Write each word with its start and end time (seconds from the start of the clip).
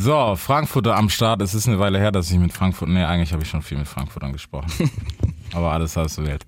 So, 0.00 0.36
Frankfurter 0.36 0.94
am 0.94 1.10
Start. 1.10 1.42
Es 1.42 1.54
ist 1.54 1.66
eine 1.66 1.80
Weile 1.80 1.98
her, 1.98 2.12
dass 2.12 2.30
ich 2.30 2.38
mit 2.38 2.52
Frankfurt. 2.52 2.88
Nee, 2.88 3.02
eigentlich 3.02 3.32
habe 3.32 3.42
ich 3.42 3.48
schon 3.50 3.62
viel 3.62 3.78
mit 3.78 3.88
Frankfurtern 3.88 4.32
gesprochen. 4.32 4.70
Aber 5.52 5.72
alles 5.72 5.96
halb 5.96 6.08
so 6.08 6.24
wild. 6.24 6.46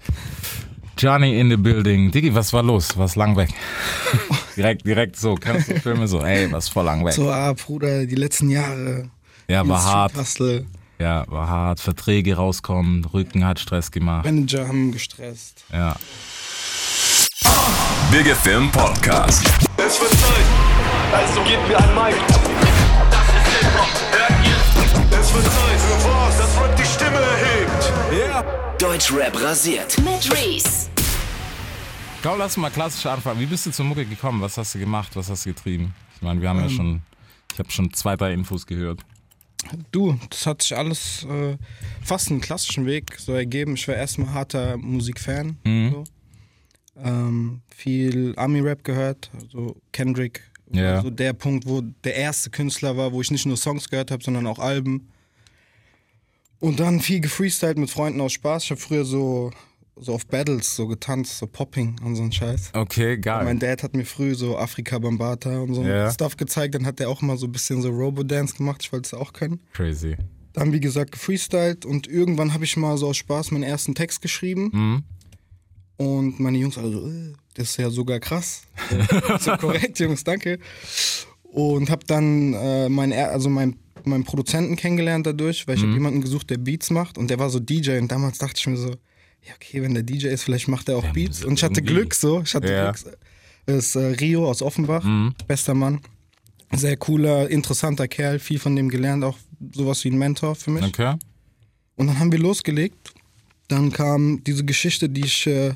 Johnny 0.96 1.40
in 1.40 1.50
the 1.50 1.56
building. 1.56 2.12
Diggi, 2.12 2.32
was 2.32 2.52
war 2.52 2.62
los? 2.62 2.96
Was 2.96 3.16
lang 3.16 3.36
weg? 3.36 3.50
direkt, 4.56 4.86
direkt 4.86 5.16
so. 5.16 5.34
Kennst 5.34 5.68
du 5.68 5.80
Filme 5.80 6.06
so? 6.06 6.20
Ey, 6.20 6.52
was 6.52 6.68
voll 6.68 6.84
lang 6.84 7.04
weg. 7.04 7.12
So, 7.12 7.28
ah, 7.28 7.52
Bruder, 7.54 8.06
die 8.06 8.14
letzten 8.14 8.50
Jahre. 8.50 9.10
ja, 9.48 9.66
war 9.66 9.82
hart. 9.82 10.12
Ja, 11.00 11.24
war 11.26 11.48
hart. 11.48 11.80
Verträge 11.80 12.36
rauskommen. 12.36 13.04
Rücken 13.06 13.44
hat 13.44 13.58
Stress 13.58 13.90
gemacht. 13.90 14.26
Manager 14.26 14.68
haben 14.68 14.92
gestresst. 14.92 15.64
Ja. 15.72 15.96
Big 18.12 18.28
FM 18.28 18.70
Podcast. 18.70 19.44
Es 19.76 20.00
wird 20.00 20.10
Zeit, 20.12 20.44
also 21.12 21.40
gebt 21.42 21.68
mir 21.68 21.78
ein 21.78 21.94
Mic. 21.96 22.69
Es 25.10 25.34
wird 25.34 25.44
Zeit 25.44 25.80
für 25.80 26.08
was, 26.08 26.38
das 26.38 26.60
Rap 26.60 26.76
die 26.76 26.84
Stimme 26.84 27.18
erhebt. 27.18 27.92
Deutschrap 28.80 29.42
rasiert. 29.42 29.96
Mit 29.98 30.32
Reese. 30.32 30.88
Komm, 32.22 32.38
lass 32.38 32.56
mal 32.56 32.70
klassisch 32.70 33.06
anfangen. 33.06 33.40
Wie 33.40 33.46
bist 33.46 33.66
du 33.66 33.70
zur 33.70 33.84
Mucke 33.84 34.04
gekommen? 34.04 34.40
Was 34.40 34.58
hast 34.58 34.74
du 34.74 34.78
gemacht? 34.78 35.14
Was 35.14 35.30
hast 35.30 35.46
du 35.46 35.54
getrieben? 35.54 35.94
Ich 36.16 36.22
meine, 36.22 36.40
wir 36.40 36.48
haben 36.48 36.60
ja 36.60 36.68
schon, 36.68 37.02
ich 37.52 37.58
habe 37.58 37.70
schon 37.70 37.92
zwei, 37.92 38.16
drei 38.16 38.32
Infos 38.32 38.66
gehört. 38.66 39.00
Du, 39.92 40.18
das 40.30 40.46
hat 40.46 40.62
sich 40.62 40.76
alles 40.76 41.24
äh, 41.24 41.56
fast 42.02 42.30
einen 42.30 42.40
klassischen 42.40 42.86
Weg 42.86 43.16
so 43.18 43.32
ergeben. 43.32 43.74
Ich 43.74 43.86
war 43.88 43.94
erstmal 43.94 44.32
harter 44.32 44.76
Musikfan. 44.76 45.58
Mhm. 45.64 45.90
So. 45.90 46.04
Ähm, 47.02 47.62
viel 47.74 48.34
Army-Rap 48.36 48.84
gehört, 48.84 49.30
also 49.40 49.76
Kendrick. 49.92 50.49
Ja. 50.72 50.96
Also 50.96 51.10
der 51.10 51.32
Punkt, 51.32 51.66
wo 51.66 51.80
der 52.04 52.14
erste 52.14 52.50
Künstler 52.50 52.96
war, 52.96 53.12
wo 53.12 53.20
ich 53.20 53.30
nicht 53.30 53.46
nur 53.46 53.56
Songs 53.56 53.88
gehört 53.88 54.10
habe, 54.10 54.22
sondern 54.22 54.46
auch 54.46 54.58
Alben. 54.58 55.08
Und 56.60 56.78
dann 56.78 57.00
viel 57.00 57.20
gefreestylt 57.20 57.78
mit 57.78 57.90
Freunden 57.90 58.20
aus 58.20 58.32
Spaß. 58.32 58.64
Ich 58.64 58.70
habe 58.70 58.80
früher 58.80 59.04
so, 59.04 59.50
so 59.96 60.14
auf 60.14 60.26
Battles 60.26 60.76
so 60.76 60.86
getanzt, 60.86 61.38
so 61.38 61.46
Popping 61.46 61.96
und 62.04 62.16
so 62.16 62.22
ein 62.22 62.32
Scheiß. 62.32 62.70
Okay, 62.74 63.16
geil. 63.18 63.44
Mein 63.44 63.58
Dad 63.58 63.82
hat 63.82 63.94
mir 63.96 64.04
früh 64.04 64.34
so 64.34 64.58
Afrika 64.58 64.98
Bambata 64.98 65.58
und 65.60 65.74
so 65.74 65.82
Ja. 65.82 66.10
Stuff 66.10 66.36
gezeigt. 66.36 66.74
Dann 66.74 66.84
hat 66.86 67.00
er 67.00 67.08
auch 67.08 67.22
mal 67.22 67.38
so 67.38 67.46
ein 67.46 67.52
bisschen 67.52 67.80
so 67.80 67.88
Robo-Dance 67.90 68.56
gemacht. 68.56 68.82
Ich 68.82 68.92
wollte 68.92 69.06
es 69.06 69.14
auch 69.14 69.32
können. 69.32 69.60
Crazy. 69.72 70.16
Dann, 70.52 70.72
wie 70.72 70.80
gesagt, 70.80 71.12
gefreestylt 71.12 71.86
und 71.86 72.06
irgendwann 72.08 72.52
habe 72.52 72.64
ich 72.64 72.76
mal 72.76 72.98
so 72.98 73.08
aus 73.08 73.16
Spaß 73.16 73.52
meinen 73.52 73.62
ersten 73.62 73.94
Text 73.94 74.20
geschrieben. 74.20 74.70
Mhm. 74.72 75.04
Und 76.00 76.40
meine 76.40 76.56
Jungs 76.56 76.78
alle 76.78 76.90
so, 76.92 77.06
äh, 77.06 77.32
das 77.54 77.70
ist 77.72 77.76
ja 77.76 77.90
sogar 77.90 78.20
krass. 78.20 78.62
so 79.40 79.54
korrekt, 79.58 79.98
Jungs, 80.00 80.24
danke. 80.24 80.58
Und 81.42 81.90
habe 81.90 82.06
dann 82.06 82.54
äh, 82.54 82.88
meinen, 82.88 83.12
also 83.12 83.50
meinen, 83.50 83.76
meinen 84.04 84.24
Produzenten 84.24 84.76
kennengelernt 84.76 85.26
dadurch, 85.26 85.68
weil 85.68 85.76
ich 85.76 85.82
habe 85.82 85.92
jemanden 85.92 86.22
gesucht, 86.22 86.48
der 86.48 86.56
Beats 86.56 86.88
macht 86.88 87.18
und 87.18 87.28
der 87.28 87.38
war 87.38 87.50
so 87.50 87.60
DJ 87.60 87.98
und 87.98 88.10
damals 88.10 88.38
dachte 88.38 88.54
ich 88.56 88.66
mir 88.66 88.78
so, 88.78 88.88
ja 89.42 89.52
okay, 89.56 89.82
wenn 89.82 89.92
der 89.92 90.02
DJ 90.02 90.28
ist, 90.28 90.44
vielleicht 90.44 90.68
macht 90.68 90.88
er 90.88 90.96
auch 90.96 91.04
Ja, 91.04 91.12
Beats. 91.12 91.44
Und 91.44 91.54
ich 91.58 91.62
hatte 91.64 91.80
irgendwie. 91.80 91.94
Glück 91.94 92.14
so, 92.14 92.40
ich 92.42 92.54
hatte 92.54 92.72
Ja. 92.72 92.92
Glück. 92.92 93.18
Das 93.66 93.84
ist 93.84 93.94
äh, 93.96 94.06
Rio 94.20 94.48
aus 94.48 94.62
Offenbach, 94.62 95.04
Mhm. 95.04 95.34
bester 95.46 95.74
Mann. 95.74 96.00
Sehr 96.72 96.96
cooler, 96.96 97.50
interessanter 97.50 98.08
Kerl, 98.08 98.38
viel 98.38 98.58
von 98.58 98.74
dem 98.74 98.88
gelernt, 98.88 99.22
auch 99.24 99.36
sowas 99.74 100.02
wie 100.04 100.10
ein 100.10 100.18
Mentor 100.18 100.54
für 100.54 100.70
mich. 100.70 100.84
Okay. 100.84 101.16
Und 101.96 102.06
dann 102.06 102.18
haben 102.18 102.32
wir 102.32 102.38
losgelegt. 102.38 103.12
Dann 103.68 103.92
kam 103.92 104.42
diese 104.44 104.64
Geschichte, 104.64 105.08
die 105.10 105.24
ich 105.26 105.46
äh, 105.46 105.74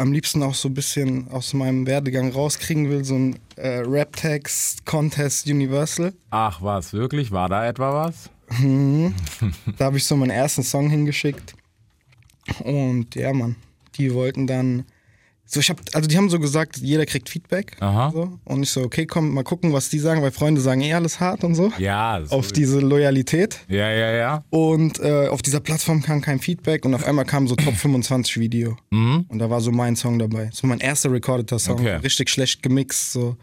am 0.00 0.12
liebsten 0.12 0.42
auch 0.42 0.54
so 0.54 0.68
ein 0.68 0.74
bisschen 0.74 1.28
aus 1.30 1.52
meinem 1.52 1.86
Werdegang 1.86 2.32
rauskriegen 2.32 2.88
will, 2.88 3.04
so 3.04 3.16
ein 3.16 3.38
äh, 3.56 3.80
Rap-Text 3.80 4.86
Contest 4.86 5.46
Universal. 5.46 6.14
Ach, 6.30 6.62
was? 6.62 6.94
Wirklich? 6.94 7.30
War 7.30 7.50
da 7.50 7.66
etwa 7.66 8.06
was? 8.06 8.30
Da 9.76 9.84
habe 9.84 9.98
ich 9.98 10.04
so 10.04 10.16
meinen 10.16 10.30
ersten 10.30 10.62
Song 10.62 10.88
hingeschickt. 10.88 11.54
Und 12.64 13.14
ja, 13.14 13.32
Mann, 13.32 13.56
die 13.96 14.12
wollten 14.14 14.46
dann. 14.46 14.86
So, 15.52 15.58
ich 15.58 15.68
hab, 15.68 15.80
also 15.94 16.08
die 16.08 16.16
haben 16.16 16.30
so 16.30 16.38
gesagt, 16.38 16.76
jeder 16.76 17.04
kriegt 17.06 17.28
Feedback. 17.28 17.76
Aha. 17.80 18.12
So. 18.12 18.38
Und 18.44 18.62
ich 18.62 18.70
so, 18.70 18.82
okay, 18.82 19.04
komm, 19.04 19.34
mal 19.34 19.42
gucken, 19.42 19.72
was 19.72 19.88
die 19.88 19.98
sagen, 19.98 20.22
weil 20.22 20.30
Freunde 20.30 20.60
sagen 20.60 20.80
eh 20.80 20.94
alles 20.94 21.18
hart 21.18 21.42
und 21.42 21.56
so. 21.56 21.72
Ja. 21.76 22.22
So 22.24 22.36
Auf 22.36 22.52
diese 22.52 22.78
Loyalität. 22.78 23.58
Ja, 23.66 23.90
ja, 23.90 24.12
ja. 24.12 24.44
Und 24.50 25.00
äh, 25.00 25.26
auf 25.26 25.42
dieser 25.42 25.58
Plattform 25.58 26.02
kam 26.02 26.20
kein 26.20 26.38
Feedback 26.38 26.84
und 26.84 26.94
auf 26.94 27.04
einmal 27.04 27.24
kam 27.24 27.48
so 27.48 27.56
Top 27.56 27.74
25 27.76 28.38
Video. 28.38 28.76
Und 29.28 29.40
da 29.40 29.50
war 29.50 29.60
so 29.60 29.72
mein 29.72 29.96
Song 29.96 30.20
dabei. 30.20 30.50
So 30.52 30.68
mein 30.68 30.78
erster 30.78 31.10
recordeter 31.10 31.58
Song. 31.58 31.80
Okay. 31.80 31.96
Richtig 31.96 32.30
schlecht 32.30 32.62
gemixt. 32.62 33.10
So. 33.10 33.36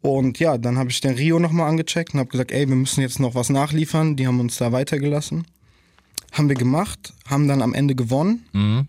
Und 0.00 0.38
ja, 0.38 0.56
dann 0.56 0.78
habe 0.78 0.88
ich 0.88 1.02
den 1.02 1.16
Rio 1.16 1.38
nochmal 1.38 1.68
angecheckt 1.68 2.14
und 2.14 2.20
habe 2.20 2.30
gesagt, 2.30 2.50
ey, 2.50 2.66
wir 2.66 2.76
müssen 2.76 3.02
jetzt 3.02 3.20
noch 3.20 3.34
was 3.34 3.50
nachliefern. 3.50 4.16
Die 4.16 4.26
haben 4.26 4.40
uns 4.40 4.56
da 4.56 4.72
weitergelassen. 4.72 5.46
Haben 6.32 6.48
wir 6.48 6.56
gemacht, 6.56 7.12
haben 7.26 7.46
dann 7.46 7.60
am 7.60 7.74
Ende 7.74 7.94
gewonnen. 7.94 8.46
Mhm. 8.54 8.86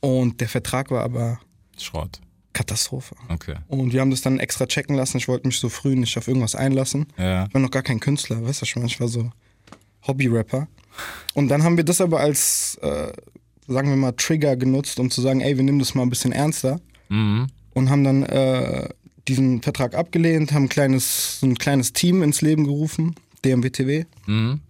Und 0.00 0.40
der 0.40 0.48
Vertrag 0.48 0.90
war 0.90 1.04
aber 1.04 1.38
Schrott. 1.84 2.20
Katastrophe. 2.52 3.14
Okay. 3.28 3.56
Und 3.68 3.92
wir 3.92 4.00
haben 4.00 4.10
das 4.10 4.20
dann 4.20 4.38
extra 4.38 4.66
checken 4.66 4.94
lassen. 4.94 5.16
Ich 5.16 5.28
wollte 5.28 5.46
mich 5.46 5.58
so 5.58 5.68
früh 5.68 5.96
nicht 5.96 6.16
auf 6.18 6.28
irgendwas 6.28 6.54
einlassen. 6.54 7.06
Ja. 7.16 7.46
Ich 7.46 7.54
war 7.54 7.60
noch 7.60 7.70
gar 7.70 7.82
kein 7.82 8.00
Künstler, 8.00 8.44
weißt 8.44 8.62
du 8.62 8.66
schon, 8.66 8.84
ich 8.84 9.00
war 9.00 9.08
so 9.08 9.30
Hobby-Rapper. 10.06 10.68
Und 11.34 11.48
dann 11.48 11.62
haben 11.62 11.76
wir 11.76 11.84
das 11.84 12.00
aber 12.00 12.20
als, 12.20 12.78
äh, 12.82 13.12
sagen 13.66 13.88
wir 13.88 13.96
mal, 13.96 14.12
Trigger 14.12 14.56
genutzt, 14.56 14.98
um 15.00 15.10
zu 15.10 15.22
sagen, 15.22 15.40
ey, 15.40 15.56
wir 15.56 15.64
nehmen 15.64 15.78
das 15.78 15.94
mal 15.94 16.02
ein 16.02 16.10
bisschen 16.10 16.32
ernster. 16.32 16.80
Mhm. 17.08 17.46
Und 17.74 17.88
haben 17.88 18.04
dann 18.04 18.22
äh, 18.24 18.88
diesen 19.28 19.62
Vertrag 19.62 19.94
abgelehnt, 19.94 20.52
haben 20.52 20.64
ein 20.64 20.68
kleines, 20.68 21.40
so 21.40 21.46
ein 21.46 21.56
kleines 21.56 21.94
Team 21.94 22.22
ins 22.22 22.42
Leben 22.42 22.64
gerufen, 22.64 23.14
DMWTW. 23.44 24.04
Mhm. 24.26 24.60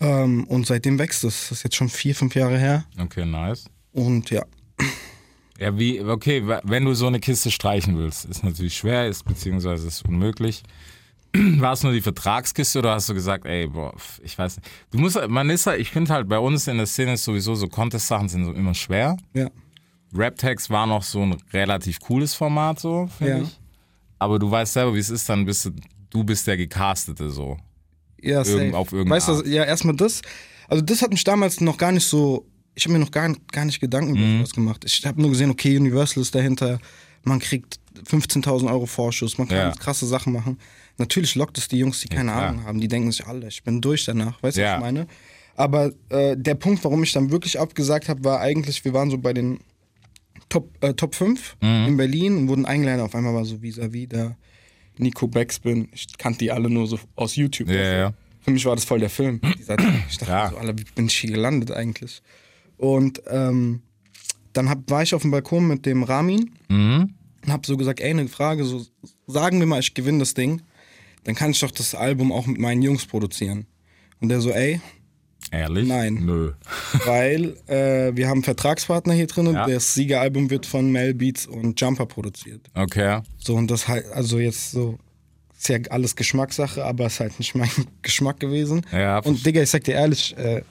Ähm, 0.00 0.44
und 0.44 0.66
seitdem 0.66 0.98
wächst 0.98 1.22
es. 1.24 1.48
Das 1.48 1.58
ist 1.58 1.64
jetzt 1.64 1.76
schon 1.76 1.88
vier, 1.88 2.14
fünf 2.14 2.34
Jahre 2.34 2.58
her. 2.58 2.84
Okay, 2.98 3.24
nice. 3.24 3.66
Und 3.92 4.30
ja, 4.30 4.44
Ja, 5.58 5.78
wie, 5.78 6.00
okay, 6.02 6.42
wenn 6.64 6.84
du 6.84 6.94
so 6.94 7.06
eine 7.06 7.18
Kiste 7.20 7.50
streichen 7.50 7.96
willst, 7.98 8.24
ist 8.26 8.44
natürlich 8.44 8.76
schwer, 8.76 9.06
ist 9.06 9.24
beziehungsweise 9.24 9.86
ist 9.86 10.04
unmöglich. 10.04 10.62
War 11.34 11.72
es 11.72 11.82
nur 11.82 11.92
die 11.92 12.02
Vertragskiste 12.02 12.78
oder 12.78 12.92
hast 12.92 13.08
du 13.08 13.14
gesagt, 13.14 13.46
ey, 13.46 13.66
boah, 13.66 13.94
ich 14.22 14.36
weiß 14.38 14.56
nicht. 14.58 14.68
Du 14.90 14.98
musst, 14.98 15.18
man 15.28 15.48
ist 15.50 15.66
halt, 15.66 15.80
ich 15.80 15.90
finde 15.90 16.12
halt 16.12 16.28
bei 16.28 16.38
uns 16.38 16.66
in 16.66 16.76
der 16.76 16.86
Szene 16.86 17.14
ist 17.14 17.24
sowieso 17.24 17.54
so 17.54 17.68
Contest-Sachen 17.68 18.28
sind 18.28 18.44
so 18.44 18.52
immer 18.52 18.74
schwer. 18.74 19.16
ja. 19.34 19.48
Rap-Tags 20.14 20.70
war 20.70 20.86
noch 20.86 21.02
so 21.02 21.20
ein 21.22 21.36
relativ 21.52 22.00
cooles 22.00 22.32
Format, 22.32 22.78
so, 22.80 23.08
finde 23.18 23.32
Ja. 23.38 23.42
ich. 23.42 23.58
Aber 24.18 24.38
du 24.38 24.50
weißt 24.50 24.72
selber, 24.74 24.94
wie 24.94 24.98
es 25.00 25.10
ist, 25.10 25.28
dann 25.28 25.44
bist 25.44 25.64
du, 25.66 25.70
du 26.10 26.24
bist 26.24 26.46
der 26.46 26.56
Gecastete, 26.56 27.28
so. 27.28 27.58
Ja, 28.22 28.42
Irgend- 28.44 28.72
safe. 28.72 28.76
auf 28.76 28.92
irgendeine 28.92 29.16
Weißt 29.16 29.28
du, 29.28 29.48
ja, 29.50 29.64
erstmal 29.64 29.96
das. 29.96 30.22
Also 30.68 30.82
das 30.82 31.02
hat 31.02 31.10
mich 31.10 31.24
damals 31.24 31.60
noch 31.60 31.76
gar 31.76 31.92
nicht 31.92 32.06
so, 32.06 32.46
ich 32.76 32.84
habe 32.84 32.92
mir 32.92 33.00
noch 33.00 33.10
gar, 33.10 33.34
gar 33.50 33.64
nicht 33.64 33.80
Gedanken 33.80 34.12
Mhm. 34.12 34.18
über 34.18 34.38
sowas 34.38 34.54
gemacht. 34.54 34.84
Ich 34.86 35.04
habe 35.04 35.20
nur 35.20 35.30
gesehen, 35.30 35.50
okay, 35.50 35.76
Universal 35.76 36.22
ist 36.22 36.34
dahinter, 36.34 36.78
man 37.24 37.40
kriegt 37.40 37.80
15.000 38.04 38.70
Euro 38.70 38.86
Vorschuss, 38.86 39.36
man 39.38 39.48
kann 39.48 39.56
Ja. 39.58 39.70
krasse 39.72 40.06
Sachen 40.06 40.32
machen. 40.32 40.58
Natürlich 40.98 41.34
lockt 41.34 41.58
es 41.58 41.66
die 41.68 41.78
Jungs, 41.78 42.00
die 42.00 42.08
keine 42.08 42.30
klar. 42.30 42.48
Ahnung 42.50 42.64
haben, 42.64 42.80
die 42.80 42.88
denken 42.88 43.10
sich, 43.10 43.26
alle, 43.26 43.48
ich 43.48 43.62
bin 43.64 43.80
durch 43.80 44.04
danach, 44.04 44.40
weißt 44.42 44.56
du, 44.56 44.60
Ja. 44.60 44.72
was 44.72 44.76
ich 44.76 44.80
meine? 44.82 45.06
Aber 45.56 45.90
äh, 46.10 46.36
der 46.36 46.54
Punkt, 46.54 46.84
warum 46.84 47.02
ich 47.02 47.12
dann 47.12 47.30
wirklich 47.30 47.58
abgesagt 47.58 48.08
habe, 48.10 48.22
war 48.24 48.40
eigentlich, 48.40 48.84
wir 48.84 48.92
waren 48.92 49.10
so 49.10 49.18
bei 49.18 49.32
den 49.32 49.58
Top, 50.50 50.68
äh, 50.82 50.92
Top 50.94 51.14
5 51.14 51.56
Mhm. 51.62 51.86
in 51.88 51.96
Berlin 51.96 52.36
und 52.36 52.48
wurden 52.48 52.66
eingeladen. 52.66 53.00
Auf 53.00 53.14
einmal 53.14 53.34
war 53.34 53.44
so 53.46 53.56
vis-à-vis 53.56 54.08
der 54.08 54.36
Nico 54.98 55.26
Backspin. 55.26 55.88
Ich 55.92 56.06
kannte 56.18 56.40
die 56.40 56.52
alle 56.52 56.68
nur 56.70 56.86
so 56.86 56.98
aus 57.16 57.36
YouTube. 57.36 57.68
Ja, 57.68 57.74
ja. 57.98 58.12
Für 58.42 58.50
mich 58.52 58.64
war 58.66 58.76
das 58.76 58.84
voll 58.84 59.00
der 59.00 59.10
Film. 59.10 59.40
Ich 59.58 59.66
dachte 59.66 59.82
Ja. 60.26 60.50
so, 60.50 60.56
Alter, 60.58 60.78
wie 60.78 60.84
bin 60.94 61.06
ich 61.06 61.16
hier 61.16 61.30
gelandet 61.32 61.70
eigentlich? 61.72 62.22
Und 62.78 63.22
ähm, 63.28 63.82
dann 64.52 64.68
hab, 64.68 64.90
war 64.90 65.02
ich 65.02 65.14
auf 65.14 65.22
dem 65.22 65.30
Balkon 65.30 65.66
mit 65.68 65.86
dem 65.86 66.02
Ramin 66.02 66.50
Mhm. 66.68 67.14
und 67.44 67.52
hab 67.52 67.64
so 67.66 67.76
gesagt, 67.76 68.00
ey, 68.00 68.10
eine 68.10 68.28
Frage, 68.28 68.64
so 68.64 68.84
sagen 69.26 69.58
wir 69.60 69.66
mal, 69.66 69.80
ich 69.80 69.94
gewinne 69.94 70.18
das 70.20 70.34
Ding, 70.34 70.62
dann 71.24 71.34
kann 71.34 71.50
ich 71.50 71.60
doch 71.60 71.70
das 71.70 71.94
Album 71.94 72.32
auch 72.32 72.46
mit 72.46 72.58
meinen 72.58 72.82
Jungs 72.82 73.06
produzieren. 73.06 73.66
Und 74.20 74.28
der 74.30 74.40
so, 74.40 74.50
ey, 74.50 74.80
Ehrlich? 75.52 75.86
Nein. 75.86 76.22
Nö. 76.24 76.52
weil 77.06 77.56
äh, 77.68 78.16
wir 78.16 78.26
haben 78.26 78.38
einen 78.38 78.42
Vertragspartner 78.44 79.12
hier 79.14 79.28
drin 79.28 79.46
und 79.46 79.54
Ja. 79.54 79.66
das 79.68 79.94
Siegeralbum 79.94 80.50
wird 80.50 80.66
von 80.66 80.90
Mel 80.90 81.14
Beats 81.14 81.46
und 81.46 81.80
Jumper 81.80 82.06
produziert. 82.06 82.62
Okay. 82.74 83.20
So, 83.38 83.54
und 83.54 83.70
das 83.70 83.86
halt, 83.86 84.06
also 84.12 84.40
jetzt 84.40 84.72
so, 84.72 84.98
ist 85.56 85.68
ja 85.68 85.78
alles 85.90 86.16
Geschmackssache, 86.16 86.84
aber 86.84 87.06
ist 87.06 87.20
halt 87.20 87.38
nicht 87.38 87.54
mein 87.54 87.70
Geschmack 88.02 88.40
gewesen. 88.40 88.84
Ja, 88.90 89.18
und 89.20 89.46
Digga, 89.46 89.62
ich 89.62 89.70
sag 89.70 89.84
dir 89.84 89.94
ehrlich, 89.94 90.36
äh, 90.36 90.62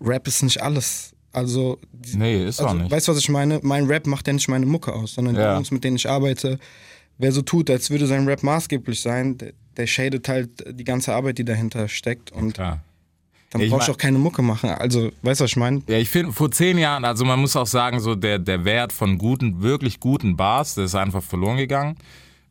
Rap 0.00 0.26
ist 0.26 0.42
nicht 0.42 0.62
alles. 0.62 1.12
Also, 1.32 1.78
die- 1.92 2.16
Nee, 2.16 2.44
ist 2.46 2.60
auch 2.60 2.68
also 2.70 2.78
nicht. 2.78 2.90
weißt 2.90 3.06
du, 3.08 3.12
was 3.12 3.18
ich 3.18 3.28
meine? 3.28 3.60
Mein 3.62 3.86
Rap 3.86 4.06
macht 4.06 4.26
ja 4.26 4.32
nicht 4.32 4.48
meine 4.48 4.66
Mucke 4.66 4.92
aus, 4.92 5.14
sondern 5.14 5.34
die 5.36 5.40
Ja. 5.40 5.54
Jungs, 5.54 5.70
mit 5.70 5.84
denen 5.84 5.96
ich 5.96 6.08
arbeite, 6.08 6.58
wer 7.18 7.30
so 7.32 7.42
tut, 7.42 7.70
als 7.70 7.90
würde 7.90 8.06
sein 8.06 8.26
Rap 8.26 8.42
maßgeblich 8.42 9.00
sein, 9.00 9.38
der, 9.38 9.52
der 9.76 9.86
shadet 9.86 10.28
halt 10.28 10.50
die 10.78 10.84
ganze 10.84 11.14
Arbeit, 11.14 11.38
die 11.38 11.44
dahinter 11.44 11.86
steckt. 11.86 12.32
Und 12.32 12.54
Klar. 12.54 12.80
dann 13.50 13.60
Ich 13.62 13.70
brauchst 13.70 13.86
du 13.88 13.92
auch 13.92 13.96
keine 13.98 14.18
Mucke 14.18 14.42
machen. 14.42 14.70
Also, 14.70 15.12
weißt 15.22 15.40
du, 15.40 15.44
was 15.44 15.50
ich 15.52 15.56
meine? 15.56 15.82
Ja, 15.86 15.98
ich 15.98 16.08
finde, 16.08 16.32
vor 16.32 16.50
zehn 16.50 16.78
Jahren, 16.78 17.04
also 17.04 17.24
man 17.24 17.38
muss 17.38 17.54
auch 17.54 17.66
sagen, 17.66 18.00
so 18.00 18.14
der, 18.16 18.38
der 18.40 18.64
Wert 18.64 18.92
von 18.92 19.16
guten, 19.18 19.62
wirklich 19.62 20.00
guten 20.00 20.36
Bars, 20.36 20.74
der 20.74 20.84
ist 20.86 20.94
einfach 20.96 21.22
verloren 21.22 21.58
gegangen. 21.58 21.96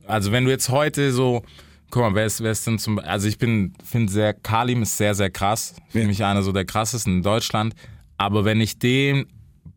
Also 0.07 0.31
wenn 0.31 0.45
du 0.45 0.51
jetzt 0.51 0.69
heute 0.69 1.11
so 1.11 1.43
Guck 1.91 2.03
mal, 2.03 2.13
wer 2.15 2.25
ist, 2.25 2.41
wer 2.41 2.51
ist 2.51 2.65
denn 2.67 2.77
zum 2.79 2.99
Also 2.99 3.27
ich 3.27 3.37
bin, 3.37 3.73
finde 3.83 4.11
sehr, 4.11 4.33
Kalim 4.33 4.83
ist 4.83 4.97
sehr, 4.97 5.15
sehr 5.15 5.29
krass. 5.29 5.73
Für 5.89 6.01
Ja. 6.01 6.07
mich 6.07 6.23
einer 6.23 6.43
so 6.43 6.51
der 6.51 6.65
krassesten 6.65 7.17
in 7.17 7.23
Deutschland. 7.23 7.73
Aber 8.17 8.45
wenn 8.45 8.61
ich 8.61 8.77
den 8.79 9.25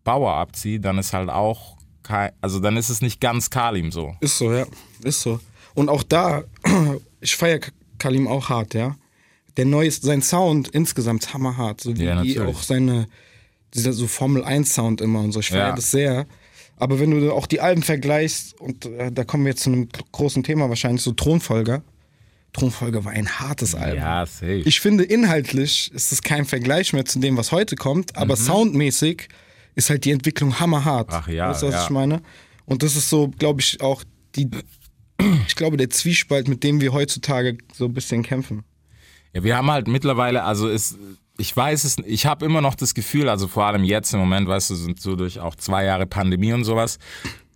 Bauer 0.05 0.35
abziehe, 0.35 0.81
dann 0.81 0.99
ist 0.99 1.13
halt 1.13 1.31
auch 1.31 1.77
kein, 2.03 2.33
also 2.41 2.59
dann 2.61 2.77
ist 2.77 2.89
es 2.91 3.01
nicht 3.01 3.21
ganz 3.21 3.49
Kalim 3.51 3.93
so. 3.93 4.15
Ist 4.21 4.37
so, 4.39 4.53
ja. 4.53 4.67
Ist 5.05 5.23
so. 5.23 5.41
Und 5.75 5.89
auch 5.89 6.03
da, 6.03 6.43
ich 7.21 7.35
feiere 7.37 7.61
Kalim 7.99 8.27
auch 8.29 8.49
hart, 8.49 8.75
ja. 8.75 8.97
Der 9.57 9.65
neue, 9.65 9.91
sein 9.91 10.23
Sound 10.23 10.69
insgesamt 10.69 11.25
ist 11.25 11.35
hammerhart. 11.35 11.81
So 11.81 11.97
wie 11.97 12.05
Ja, 12.05 12.47
auch 12.47 12.63
seine, 12.63 13.07
dieser 13.75 13.93
so 13.93 14.07
Formel 14.07 14.45
1 14.45 14.75
Sound 14.75 15.01
immer 15.01 15.21
und 15.21 15.33
so. 15.33 15.41
Ich 15.41 15.49
feiere 15.51 15.69
Ja. 15.69 15.75
das 15.77 15.91
sehr. 15.91 16.27
Aber 16.79 16.99
wenn 16.99 17.11
du 17.13 17.33
auch 17.33 17.47
die 17.47 17.61
Alben 17.61 17.83
vergleichst, 17.83 18.59
und 18.61 18.87
äh, 18.87 19.13
da 19.13 19.25
kommen 19.25 19.45
wir 19.45 19.51
jetzt 19.51 19.63
zu 19.63 19.71
einem 19.71 19.89
großen 20.11 20.43
Thema 20.43 20.69
wahrscheinlich, 20.69 21.03
so 21.03 21.13
Thronfolger. 21.13 21.83
Thronfolger 22.53 23.05
war 23.05 23.13
ein 23.13 23.29
hartes 23.29 23.75
Album. 23.75 23.99
Ja, 23.99 24.27
safe. 24.27 24.63
Ich 24.65 24.81
finde, 24.81 25.05
inhaltlich 25.05 25.91
ist 25.93 26.13
es 26.13 26.23
kein 26.23 26.45
Vergleich 26.45 26.93
mehr 26.93 27.05
zu 27.05 27.19
dem, 27.19 27.37
was 27.37 27.51
heute 27.51 27.77
kommt, 27.77 28.17
aber 28.17 28.37
soundmäßig 28.37 29.29
ist 29.75 29.89
halt 29.89 30.05
die 30.05 30.11
Entwicklung 30.11 30.61
hammerhart. 30.61 31.09
Mhm. 31.09 31.17
Ach 31.17 31.29
ja, 31.29 31.51
Weißt 31.51 31.63
du, 31.63 31.67
was 31.69 31.75
ja. 31.75 31.85
ich 31.85 31.91
meine? 31.91 32.23
Und 32.67 32.83
das 32.83 32.97
ist 32.97 33.09
so, 33.09 33.29
glaube 33.29 33.61
ich, 33.61 33.81
auch 33.81 34.05
die, 34.37 34.51
ich 35.47 35.57
glaube, 35.57 35.77
der 35.77 35.91
Zwiespalt, 35.91 36.49
mit 36.49 36.63
dem 36.63 36.81
wir 36.81 36.93
heutzutage 36.93 37.57
so 37.73 37.87
ein 37.87 37.95
bisschen 37.95 38.23
kämpfen. 38.23 38.65
Ja, 39.33 39.43
wir 39.43 39.57
haben 39.57 39.71
halt 39.71 39.89
mittlerweile, 39.89 40.45
also 40.45 40.69
ist, 40.69 40.99
ich 41.39 41.57
weiß 41.57 41.85
es, 41.85 41.97
ich 42.05 42.27
habe 42.27 42.45
immer 42.45 42.61
noch 42.61 42.75
das 42.75 42.93
Gefühl, 42.93 43.31
also 43.31 43.49
vor 43.49 43.65
allem 43.65 43.85
jetzt 43.85 44.13
im 44.13 44.21
Moment, 44.21 44.47
weißt 44.47 44.71
du, 44.71 44.75
sind 44.75 45.01
so 45.01 45.17
durch 45.17 45.41
auch 45.41 45.55
zwei 45.55 45.85
Jahre 45.85 46.07
Pandemie 46.07 46.53
und 46.53 46.65
sowas, 46.65 46.99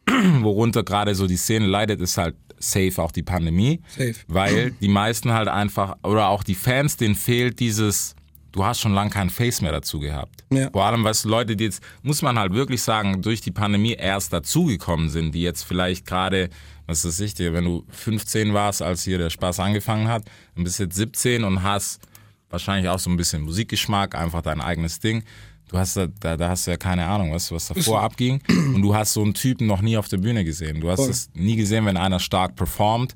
worunter 0.40 0.84
gerade 0.84 1.14
so 1.14 1.26
die 1.26 1.36
Szene 1.36 1.66
leidet, 1.66 2.00
ist 2.00 2.16
halt 2.16 2.34
safe 2.58 2.94
auch 2.98 3.12
die 3.12 3.22
Pandemie. 3.22 3.80
Safe. 3.88 4.14
Weil 4.28 4.72
die 4.72 4.88
meisten 4.88 5.32
halt 5.32 5.48
einfach, 5.48 5.96
oder 6.02 6.28
auch 6.28 6.42
die 6.42 6.54
Fans, 6.54 6.96
denen 6.96 7.14
fehlt 7.14 7.60
dieses, 7.60 8.14
du 8.52 8.64
hast 8.64 8.80
schon 8.80 8.94
lange 8.94 9.10
kein 9.10 9.30
Face 9.30 9.60
mehr 9.60 9.72
dazu 9.72 10.00
gehabt. 10.00 10.44
Ja. 10.50 10.70
Vor 10.70 10.84
allem, 10.84 11.04
weißt 11.04 11.24
du, 11.24 11.28
Leute, 11.28 11.56
die 11.56 11.64
jetzt, 11.64 11.82
muss 12.02 12.22
man 12.22 12.38
halt 12.38 12.52
wirklich 12.52 12.82
sagen, 12.82 13.22
durch 13.22 13.40
die 13.40 13.50
Pandemie 13.50 13.92
erst 13.92 14.32
dazugekommen 14.32 15.08
sind, 15.08 15.34
die 15.34 15.42
jetzt 15.42 15.62
vielleicht 15.62 16.06
gerade, 16.06 16.48
was 16.86 17.04
ist 17.04 17.20
ich 17.20 17.34
dir, 17.34 17.52
wenn 17.52 17.64
du 17.64 17.84
15 17.90 18.54
warst, 18.54 18.82
als 18.82 19.04
hier 19.04 19.18
der 19.18 19.30
Spaß 19.30 19.60
angefangen 19.60 20.08
hat, 20.08 20.24
und 20.54 20.64
bist 20.64 20.78
jetzt 20.80 20.96
17 20.96 21.44
und 21.44 21.62
hast 21.62 22.00
wahrscheinlich 22.48 22.88
auch 22.88 22.98
so 22.98 23.10
ein 23.10 23.16
bisschen 23.16 23.42
Musikgeschmack, 23.42 24.14
einfach 24.14 24.42
dein 24.42 24.60
eigenes 24.60 25.00
Ding. 25.00 25.24
Du 25.68 25.76
hast 25.78 25.96
da, 25.96 26.06
da, 26.20 26.36
da 26.36 26.48
hast 26.50 26.66
du 26.66 26.70
ja 26.70 26.76
keine 26.76 27.06
Ahnung, 27.06 27.32
was, 27.32 27.50
was 27.50 27.66
davor 27.68 28.00
abging. 28.02 28.40
Und 28.48 28.82
du 28.82 28.94
hast 28.94 29.12
so 29.12 29.22
einen 29.22 29.34
Typen 29.34 29.66
noch 29.66 29.80
nie 29.82 29.96
auf 29.96 30.06
der 30.08 30.18
Bühne 30.18 30.44
gesehen. 30.44 30.80
Du 30.80 30.88
hast 30.90 31.00
Voll. 31.00 31.10
es 31.10 31.30
nie 31.34 31.56
gesehen, 31.56 31.84
wenn 31.86 31.96
einer 31.96 32.20
stark 32.20 32.54
performt, 32.54 33.14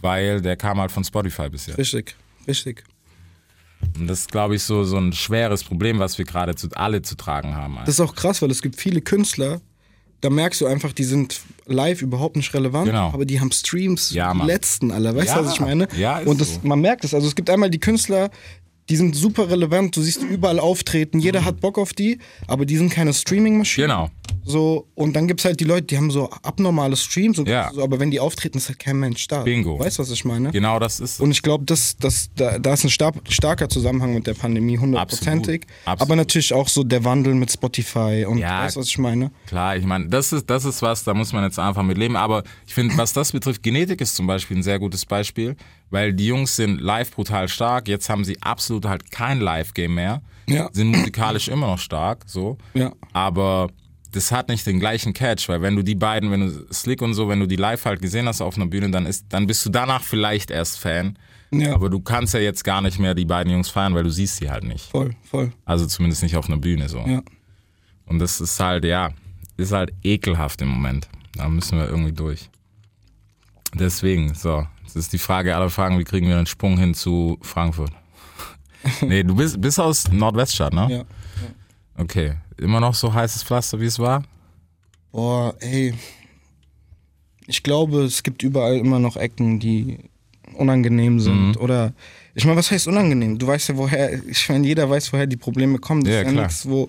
weil 0.00 0.40
der 0.40 0.56
kam 0.56 0.80
halt 0.80 0.90
von 0.90 1.04
Spotify 1.04 1.50
bisher. 1.50 1.76
Richtig, 1.76 2.16
richtig. 2.48 2.84
Und 3.98 4.06
das 4.08 4.20
ist, 4.20 4.30
glaube 4.32 4.54
ich, 4.56 4.62
so, 4.62 4.84
so 4.84 4.96
ein 4.96 5.12
schweres 5.12 5.64
Problem, 5.64 5.98
was 5.98 6.16
wir 6.16 6.24
gerade 6.24 6.54
zu, 6.54 6.68
alle 6.74 7.02
zu 7.02 7.14
tragen 7.16 7.54
haben. 7.56 7.76
Das 7.84 7.88
ist 7.96 8.00
auch 8.00 8.14
krass, 8.14 8.40
weil 8.40 8.50
es 8.50 8.62
gibt 8.62 8.76
viele 8.76 9.00
Künstler, 9.02 9.60
da 10.22 10.30
merkst 10.30 10.60
du 10.60 10.66
einfach, 10.66 10.92
die 10.92 11.02
sind 11.04 11.40
live 11.66 12.00
überhaupt 12.00 12.36
nicht 12.36 12.54
relevant, 12.54 12.86
Genau. 12.86 13.08
aber 13.12 13.24
die 13.26 13.40
haben 13.40 13.50
Streams, 13.50 14.12
Ja, 14.12 14.32
die 14.32 14.40
letzten 14.46 14.92
aller. 14.92 15.14
Weißt 15.16 15.30
du, 15.34 15.40
Ja. 15.40 15.44
was 15.44 15.52
ich 15.54 15.60
meine? 15.60 15.88
Ja, 15.98 16.20
ist 16.20 16.28
Und 16.28 16.40
das, 16.40 16.54
so. 16.54 16.60
man 16.62 16.80
merkt 16.80 17.04
es. 17.04 17.12
Also 17.12 17.26
es 17.26 17.34
gibt 17.34 17.50
einmal 17.50 17.70
die 17.70 17.80
Künstler, 17.80 18.30
die 18.88 18.96
sind 18.96 19.14
super 19.14 19.48
relevant, 19.48 19.96
du 19.96 20.02
siehst 20.02 20.22
die 20.22 20.26
überall 20.26 20.58
auftreten, 20.58 21.18
jeder 21.20 21.44
hat 21.44 21.60
Bock 21.60 21.78
auf 21.78 21.92
die, 21.92 22.18
aber 22.48 22.66
die 22.66 22.76
sind 22.76 22.90
keine 22.90 23.12
Streaming-Maschinen. 23.14 23.88
Genau. 23.88 24.10
So, 24.44 24.88
und 24.96 25.14
dann 25.14 25.28
gibt's 25.28 25.44
halt 25.44 25.60
die 25.60 25.64
Leute, 25.64 25.82
die 25.86 25.96
haben 25.96 26.10
so 26.10 26.28
abnormale 26.42 26.96
Streams, 26.96 27.38
und 27.38 27.48
Ja. 27.48 27.70
so, 27.72 27.82
aber 27.82 28.00
wenn 28.00 28.10
die 28.10 28.18
auftreten, 28.18 28.58
ist 28.58 28.68
halt 28.68 28.80
kein 28.80 28.96
Mensch 28.98 29.28
da. 29.28 29.42
Bingo. 29.44 29.78
Weißt 29.78 29.98
du, 29.98 30.02
was 30.02 30.10
ich 30.10 30.24
meine? 30.24 30.50
Genau 30.50 30.80
das 30.80 30.98
ist 30.98 31.12
es. 31.14 31.20
Und 31.20 31.30
ich 31.30 31.42
glaube, 31.42 31.64
das, 31.64 31.96
das, 31.96 32.28
da, 32.34 32.58
da 32.58 32.72
ist 32.74 32.82
ein 32.84 32.90
star 32.90 33.12
starker 33.28 33.68
Zusammenhang 33.68 34.14
mit 34.14 34.26
der 34.26 34.34
Pandemie, 34.34 34.78
hundertprozentig. 34.78 35.62
Absolut. 35.62 35.86
Absolut. 35.86 36.00
Aber 36.02 36.16
natürlich 36.16 36.52
auch 36.54 36.66
so 36.68 36.82
der 36.82 37.04
Wandel 37.04 37.34
mit 37.34 37.52
Spotify 37.52 38.24
und 38.28 38.38
Ja. 38.38 38.64
weißt 38.64 38.76
du, 38.76 38.80
was 38.80 38.88
ich 38.88 38.98
meine? 38.98 39.30
Klar, 39.46 39.76
ich 39.76 39.84
meine, 39.84 40.08
das 40.08 40.32
ist, 40.32 40.50
das 40.50 40.64
ist 40.64 40.82
was, 40.82 41.04
da 41.04 41.14
muss 41.14 41.32
man 41.32 41.44
jetzt 41.44 41.58
einfach 41.60 41.84
mit 41.84 41.96
leben. 41.98 42.16
Aber 42.16 42.42
ich 42.66 42.74
finde, 42.74 42.96
was 42.96 43.12
das 43.12 43.30
betrifft, 43.30 43.62
Genetik 43.62 44.00
ist 44.00 44.16
zum 44.16 44.26
Beispiel 44.26 44.56
ein 44.56 44.62
sehr 44.64 44.80
gutes 44.80 45.06
Beispiel, 45.06 45.54
weil 45.92 46.14
die 46.14 46.26
Jungs 46.26 46.56
sind 46.56 46.80
live 46.80 47.12
brutal 47.12 47.48
stark. 47.48 47.86
Jetzt 47.86 48.08
haben 48.08 48.24
sie 48.24 48.40
absolut 48.40 48.86
halt 48.86 49.10
kein 49.10 49.40
Live-Game 49.40 49.94
mehr. 49.94 50.22
Ja. 50.48 50.70
Sind 50.72 50.88
musikalisch 50.88 51.48
immer 51.48 51.66
noch 51.66 51.78
stark, 51.78 52.24
so. 52.26 52.56
Ja. 52.72 52.92
Aber 53.12 53.68
das 54.10 54.32
hat 54.32 54.48
nicht 54.48 54.66
den 54.66 54.80
gleichen 54.80 55.12
Catch, 55.12 55.50
weil 55.50 55.60
wenn 55.60 55.76
du 55.76 55.82
die 55.82 55.94
beiden, 55.94 56.30
wenn 56.30 56.40
du 56.40 56.66
Slick 56.72 57.02
und 57.02 57.12
so, 57.12 57.28
wenn 57.28 57.40
du 57.40 57.46
die 57.46 57.56
live 57.56 57.84
halt 57.84 58.00
gesehen 58.00 58.26
hast 58.26 58.40
auf 58.40 58.56
einer 58.56 58.66
Bühne, 58.66 58.90
dann 58.90 59.04
ist, 59.04 59.26
dann 59.28 59.46
bist 59.46 59.64
du 59.66 59.70
danach 59.70 60.02
vielleicht 60.02 60.50
erst 60.50 60.78
Fan. 60.78 61.18
Ja. 61.50 61.74
Aber 61.74 61.90
du 61.90 62.00
kannst 62.00 62.32
ja 62.32 62.40
jetzt 62.40 62.64
gar 62.64 62.80
nicht 62.80 62.98
mehr 62.98 63.14
die 63.14 63.26
beiden 63.26 63.52
Jungs 63.52 63.68
feiern, 63.68 63.94
weil 63.94 64.04
du 64.04 64.10
siehst 64.10 64.36
sie 64.36 64.50
halt 64.50 64.64
nicht. 64.64 64.90
Voll, 64.90 65.14
voll. 65.22 65.52
Also 65.66 65.86
zumindest 65.86 66.22
nicht 66.22 66.36
auf 66.36 66.46
einer 66.46 66.56
Bühne 66.56 66.88
so. 66.88 67.00
Ja. 67.06 67.22
Und 68.06 68.18
das 68.18 68.40
ist 68.40 68.58
halt, 68.58 68.86
ja, 68.86 69.10
ist 69.58 69.72
halt 69.72 69.92
ekelhaft 70.02 70.62
im 70.62 70.68
Moment. 70.68 71.08
Da 71.34 71.48
müssen 71.50 71.78
wir 71.78 71.86
irgendwie 71.86 72.12
durch. 72.12 72.48
Deswegen, 73.74 74.34
so, 74.34 74.66
jetzt 74.94 75.04
ist 75.06 75.12
die 75.12 75.18
Frage 75.18 75.54
aller 75.54 75.70
Fragen, 75.70 75.98
wie 75.98 76.04
kriegen 76.04 76.28
wir 76.28 76.36
einen 76.36 76.46
Sprung 76.46 76.78
hin 76.78 76.94
zu 76.94 77.38
Frankfurt? 77.42 77.90
nee, 79.02 79.22
du 79.22 79.34
bist, 79.34 79.60
bist 79.60 79.78
aus 79.80 80.10
Nordweststadt, 80.10 80.72
ne? 80.72 80.88
Ja. 80.90 81.04
Okay. 81.96 82.34
Immer 82.58 82.80
noch 82.80 82.94
so 82.94 83.12
heißes 83.12 83.42
Pflaster, 83.44 83.80
wie 83.80 83.86
es 83.86 83.98
war? 83.98 84.24
Boah, 85.12 85.54
ey. 85.60 85.94
Ich 87.46 87.62
glaube, 87.62 88.04
es 88.04 88.22
gibt 88.22 88.42
überall 88.42 88.76
immer 88.76 88.98
noch 88.98 89.16
Ecken, 89.16 89.58
die 89.58 89.98
unangenehm 90.54 91.20
sind. 91.20 91.50
Mhm. 91.50 91.56
Oder, 91.56 91.92
ich 92.34 92.44
meine, 92.44 92.56
was 92.56 92.70
heißt 92.70 92.86
unangenehm? 92.88 93.38
Du 93.38 93.46
weißt 93.46 93.70
ja, 93.70 93.76
woher, 93.76 94.12
ich 94.26 94.48
meine, 94.48 94.66
jeder 94.66 94.88
weiß, 94.88 95.12
woher 95.12 95.26
die 95.26 95.36
Probleme 95.36 95.78
kommen. 95.78 96.04
Das 96.04 96.14
Ja, 96.14 96.20
ist 96.20 96.26
ja 96.26 96.32
klar. 96.32 96.44
nichts, 96.44 96.68
wo 96.68 96.88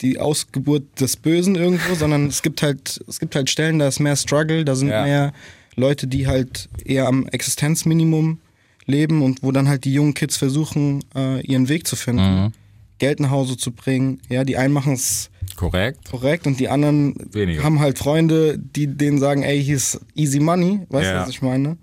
die 0.00 0.18
Ausgeburt 0.18 1.00
des 1.00 1.16
Bösen 1.16 1.54
irgendwo, 1.54 1.94
sondern 1.94 2.26
es 2.26 2.42
gibt 2.42 2.62
halt, 2.62 3.02
es 3.08 3.20
gibt 3.20 3.34
halt 3.34 3.48
Stellen, 3.48 3.78
da 3.78 3.88
ist 3.88 4.00
mehr 4.00 4.16
Struggle, 4.16 4.64
da 4.64 4.74
sind 4.74 4.88
Ja. 4.88 5.04
mehr 5.04 5.32
Leute, 5.76 6.06
die 6.06 6.26
halt 6.26 6.68
eher 6.84 7.06
am 7.08 7.26
Existenzminimum 7.26 8.40
leben 8.86 9.22
und 9.22 9.42
wo 9.42 9.50
dann 9.52 9.68
halt 9.68 9.84
die 9.84 9.92
jungen 9.94 10.14
Kids 10.14 10.36
versuchen, 10.36 11.02
äh, 11.14 11.40
ihren 11.46 11.68
Weg 11.68 11.86
zu 11.86 11.96
finden, 11.96 12.44
Mhm. 12.44 12.52
Geld 12.98 13.18
nach 13.20 13.30
Hause 13.30 13.56
zu 13.56 13.72
bringen. 13.72 14.20
Ja, 14.28 14.44
die 14.44 14.56
einen 14.56 14.72
machen 14.72 14.92
es 14.92 15.30
Korrekt. 15.56 16.10
korrekt 16.10 16.46
und 16.46 16.60
die 16.60 16.68
anderen 16.68 17.14
Weniger. 17.34 17.62
haben 17.64 17.80
halt 17.80 17.98
Freunde, 17.98 18.58
die 18.58 18.86
denen 18.86 19.18
sagen, 19.18 19.42
ey, 19.42 19.62
hier 19.62 19.76
ist 19.76 20.00
easy 20.14 20.38
money, 20.40 20.80
weißt 20.90 21.10
du, 21.10 21.14
Ja. 21.14 21.22
was 21.22 21.28
ich 21.28 21.42
meine? 21.42 21.76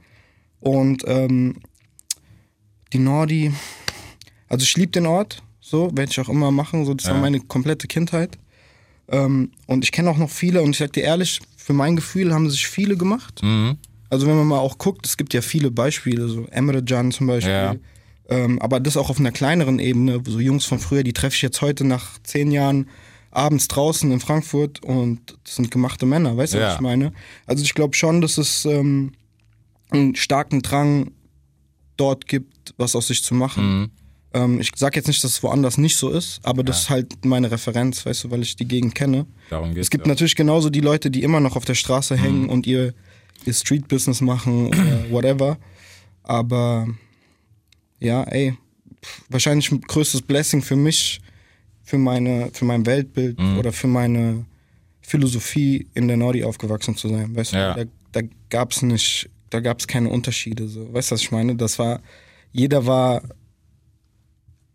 Und 0.61 1.03
ähm, 1.07 1.57
die 2.93 2.99
Nordi, 2.99 3.51
also 4.47 4.63
ich 4.63 4.75
liebe 4.77 4.91
den 4.91 5.05
Ort, 5.05 5.43
so, 5.59 5.89
werde 5.95 6.11
ich 6.11 6.19
auch 6.19 6.29
immer 6.29 6.51
machen, 6.51 6.85
so, 6.85 6.93
das 6.93 7.07
war 7.07 7.15
Ja. 7.15 7.21
meine 7.21 7.39
komplette 7.39 7.87
Kindheit. 7.87 8.37
Ähm, 9.09 9.51
und 9.67 9.83
ich 9.83 9.91
kenne 9.91 10.09
auch 10.09 10.17
noch 10.17 10.29
viele 10.29 10.61
und 10.61 10.71
ich 10.71 10.77
sag 10.77 10.93
dir 10.93 11.03
ehrlich, 11.03 11.39
für 11.63 11.73
mein 11.73 11.95
Gefühl 11.95 12.33
haben 12.33 12.49
sich 12.49 12.67
viele 12.67 12.97
gemacht. 12.97 13.41
Mhm. 13.43 13.77
Also 14.09 14.27
wenn 14.27 14.35
man 14.35 14.47
mal 14.47 14.59
auch 14.59 14.77
guckt, 14.77 15.05
es 15.05 15.15
gibt 15.15 15.33
ja 15.33 15.41
viele 15.41 15.71
Beispiele, 15.71 16.27
so 16.27 16.45
Emre 16.51 16.83
Can 16.83 17.11
zum 17.11 17.27
Beispiel. 17.27 17.51
Ja. 17.51 17.75
Ähm, 18.29 18.59
aber 18.61 18.79
das 18.79 18.97
auch 18.97 19.09
auf 19.09 19.19
einer 19.19 19.31
kleineren 19.31 19.79
Ebene. 19.79 20.21
So 20.25 20.39
Jungs 20.39 20.65
von 20.65 20.79
früher, 20.79 21.03
die 21.03 21.13
treffe 21.13 21.35
ich 21.35 21.41
jetzt 21.41 21.61
heute 21.61 21.85
nach 21.85 22.17
zehn 22.23 22.51
Jahren 22.51 22.87
abends 23.31 23.67
draußen 23.69 24.11
in 24.11 24.19
Frankfurt 24.19 24.83
und 24.83 25.19
das 25.45 25.55
sind 25.55 25.71
gemachte 25.71 26.05
Männer, 26.05 26.35
weißt 26.35 26.53
du, 26.53 26.57
Ja. 26.57 26.67
was 26.67 26.75
ich 26.75 26.81
meine? 26.81 27.13
Also 27.45 27.63
ich 27.63 27.73
glaube 27.73 27.95
schon, 27.95 28.19
dass 28.19 28.37
es 28.37 28.65
ähm, 28.65 29.13
einen 29.91 30.15
starken 30.15 30.61
Drang 30.61 31.11
dort 31.95 32.27
gibt, 32.27 32.73
was 32.77 32.95
aus 32.95 33.07
sich 33.07 33.23
zu 33.23 33.33
machen. 33.33 33.79
Mhm. 33.81 33.91
Ähm, 34.33 34.59
ich 34.61 34.71
sag 34.75 34.95
jetzt 34.95 35.07
nicht, 35.07 35.23
dass 35.23 35.31
es 35.31 35.43
woanders 35.43 35.77
nicht 35.77 35.97
so 35.97 36.09
ist, 36.09 36.39
aber 36.43 36.63
das 36.63 36.83
ist 36.83 36.89
halt 36.89 37.25
meine 37.25 37.51
Referenz, 37.51 38.05
weißt 38.05 38.23
du, 38.25 38.31
weil 38.31 38.41
ich 38.41 38.55
die 38.55 38.67
Gegend 38.67 38.95
kenne. 38.95 39.25
Darum 39.49 39.73
geht's. 39.73 39.87
Es 39.87 39.89
gibt 39.89 40.05
ja. 40.07 40.09
natürlich 40.13 40.35
genauso 40.35 40.69
die 40.69 40.79
Leute, 40.79 41.11
die 41.11 41.23
immer 41.23 41.39
noch 41.41 41.55
auf 41.57 41.65
der 41.65 41.75
Straße 41.75 42.15
Mhm. 42.15 42.19
hängen 42.19 42.49
und 42.49 42.65
ihr, 42.67 42.93
ihr 43.45 43.53
Street-Business 43.53 44.21
machen 44.21 44.67
oder 44.67 45.05
whatever. 45.11 45.57
Aber 46.23 46.87
ja, 47.99 48.23
ey, 48.23 48.53
pff, 49.03 49.23
wahrscheinlich 49.29 49.71
ein 49.71 49.81
größtes 49.81 50.21
Blessing 50.21 50.61
für 50.61 50.75
mich, 50.75 51.19
für, 51.83 51.97
meine, 51.97 52.51
für 52.53 52.65
mein 52.65 52.85
Weltbild 52.85 53.37
Mhm. 53.39 53.57
oder 53.57 53.73
für 53.73 53.87
meine 53.87 54.45
Philosophie 55.01 55.87
in 55.93 56.07
der 56.07 56.15
Nordi 56.17 56.43
aufgewachsen 56.43 56.95
zu 56.95 57.09
sein. 57.09 57.35
Weißt 57.35 57.51
Ja. 57.53 57.73
du, 57.73 57.85
da, 58.13 58.21
da 58.21 58.27
gab 58.49 58.71
es 58.71 58.81
nicht, 58.81 59.29
da 59.49 59.59
gab 59.59 59.79
es 59.79 59.87
keine 59.87 60.09
Unterschiede. 60.09 60.67
So. 60.69 60.93
Weißt 60.93 61.11
du, 61.11 61.15
was 61.15 61.21
ich 61.21 61.31
meine? 61.31 61.55
Das 61.55 61.79
war, 61.79 62.01
jeder 62.53 62.85
war 62.85 63.23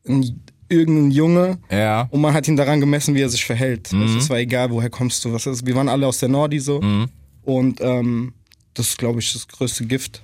ein, 0.08 0.40
irgendein 0.68 1.10
Junge, 1.12 1.58
Ja. 1.70 2.08
und 2.10 2.20
man 2.20 2.34
hat 2.34 2.48
ihn 2.48 2.56
daran 2.56 2.80
gemessen, 2.80 3.14
wie 3.14 3.20
er 3.22 3.28
sich 3.28 3.44
verhält. 3.44 3.92
Mhm. 3.92 4.02
Also 4.02 4.18
es 4.18 4.30
war 4.30 4.38
egal, 4.38 4.70
woher 4.70 4.90
kommst 4.90 5.24
du, 5.24 5.32
was 5.32 5.46
ist. 5.46 5.64
Wir 5.66 5.74
waren 5.74 5.88
alle 5.88 6.06
aus 6.06 6.18
der 6.18 6.28
Nordi 6.28 6.58
so. 6.58 6.80
Mhm. 6.80 7.08
Und 7.42 7.80
ähm, 7.80 8.32
das 8.74 8.88
ist, 8.90 8.98
glaube 8.98 9.20
ich, 9.20 9.32
das 9.32 9.46
größte 9.48 9.86
Gift. 9.86 10.22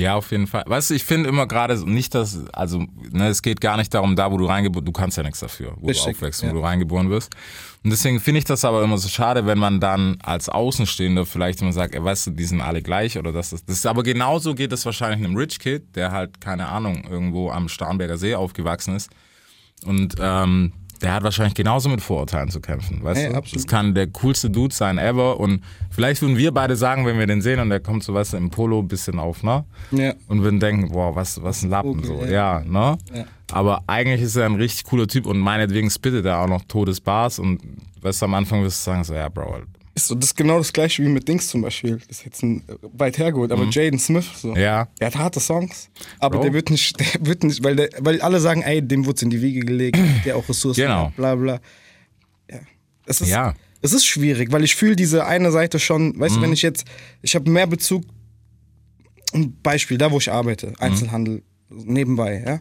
Ja, 0.00 0.14
auf 0.14 0.30
jeden 0.30 0.46
Fall. 0.46 0.64
Weißt 0.66 0.90
du, 0.90 0.94
ich 0.94 1.04
finde 1.04 1.28
immer 1.28 1.46
gerade 1.46 1.78
nicht, 1.88 2.14
dass, 2.14 2.38
also, 2.52 2.86
ne, 3.10 3.28
es 3.28 3.42
geht 3.42 3.60
gar 3.60 3.76
nicht 3.76 3.92
darum, 3.92 4.16
da 4.16 4.30
wo 4.30 4.36
du 4.36 4.46
reingeboren, 4.46 4.84
du 4.84 4.92
kannst 4.92 5.16
ja 5.16 5.22
nichts 5.22 5.40
dafür, 5.40 5.74
wo 5.80 5.88
Richtig, 5.88 6.04
du 6.04 6.10
aufwächst, 6.10 6.42
ja. 6.42 6.50
wo 6.50 6.54
du 6.54 6.60
reingeboren 6.60 7.10
wirst. 7.10 7.34
Und 7.84 7.90
deswegen 7.90 8.18
finde 8.20 8.38
ich 8.38 8.44
das 8.44 8.64
aber 8.64 8.82
immer 8.82 8.98
so 8.98 9.08
schade, 9.08 9.46
wenn 9.46 9.58
man 9.58 9.80
dann 9.80 10.18
als 10.22 10.48
Außenstehender 10.48 11.24
vielleicht 11.24 11.62
immer 11.62 11.72
sagt, 11.72 11.94
ey, 11.94 12.02
weißt 12.02 12.28
du, 12.28 12.30
die 12.32 12.44
sind 12.44 12.60
alle 12.60 12.82
gleich 12.82 13.18
oder 13.18 13.32
das 13.32 13.52
ist, 13.52 13.68
das 13.68 13.76
ist 13.76 13.86
aber 13.86 14.02
genauso 14.02 14.54
geht 14.54 14.72
es 14.72 14.84
wahrscheinlich 14.84 15.24
einem 15.24 15.36
Rich 15.36 15.60
Kid, 15.60 15.94
der 15.94 16.10
halt, 16.10 16.40
keine 16.40 16.68
Ahnung, 16.68 17.04
irgendwo 17.08 17.50
am 17.50 17.68
Starnberger 17.68 18.18
See 18.18 18.34
aufgewachsen 18.34 18.96
ist. 18.96 19.10
Und, 19.84 20.16
ähm, 20.20 20.72
der 21.02 21.12
hat 21.14 21.22
wahrscheinlich 21.22 21.54
genauso 21.54 21.88
mit 21.88 22.00
Vorurteilen 22.00 22.48
zu 22.50 22.60
kämpfen, 22.60 23.02
weißt 23.02 23.22
Ja, 23.22 23.28
du? 23.30 23.34
absolut. 23.36 23.64
Das 23.64 23.70
kann 23.70 23.94
der 23.94 24.06
coolste 24.08 24.50
Dude 24.50 24.74
sein 24.74 24.98
ever 24.98 25.38
und 25.38 25.62
vielleicht 25.90 26.22
würden 26.22 26.36
wir 26.36 26.52
beide 26.52 26.76
sagen, 26.76 27.06
wenn 27.06 27.18
wir 27.18 27.26
den 27.26 27.42
sehen 27.42 27.60
und 27.60 27.70
der 27.70 27.80
kommt 27.80 28.02
so, 28.04 28.14
weißt 28.14 28.32
du, 28.34 28.36
im 28.38 28.50
Polo 28.50 28.80
ein 28.80 28.88
bisschen 28.88 29.18
auf, 29.18 29.42
ne? 29.42 29.64
Ja. 29.90 30.14
und 30.28 30.42
würden 30.42 30.60
denken, 30.60 30.90
boah, 30.92 31.14
was, 31.14 31.42
was 31.42 31.62
ein 31.62 31.70
Lappen 31.70 31.98
Okay, 31.98 32.06
so. 32.06 32.24
ja. 32.24 32.30
Ja, 32.30 32.62
ne? 32.64 32.98
Ja. 33.14 33.24
Aber 33.52 33.82
eigentlich 33.86 34.22
ist 34.22 34.36
er 34.36 34.46
ein 34.46 34.56
richtig 34.56 34.84
cooler 34.86 35.06
Typ 35.06 35.26
und 35.26 35.38
meinetwegen 35.38 35.90
spittet 35.90 36.24
er 36.26 36.38
auch 36.40 36.48
noch 36.48 36.62
Todesbars 36.64 37.38
und 37.38 37.60
weißt 38.02 38.22
du, 38.22 38.26
am 38.26 38.34
Anfang 38.34 38.62
wirst 38.62 38.80
du 38.86 38.90
sagen, 38.90 39.04
so, 39.04 39.14
ja, 39.14 39.28
Bro, 39.28 39.58
Ist 39.96 40.08
so, 40.08 40.14
das 40.14 40.28
ist 40.30 40.36
genau 40.36 40.58
das 40.58 40.72
gleiche 40.72 41.02
wie 41.02 41.08
mit 41.08 41.26
Dings 41.26 41.48
zum 41.48 41.62
Beispiel. 41.62 41.96
Das 42.06 42.18
ist 42.18 42.24
jetzt 42.26 42.42
ein, 42.42 42.58
äh, 42.68 42.74
weit 42.92 43.16
hergeholt, 43.16 43.50
aber 43.50 43.64
Jaden 43.64 43.98
Smith 43.98 44.26
so. 44.36 44.48
Mhm. 44.50 44.56
ja, 44.58 44.88
Er 44.98 45.06
hat 45.06 45.16
harte 45.16 45.40
Songs, 45.40 45.88
aber 46.18 46.36
Bro. 46.36 46.42
der 46.44 46.52
wird 46.52 46.70
nicht, 46.70 47.00
der 47.14 47.26
wird 47.26 47.42
nicht, 47.44 47.64
weil, 47.64 47.76
der, 47.76 47.88
weil 48.00 48.20
alle 48.20 48.38
sagen, 48.38 48.60
ey, 48.62 48.82
dem 48.86 49.06
wurde 49.06 49.22
in 49.22 49.30
die 49.30 49.40
Wiege 49.40 49.60
gelegt, 49.60 49.98
der 50.26 50.36
auch 50.36 50.46
Ressourcen 50.48 50.82
Genau. 50.82 51.06
hat, 51.06 51.16
bla 51.16 51.34
bla. 51.34 51.60
Ja. 52.50 52.58
Es 53.06 53.22
ist, 53.22 53.28
Ja. 53.30 53.54
es 53.80 53.94
ist 53.94 54.04
schwierig, 54.04 54.52
weil 54.52 54.64
ich 54.64 54.76
fühle 54.76 54.96
diese 54.96 55.24
eine 55.24 55.50
Seite 55.50 55.78
schon, 55.78 56.20
weißt 56.20 56.36
Mhm. 56.36 56.40
du, 56.40 56.46
wenn 56.46 56.52
ich 56.52 56.62
jetzt, 56.62 56.84
ich 57.22 57.34
habe 57.34 57.50
mehr 57.50 57.66
Bezug, 57.66 58.04
ein 59.32 59.56
Beispiel, 59.62 59.96
da 59.98 60.10
wo 60.12 60.18
ich 60.18 60.30
arbeite, 60.30 60.74
Einzelhandel, 60.78 61.42
nebenbei, 61.70 62.44
ja. 62.46 62.60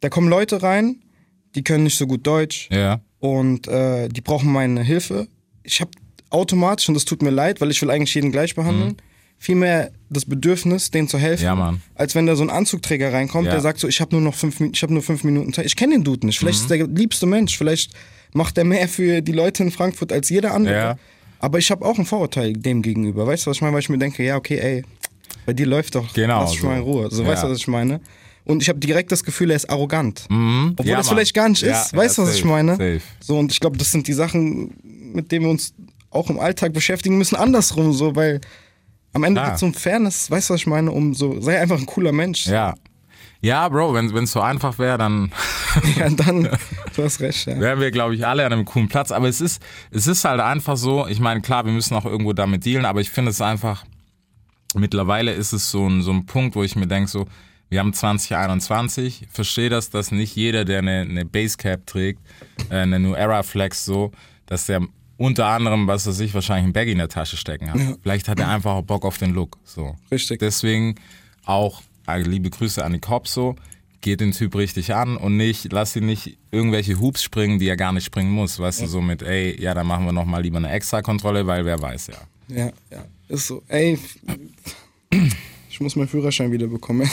Da 0.00 0.08
kommen 0.10 0.28
Leute 0.28 0.62
rein, 0.62 1.02
die 1.56 1.64
können 1.64 1.84
nicht 1.84 1.98
so 1.98 2.06
gut 2.06 2.24
Deutsch 2.26 2.68
ja, 2.70 3.00
und 3.18 3.66
äh, 3.66 4.08
die 4.08 4.20
brauchen 4.20 4.52
meine 4.52 4.82
Hilfe. 4.84 5.26
Ich 5.64 5.80
habe 5.80 5.90
automatisch, 6.30 6.88
und 6.88 6.94
das 6.94 7.04
tut 7.04 7.22
mir 7.22 7.30
leid, 7.30 7.60
weil 7.60 7.70
ich 7.70 7.80
will 7.82 7.90
eigentlich 7.90 8.14
jeden 8.14 8.32
gleich 8.32 8.54
behandeln, 8.54 8.96
vielmehr 9.38 9.90
das 10.08 10.24
Bedürfnis, 10.24 10.90
denen 10.90 11.08
zu 11.08 11.18
helfen, 11.18 11.42
Mhm. 11.44 11.58
Ja, 11.58 11.74
als 11.94 12.14
wenn 12.14 12.26
da 12.26 12.36
so 12.36 12.42
ein 12.42 12.50
Anzugträger 12.50 13.12
reinkommt, 13.12 13.46
Ja. 13.46 13.52
der 13.52 13.60
sagt 13.60 13.78
so, 13.80 13.86
ich 13.88 14.00
habe 14.00 14.14
nur 14.14 14.22
noch 14.22 14.34
fünf, 14.34 14.60
ich 14.60 14.82
habe 14.82 14.92
nur 14.92 15.02
fünf 15.02 15.24
Minuten 15.24 15.52
Zeit. 15.52 15.66
Ich 15.66 15.76
kenne 15.76 15.94
den 15.94 16.04
Dude 16.04 16.26
nicht. 16.26 16.36
Mhm. 16.40 16.46
Vielleicht 16.46 16.60
ist 16.62 16.70
der 16.70 16.86
liebste 16.86 17.26
Mensch, 17.26 17.56
vielleicht 17.56 17.92
macht 18.32 18.56
er 18.58 18.64
mehr 18.64 18.88
für 18.88 19.20
die 19.22 19.32
Leute 19.32 19.62
in 19.62 19.70
Frankfurt 19.70 20.12
als 20.12 20.28
jeder 20.30 20.54
andere. 20.54 20.74
Ja. 20.74 20.98
Aber 21.38 21.58
ich 21.58 21.70
habe 21.70 21.84
auch 21.84 21.98
ein 21.98 22.06
Vorurteil 22.06 22.54
dem 22.54 22.80
gegenüber. 22.82 23.26
Weißt 23.26 23.44
du, 23.46 23.50
was 23.50 23.58
ich 23.58 23.60
meine? 23.60 23.74
Weil 23.74 23.80
ich 23.80 23.88
mir 23.90 23.98
denke, 23.98 24.24
ja, 24.24 24.36
okay, 24.36 24.58
ey, 24.58 24.84
bei 25.44 25.52
dir 25.52 25.66
läuft 25.66 25.94
doch. 25.94 26.12
Genau, 26.14 26.40
Lass 26.40 26.52
mich 26.52 26.60
so. 26.62 26.66
mal 26.66 26.76
in 26.78 26.82
Ruhe. 26.82 27.08
So, 27.10 27.26
weißt 27.26 27.44
du, 27.44 27.48
was 27.50 27.58
ich 27.58 27.68
meine? 27.68 28.00
Und 28.44 28.62
ich 28.62 28.68
habe 28.68 28.78
direkt 28.78 29.12
das 29.12 29.22
Gefühl, 29.22 29.50
er 29.50 29.56
ist 29.56 29.68
arrogant. 29.68 30.22
Obwohl 30.24 30.36
Mhm. 30.38 30.76
Ja, 30.84 30.96
das 30.96 31.06
Mann. 31.06 31.16
vielleicht 31.16 31.34
gar 31.34 31.48
nicht 31.48 31.62
Ja, 31.62 31.82
ist. 31.82 31.94
Weißt 31.94 32.16
du, 32.16 32.22
ja, 32.22 32.28
was 32.28 32.34
ich 32.36 32.40
safe, 32.40 32.48
meine? 32.52 32.72
safe. 32.72 33.00
So, 33.20 33.38
und 33.38 33.52
ich 33.52 33.60
glaube, 33.60 33.76
das 33.76 33.92
sind 33.92 34.06
die 34.08 34.12
Sachen, 34.14 34.72
mit 34.82 35.30
denen 35.30 35.44
wir 35.44 35.50
uns 35.50 35.74
auch 36.16 36.30
im 36.30 36.40
Alltag 36.40 36.72
beschäftigen 36.72 37.18
müssen, 37.18 37.36
andersrum, 37.36 37.92
so, 37.92 38.16
weil 38.16 38.40
am 39.12 39.24
Ende 39.24 39.40
Klar. 39.40 39.50
geht 39.50 39.56
es 39.56 39.62
um 39.62 39.74
Fairness, 39.74 40.30
weißt 40.30 40.50
du, 40.50 40.54
was 40.54 40.60
ich 40.60 40.66
meine? 40.66 40.90
Um 40.90 41.14
so, 41.14 41.40
sei 41.40 41.60
einfach 41.60 41.78
ein 41.78 41.86
cooler 41.86 42.12
Mensch. 42.12 42.46
ja. 42.46 42.74
Ja, 43.42 43.68
Bro, 43.68 43.92
wenn 43.94 44.24
es 44.24 44.32
so 44.32 44.40
einfach 44.40 44.78
wäre, 44.78 44.96
dann 44.96 45.30
Ja, 45.96 46.08
dann, 46.08 46.48
du 46.94 47.04
hast 47.04 47.20
recht, 47.20 47.46
ja. 47.46 47.60
wären 47.60 47.80
wir, 47.80 47.90
glaube 47.90 48.14
ich, 48.14 48.26
alle 48.26 48.44
an 48.46 48.52
einem 48.52 48.64
coolen 48.64 48.88
Platz. 48.88 49.12
Aber 49.12 49.28
es 49.28 49.40
ist, 49.40 49.62
es 49.90 50.06
ist 50.06 50.24
halt 50.24 50.40
einfach 50.40 50.76
so, 50.76 51.06
ich 51.06 51.20
meine, 51.20 51.42
klar, 51.42 51.64
wir 51.64 51.72
müssen 51.72 51.94
auch 51.94 52.06
irgendwo 52.06 52.32
damit 52.32 52.64
dealen, 52.64 52.86
aber 52.86 53.00
ich 53.00 53.10
finde 53.10 53.30
es 53.30 53.40
einfach, 53.40 53.84
mittlerweile 54.74 55.32
ist 55.32 55.52
es 55.52 55.70
so 55.70 55.88
ein, 55.88 56.02
so 56.02 56.12
ein 56.12 56.26
Punkt, 56.26 56.56
wo 56.56 56.62
ich 56.62 56.76
mir 56.76 56.86
denke, 56.86 57.10
so, 57.10 57.26
wir 57.68 57.80
haben 57.80 57.92
2021, 57.92 59.26
verstehe 59.30 59.68
das, 59.68 59.90
dass 59.90 60.12
nicht 60.12 60.36
jeder, 60.36 60.64
der 60.64 60.78
eine, 60.78 61.00
eine 61.00 61.24
Basecap 61.24 61.86
trägt, 61.86 62.20
äh, 62.70 62.76
eine 62.76 62.98
New 62.98 63.14
Era 63.14 63.42
Flex 63.42 63.84
so, 63.84 64.12
dass 64.46 64.66
der 64.66 64.80
unter 65.16 65.46
anderem, 65.46 65.86
was 65.86 66.06
weiß 66.06 66.20
ich, 66.20 66.34
wahrscheinlich 66.34 66.66
ein 66.66 66.72
Bag 66.72 66.88
in 66.88 66.98
der 66.98 67.08
Tasche 67.08 67.36
stecken 67.36 67.72
hat. 67.72 67.80
Vielleicht 68.02 68.28
hat 68.28 68.38
er 68.38 68.48
einfach 68.48 68.72
auch 68.72 68.82
Bock 68.82 69.04
auf 69.04 69.18
den 69.18 69.32
Look. 69.32 69.58
So. 69.64 69.96
Richtig. 70.10 70.40
Deswegen 70.40 70.96
auch 71.44 71.82
äh, 72.06 72.20
liebe 72.20 72.50
Grüße 72.50 72.84
an 72.84 72.92
die 72.92 73.00
Cops 73.00 73.32
so. 73.32 73.56
Geht 74.02 74.20
den 74.20 74.32
Typ 74.32 74.54
richtig 74.54 74.94
an 74.94 75.16
und 75.16 75.36
nicht, 75.36 75.72
lass 75.72 75.96
ihn 75.96 76.06
nicht 76.06 76.36
irgendwelche 76.50 77.00
Hoops 77.00 77.22
springen, 77.22 77.58
die 77.58 77.66
er 77.66 77.76
gar 77.76 77.92
nicht 77.92 78.04
springen 78.04 78.30
muss. 78.30 78.58
Weißt 78.58 78.82
du, 78.82 78.86
so 78.86 79.00
mit, 79.00 79.22
ey, 79.22 79.60
ja, 79.60 79.74
dann 79.74 79.86
machen 79.86 80.04
wir 80.04 80.12
nochmal 80.12 80.42
lieber 80.42 80.58
eine 80.58 80.70
Extra-Kontrolle, 80.70 81.46
weil 81.46 81.64
wer 81.64 81.80
weiß 81.80 82.08
ja. 82.08 82.18
Ja, 82.48 82.70
ja. 82.90 83.04
Ist 83.28 83.48
so, 83.48 83.62
ey, 83.68 83.98
ich 85.70 85.80
muss 85.80 85.96
meinen 85.96 86.08
Führerschein 86.08 86.52
wieder 86.52 86.68
bekommen. 86.68 87.10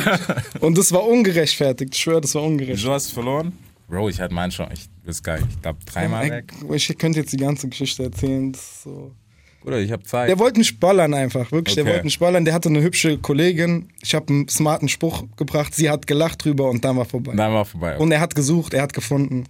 Und 0.60 0.76
das 0.76 0.92
war 0.92 1.06
ungerechtfertigt, 1.06 1.94
ich 1.94 2.02
schwöre, 2.02 2.20
das 2.20 2.34
war 2.34 2.42
ungerecht. 2.42 2.78
Wieso 2.78 2.92
hast 2.92 3.10
du 3.10 3.14
verloren? 3.14 3.52
Bro, 3.88 4.08
ich 4.08 4.20
hatte 4.20 4.34
meinen 4.34 4.50
schon, 4.50 4.66
ich 4.72 4.88
ist 5.04 5.22
geil, 5.22 5.42
ich 5.48 5.62
glaube 5.62 5.78
dreimal 5.86 6.28
weg. 6.30 6.52
Ich 6.72 6.98
könnte 6.98 7.20
jetzt 7.20 7.32
die 7.32 7.36
ganze 7.36 7.68
Geschichte 7.68 8.02
erzählen. 8.04 8.52
So. 8.54 9.12
Oder 9.64 9.80
ich 9.80 9.90
habe 9.92 10.02
Zeit. 10.04 10.28
Der 10.28 10.38
wollte 10.38 10.58
mich 10.58 10.78
ballern 10.78 11.14
einfach, 11.14 11.50
wirklich. 11.52 11.74
Der 11.74 11.84
Okay. 11.84 11.92
wollte 11.92 12.04
mich 12.04 12.18
ballern. 12.18 12.44
Der 12.44 12.54
hatte 12.54 12.68
eine 12.68 12.82
hübsche 12.82 13.18
Kollegin. 13.18 13.88
Ich 14.02 14.14
habe 14.14 14.28
einen 14.28 14.48
smarten 14.48 14.88
Spruch 14.88 15.24
gebracht. 15.36 15.74
Sie 15.74 15.88
hat 15.90 16.06
gelacht 16.06 16.44
drüber 16.44 16.68
und 16.70 16.84
dann 16.84 16.96
war 16.96 17.04
vorbei. 17.04 17.32
Dann 17.34 17.52
war 17.52 17.64
vorbei. 17.64 17.96
Und 17.98 18.10
er 18.12 18.20
hat 18.20 18.34
gesucht, 18.34 18.74
er 18.74 18.82
hat 18.82 18.92
gefunden. 18.92 19.44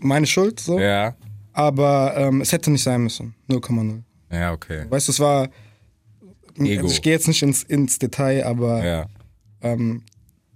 Meine 0.00 0.26
Schuld, 0.26 0.60
so. 0.60 0.78
ja, 0.78 1.14
Aber 1.52 2.14
ähm, 2.16 2.40
es 2.42 2.52
hätte 2.52 2.70
nicht 2.70 2.82
sein 2.82 3.02
müssen. 3.02 3.34
0,0. 3.48 4.02
ja, 4.32 4.52
okay. 4.52 4.84
Weißt 4.88 5.08
du, 5.08 5.12
es 5.12 5.20
war. 5.20 5.48
Ego. 6.58 6.82
Also 6.82 6.94
ich 6.94 7.02
gehe 7.02 7.12
jetzt 7.12 7.28
nicht 7.28 7.42
ins, 7.42 7.62
ins 7.62 7.98
Detail, 7.98 8.44
aber 8.44 8.84
Ja, 8.84 9.06
ähm, 9.62 10.02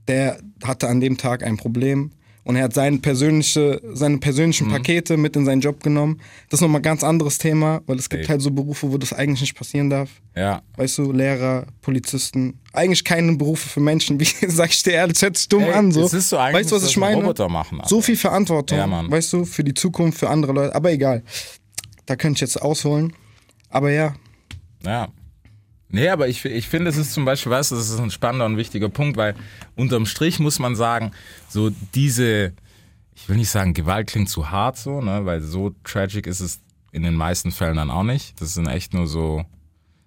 der 0.08 0.38
hatte 0.62 0.88
an 0.88 1.00
dem 1.00 1.16
Tag 1.16 1.42
ein 1.42 1.56
Problem 1.56 2.10
und 2.44 2.56
er 2.56 2.64
hat 2.64 2.74
seine, 2.74 2.98
persönliche, 2.98 3.80
seine 3.94 4.16
Mhm. 4.16 4.20
persönlichen 4.20 4.68
Pakete 4.68 5.16
mit 5.16 5.34
in 5.36 5.44
seinen 5.44 5.60
Job 5.60 5.82
genommen. 5.82 6.20
Das 6.50 6.58
ist 6.58 6.62
nochmal 6.62 6.80
ein 6.80 6.84
ganz 6.84 7.02
anderes 7.02 7.38
Thema, 7.38 7.80
weil 7.86 7.98
es 7.98 8.08
gibt 8.08 8.24
Safe. 8.24 8.32
halt 8.32 8.42
so 8.42 8.50
Berufe, 8.50 8.92
wo 8.92 8.98
das 8.98 9.12
eigentlich 9.12 9.40
nicht 9.40 9.54
passieren 9.56 9.90
darf. 9.90 10.10
ja. 10.36 10.62
Weißt 10.76 10.98
du, 10.98 11.10
Lehrer, 11.12 11.66
Polizisten, 11.80 12.60
eigentlich 12.72 13.04
keine 13.04 13.34
Berufe 13.36 13.68
für 13.68 13.80
Menschen, 13.80 14.18
wie 14.20 14.24
sag 14.48 14.70
ich 14.70 14.82
dir 14.82 14.92
ehrlich, 14.92 15.20
hört 15.22 15.36
sich 15.36 15.48
dumm 15.48 15.62
Ey, 15.64 15.72
an. 15.72 15.92
So. 15.92 16.04
es 16.04 16.12
ist 16.12 16.28
so 16.30 16.36
eigentlich, 16.38 16.62
weißt 16.64 16.72
du, 16.72 16.76
was 16.76 16.84
ich 16.88 16.96
meine? 16.96 17.16
Roboter 17.22 17.48
machen, 17.48 17.78
Alter. 17.78 17.88
so 17.88 18.00
viel 18.00 18.16
Verantwortung, 18.16 18.78
Ja, 18.78 18.86
Mann. 18.86 19.10
weißt 19.10 19.32
du, 19.32 19.44
für 19.44 19.64
die 19.64 19.74
Zukunft, 19.74 20.18
für 20.18 20.28
andere 20.28 20.52
Leute. 20.52 20.74
Aber 20.74 20.92
egal, 20.92 21.22
da 22.06 22.16
könnte 22.16 22.36
ich 22.36 22.40
jetzt 22.42 22.60
ausholen. 22.60 23.12
Aber 23.70 23.90
ja, 23.90 24.14
Ja. 24.84 25.08
Nee, 25.94 26.08
aber 26.08 26.26
ich, 26.26 26.44
ich 26.44 26.68
finde, 26.68 26.90
es 26.90 26.96
ist 26.96 27.12
zum 27.12 27.24
Beispiel, 27.24 27.52
weißt 27.52 27.70
du, 27.70 27.76
das 27.76 27.88
ist 27.88 28.00
ein 28.00 28.10
spannender 28.10 28.46
und 28.46 28.56
wichtiger 28.56 28.88
Punkt, 28.88 29.16
weil 29.16 29.36
unterm 29.76 30.06
Strich 30.06 30.40
muss 30.40 30.58
man 30.58 30.74
sagen, 30.74 31.12
so 31.48 31.70
diese, 31.94 32.52
ich 33.14 33.28
will 33.28 33.36
nicht 33.36 33.48
sagen, 33.48 33.74
Gewalt 33.74 34.08
klingt 34.08 34.28
zu 34.28 34.50
hart 34.50 34.76
so, 34.76 35.00
ne, 35.00 35.24
weil 35.24 35.40
so 35.40 35.72
tragic 35.84 36.26
ist 36.26 36.40
es 36.40 36.60
in 36.90 37.04
den 37.04 37.14
meisten 37.14 37.52
Fällen 37.52 37.76
dann 37.76 37.92
auch 37.92 38.02
nicht. 38.02 38.40
Das 38.40 38.54
sind 38.54 38.66
echt 38.66 38.92
nur 38.92 39.06
so, 39.06 39.44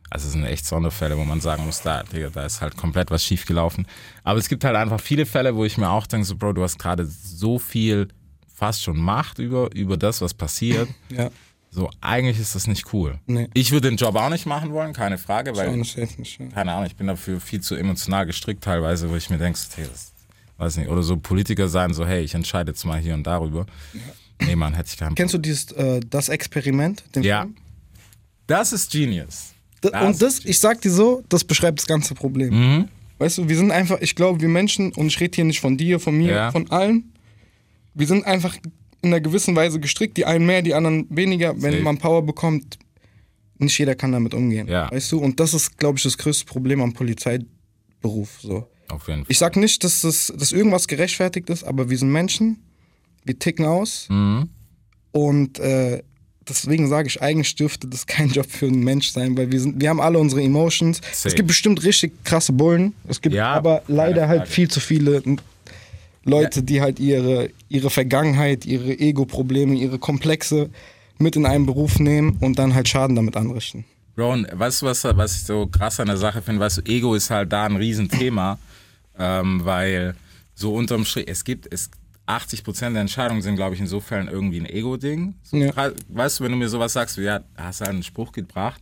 also 0.09 0.27
es 0.27 0.33
sind 0.33 0.43
echt 0.43 0.65
Sonderfälle, 0.65 1.17
wo 1.17 1.23
man 1.23 1.39
sagen 1.39 1.65
muss, 1.65 1.81
da, 1.81 2.03
Digga, 2.03 2.31
da 2.31 2.45
ist 2.45 2.59
halt 2.59 2.75
komplett 2.75 3.09
was 3.09 3.23
schiefgelaufen. 3.23 3.87
Aber 4.25 4.39
es 4.39 4.49
gibt 4.49 4.65
halt 4.65 4.75
einfach 4.75 4.99
viele 4.99 5.25
Fälle, 5.25 5.55
wo 5.55 5.63
ich 5.63 5.77
mir 5.77 5.89
auch 5.89 6.05
denke, 6.05 6.25
so, 6.27 6.35
Bro, 6.35 6.51
du 6.51 6.63
hast 6.63 6.79
gerade 6.79 7.05
so 7.05 7.59
viel 7.59 8.09
fast 8.53 8.83
schon 8.83 8.97
Macht 8.97 9.39
über, 9.39 9.73
über 9.73 9.95
das, 9.95 10.19
was 10.19 10.33
passiert. 10.33 10.89
ja, 11.09 11.29
So, 11.77 11.91
eigentlich 12.01 12.39
ist 12.39 12.55
das 12.55 12.65
nicht 12.65 12.91
cool. 12.91 13.19
Nee. 13.27 13.49
Ich 13.53 13.71
würde 13.71 13.87
den 13.89 13.97
Job 13.97 14.15
auch 14.15 14.29
nicht 14.31 14.47
machen 14.47 14.71
wollen, 14.71 14.93
keine 14.93 15.19
Frage, 15.19 15.55
weil, 15.55 15.77
nicht, 15.77 15.95
safe 15.95 16.19
nicht. 16.19 16.39
Ja. 16.39 16.47
keine 16.47 16.71
Ahnung, 16.73 16.87
ich 16.87 16.95
bin 16.95 17.05
dafür 17.05 17.39
viel 17.39 17.61
zu 17.61 17.75
emotional 17.75 18.25
gestrickt 18.25 18.63
teilweise, 18.63 19.11
wo 19.11 19.15
ich 19.15 19.29
mir 19.29 19.37
denke, 19.37 19.59
so, 19.59 19.67
hey, 19.75 19.85
das, 19.87 20.11
weiß 20.57 20.77
nicht, 20.77 20.89
oder 20.89 21.03
so 21.03 21.17
Politiker 21.17 21.67
sein, 21.67 21.93
so, 21.93 22.03
hey, 22.03 22.23
ich 22.23 22.33
entscheide 22.33 22.71
jetzt 22.71 22.83
mal 22.83 22.99
hier 22.99 23.13
und 23.13 23.27
darüber. 23.27 23.67
Nee, 24.41 24.55
Mann, 24.55 24.73
hätte 24.73 24.89
ich 24.91 24.97
keinen 24.97 25.13
Kennst 25.13 25.35
du 25.35 25.37
dieses, 25.37 25.71
äh, 25.73 25.99
das 26.09 26.29
Experiment? 26.29 27.03
Den 27.13 27.21
Ja. 27.21 27.41
Film? 27.41 27.55
Das 28.47 28.73
ist 28.73 28.91
Genius. 28.91 29.53
Das 29.81 29.91
und 30.01 30.19
das, 30.19 30.45
ich 30.45 30.57
sag 30.59 30.81
dir 30.81 30.91
so, 30.91 31.21
das 31.29 31.43
beschreibt 31.43 31.77
das 31.77 31.85
ganze 31.85 32.15
Problem. 32.15 32.55
Mhm. 32.55 32.87
Weißt 33.19 33.37
du, 33.37 33.47
wir 33.49 33.55
sind 33.55 33.69
einfach, 33.69 33.99
ich 34.01 34.15
glaube, 34.15 34.41
wir 34.41 34.49
Menschen, 34.49 34.93
und 34.93 35.05
ich 35.05 35.19
rede 35.19 35.35
hier 35.35 35.45
nicht 35.45 35.59
von 35.59 35.77
dir, 35.77 35.99
von 35.99 36.17
mir, 36.17 36.31
Ja. 36.33 36.51
von 36.51 36.71
allen, 36.71 37.13
wir 37.93 38.07
sind 38.07 38.25
einfach 38.25 38.55
in 39.01 39.09
einer 39.09 39.21
gewissen 39.21 39.55
Weise 39.55 39.79
gestrickt, 39.79 40.17
die 40.17 40.25
einen 40.25 40.45
mehr, 40.45 40.61
die 40.61 40.73
anderen 40.73 41.05
weniger. 41.09 41.53
Wenn 41.61 41.71
Safe. 41.73 41.83
man 41.83 41.97
Power 41.97 42.23
bekommt, 42.25 42.77
nicht 43.59 43.77
jeder 43.77 43.95
kann 43.95 44.11
damit 44.11 44.33
umgehen. 44.33 44.67
Ja. 44.67 44.91
Weißt 44.91 45.11
du, 45.11 45.19
und 45.19 45.39
das 45.39 45.53
ist, 45.53 45.77
glaube 45.77 45.97
ich, 45.97 46.03
das 46.03 46.17
größte 46.17 46.45
Problem 46.45 46.81
am 46.81 46.93
Polizeiberuf. 46.93 48.39
So. 48.41 48.67
Auf 48.89 49.07
jeden 49.07 49.21
Fall. 49.21 49.31
Ich 49.31 49.37
sag 49.37 49.55
nicht, 49.55 49.83
dass, 49.83 50.01
das, 50.01 50.33
dass 50.35 50.51
irgendwas 50.51 50.87
gerechtfertigt 50.87 51.49
ist, 51.49 51.63
aber 51.63 51.89
wir 51.89 51.97
sind 51.97 52.11
Menschen, 52.11 52.57
wir 53.25 53.37
ticken 53.37 53.65
aus 53.65 54.07
Mhm. 54.09 54.49
und 55.11 55.59
äh, 55.59 56.01
deswegen 56.47 56.87
sage 56.87 57.07
ich, 57.09 57.21
eigentlich 57.21 57.55
dürfte 57.55 57.87
das 57.87 58.05
kein 58.07 58.29
Job 58.31 58.45
für 58.49 58.67
einen 58.67 58.83
Mensch 58.83 59.09
sein, 59.11 59.35
weil 59.37 59.51
wir, 59.51 59.59
sind, 59.59 59.81
wir 59.81 59.89
haben 59.89 59.99
alle 59.99 60.17
unsere 60.19 60.41
Emotions. 60.41 60.97
Safe. 61.11 61.27
Es 61.29 61.35
gibt 61.35 61.47
bestimmt 61.47 61.83
richtig 61.83 62.13
krasse 62.23 62.53
Bullen, 62.53 62.93
es 63.07 63.19
gibt 63.21 63.35
Ja, 63.35 63.51
aber 63.53 63.83
leider 63.87 64.27
halt 64.29 64.47
viel 64.47 64.69
zu 64.69 64.79
viele 64.79 65.21
Leute, 66.27 66.63
die 66.63 66.81
halt 66.81 66.99
ihre, 66.99 67.49
ihre 67.69 67.89
Vergangenheit, 67.89 68.65
ihre 68.65 68.99
Ego-Probleme, 68.99 69.75
ihre 69.75 69.99
Komplexe 69.99 70.69
mit 71.19 71.35
in 71.35 71.45
einen 71.45 71.65
Beruf 71.65 71.99
nehmen 71.99 72.37
und 72.41 72.59
dann 72.59 72.75
halt 72.75 72.87
Schaden 72.87 73.15
damit 73.15 73.35
anrichten. 73.35 73.85
Bro, 74.15 74.33
und 74.33 74.47
weißt 74.51 74.81
du, 74.81 74.85
was, 74.87 75.03
was 75.03 75.35
ich 75.35 75.43
so 75.43 75.67
krass 75.67 75.99
an 75.99 76.07
der 76.07 76.17
Sache 76.17 76.41
finde? 76.41 76.59
Weißt 76.59 76.79
du, 76.79 76.81
Ego 76.83 77.13
ist 77.15 77.29
halt 77.29 77.51
da 77.51 77.65
ein 77.65 77.75
Riesenthema, 77.75 78.59
ähm, 79.19 79.61
weil 79.63 80.15
so 80.55 80.73
unterm 80.73 81.05
Strich, 81.05 81.27
es 81.27 81.43
gibt, 81.43 81.71
es 81.71 81.91
80 82.25 82.63
Prozent 82.63 82.95
der 82.95 83.01
Entscheidungen 83.01 83.41
sind, 83.41 83.55
glaube 83.55 83.75
ich, 83.75 83.81
insofern 83.81 84.27
irgendwie 84.27 84.59
ein 84.59 84.65
Ego-Ding. 84.65 85.35
So, 85.43 85.57
Ja. 85.57 85.91
Weißt 86.09 86.39
du, 86.39 86.43
wenn 86.43 86.51
du 86.51 86.57
mir 86.57 86.67
sowas 86.67 86.93
sagst, 86.93 87.17
wie, 87.17 87.23
ja, 87.23 87.41
hast 87.55 87.81
halt 87.81 87.91
einen 87.91 88.03
Spruch 88.03 88.31
gebracht 88.31 88.81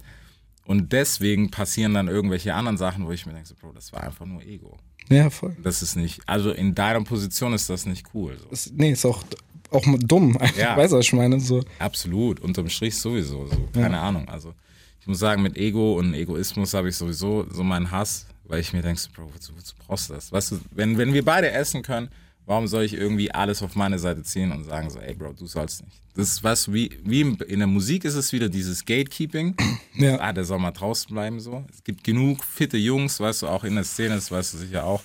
und 0.65 0.91
deswegen 0.93 1.51
passieren 1.51 1.93
dann 1.93 2.07
irgendwelche 2.07 2.53
anderen 2.53 2.77
Sachen, 2.77 3.05
wo 3.05 3.11
ich 3.11 3.25
mir 3.25 3.33
denke, 3.33 3.47
so, 3.47 3.55
Bro, 3.55 3.73
das 3.73 3.93
war 3.93 4.03
einfach 4.03 4.25
nur 4.25 4.41
Ego. 4.41 4.77
Ja, 5.09 5.29
voll. 5.29 5.55
Das 5.61 5.81
ist 5.81 5.95
nicht, 5.95 6.21
also 6.25 6.51
in 6.51 6.73
deiner 6.75 7.03
Position 7.03 7.53
ist 7.53 7.69
das 7.69 7.85
nicht 7.85 8.07
cool. 8.13 8.37
So. 8.39 8.47
Das, 8.49 8.71
nee, 8.75 8.91
ist 8.91 9.05
auch, 9.05 9.23
auch 9.71 9.83
dumm. 9.99 10.37
Einfach, 10.37 10.57
Ja. 10.57 10.77
Weißt 10.77 10.93
du, 10.93 10.97
was 10.97 11.05
ich 11.05 11.13
meine? 11.13 11.39
So, 11.39 11.63
Absolut, 11.79 12.39
unterm 12.39 12.69
Strich 12.69 12.97
sowieso, 12.97 13.47
so, 13.47 13.69
keine 13.73 13.99
Ahnung. 13.99 14.27
Also 14.29 14.53
ich 15.01 15.07
muss 15.07 15.19
sagen, 15.19 15.43
mit 15.43 15.57
Ego 15.57 15.99
und 15.99 16.13
Egoismus 16.15 16.73
habe 16.73 16.89
ich 16.89 16.95
sowieso 16.95 17.45
so 17.51 17.63
meinen 17.63 17.91
Hass, 17.91 18.25
weil 18.45 18.59
ich 18.59 18.73
mir 18.73 18.81
denke, 18.81 19.01
Bro, 19.15 19.29
wozu, 19.33 19.53
wozu 19.55 19.75
brauchst 19.85 20.09
du 20.09 20.13
das? 20.15 20.31
Weißt 20.31 20.51
du, 20.53 20.59
wenn, 20.71 20.97
wenn 20.97 21.13
wir 21.13 21.23
beide 21.23 21.51
essen 21.51 21.83
können, 21.83 22.09
warum 22.45 22.67
soll 22.67 22.83
ich 22.83 22.93
irgendwie 22.93 23.31
alles 23.31 23.61
auf 23.61 23.75
meine 23.75 23.99
Seite 23.99 24.23
ziehen 24.23 24.51
und 24.51 24.63
sagen 24.63 24.89
so, 24.89 24.99
ey 24.99 25.13
Bro, 25.13 25.33
du 25.33 25.45
sollst 25.45 25.83
nicht. 25.83 26.01
Das 26.15 26.29
ist, 26.29 26.67
du, 26.67 26.73
wie, 26.73 26.97
wie 27.03 27.21
in 27.21 27.59
der 27.59 27.67
Musik 27.67 28.05
ist 28.05 28.15
es 28.15 28.31
wieder 28.31 28.49
dieses 28.49 28.85
Gatekeeping. 28.85 29.55
Ja. 29.97 30.19
Ah, 30.19 30.33
der 30.33 30.43
soll 30.43 30.59
mal 30.59 30.71
draußen 30.71 31.07
bleiben 31.13 31.39
so. 31.39 31.63
Es 31.71 31.81
gibt 31.81 32.03
genug 32.03 32.43
fitte 32.43 32.75
Jungs, 32.75 33.17
weißt 33.21 33.43
du, 33.43 33.47
auch 33.47 33.63
in 33.63 33.75
der 33.75 33.85
Szene, 33.85 34.15
das 34.15 34.29
weißt 34.29 34.53
du 34.53 34.57
sicher 34.57 34.83
auch, 34.83 35.01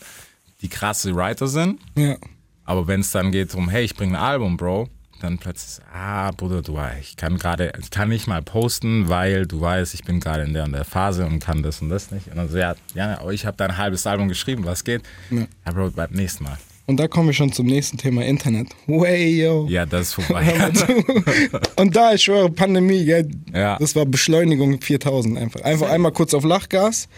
die 0.62 0.68
krasse 0.68 1.14
Writer 1.14 1.46
sind. 1.46 1.80
ja. 1.94 2.16
Aber 2.64 2.86
wenn 2.86 3.00
es 3.00 3.12
dann 3.12 3.30
geht 3.30 3.54
um, 3.54 3.68
hey, 3.68 3.84
ich 3.84 3.94
bringe 3.94 4.18
ein 4.18 4.24
Album, 4.24 4.56
Bro, 4.56 4.88
dann 5.20 5.38
plötzlich, 5.38 5.84
ah, 5.92 6.30
Bruder, 6.32 6.62
du, 6.62 6.78
ich 7.00 7.16
kann 7.16 7.36
gerade, 7.36 7.72
ich 7.80 7.90
kann 7.90 8.08
nicht 8.08 8.26
mal 8.26 8.42
posten, 8.42 9.08
weil 9.08 9.46
du 9.46 9.60
weißt, 9.60 9.94
ich 9.94 10.04
bin 10.04 10.20
gerade 10.20 10.42
in 10.44 10.54
der 10.54 10.64
und 10.64 10.72
der 10.72 10.84
Phase 10.84 11.26
und 11.26 11.40
kann 11.40 11.62
das 11.62 11.80
und 11.82 11.88
das 11.88 12.10
nicht. 12.10 12.28
Und 12.28 12.36
dann 12.36 12.48
so, 12.48 12.58
ja, 12.58 12.74
ja 12.94 13.20
aber 13.20 13.32
ich 13.32 13.46
habe 13.46 13.56
da 13.56 13.66
ein 13.66 13.76
halbes 13.76 14.06
Album 14.06 14.28
geschrieben, 14.28 14.64
was 14.64 14.84
geht? 14.84 15.02
Ja. 15.30 15.46
Ja, 15.66 15.72
Bro, 15.72 15.90
beim 15.90 16.10
nächsten 16.12 16.44
Mal. 16.44 16.58
Und 16.90 16.96
da 16.96 17.06
kommen 17.06 17.28
wir 17.28 17.32
schon 17.34 17.52
zum 17.52 17.66
nächsten 17.66 17.98
Thema 17.98 18.24
Internet. 18.24 18.70
Way, 18.88 19.44
yo. 19.44 19.64
Ja, 19.70 19.86
das 19.86 20.08
ist 20.08 20.14
vorbei. 20.14 20.52
Und 21.76 21.94
da, 21.94 22.14
ich 22.14 22.24
schwöre, 22.24 22.50
Pandemie, 22.50 23.04
gell, 23.04 23.28
Ja. 23.54 23.78
das 23.78 23.94
war 23.94 24.04
Beschleunigung 24.06 24.80
4000 24.80 25.38
einfach. 25.38 25.60
Einfach 25.60 25.88
einmal 25.88 26.10
kurz 26.10 26.34
auf 26.34 26.42
Lachgas. 26.42 27.08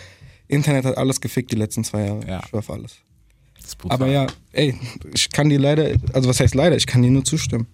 Internet 0.46 0.84
hat 0.84 0.98
alles 0.98 1.22
gefickt 1.22 1.52
die 1.52 1.56
letzten 1.56 1.84
zwei 1.84 2.04
Jahre. 2.04 2.20
Ja. 2.28 2.40
Ich 2.44 2.50
schwör 2.50 2.58
auf 2.58 2.68
alles. 2.70 2.96
Aber 3.88 4.08
ja, 4.08 4.26
ey, 4.52 4.78
ich 5.14 5.30
kann 5.30 5.48
dir 5.48 5.58
leider, 5.58 5.92
also 6.12 6.28
was 6.28 6.38
heißt 6.38 6.54
leider, 6.54 6.76
ich 6.76 6.86
kann 6.86 7.00
dir 7.00 7.10
nur 7.10 7.24
zustimmen. 7.24 7.66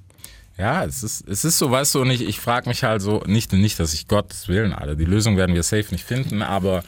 Ja, 0.57 0.85
es 0.85 1.03
ist, 1.03 1.27
es 1.29 1.45
ist 1.45 1.59
so, 1.59 1.69
weißt 1.73 1.97
du, 1.97 2.03
und 2.03 2.11
ich, 2.13 2.23
ich 2.23 2.39
frage 2.39 2.69
mich 2.69 2.85
halt 2.85 3.03
so, 3.03 3.25
nicht, 3.27 3.53
nicht, 3.53 3.81
dass 3.81 3.93
ich 3.93 4.07
Gottes 4.07 4.47
Willen 4.47 4.73
alle, 4.73 4.97
die 4.97 5.05
Lösung 5.05 5.37
werden 5.37 5.57
wir 5.57 5.65
safe 5.65 5.87
nicht 5.91 6.05
finden, 6.05 6.43
aber 6.43 6.85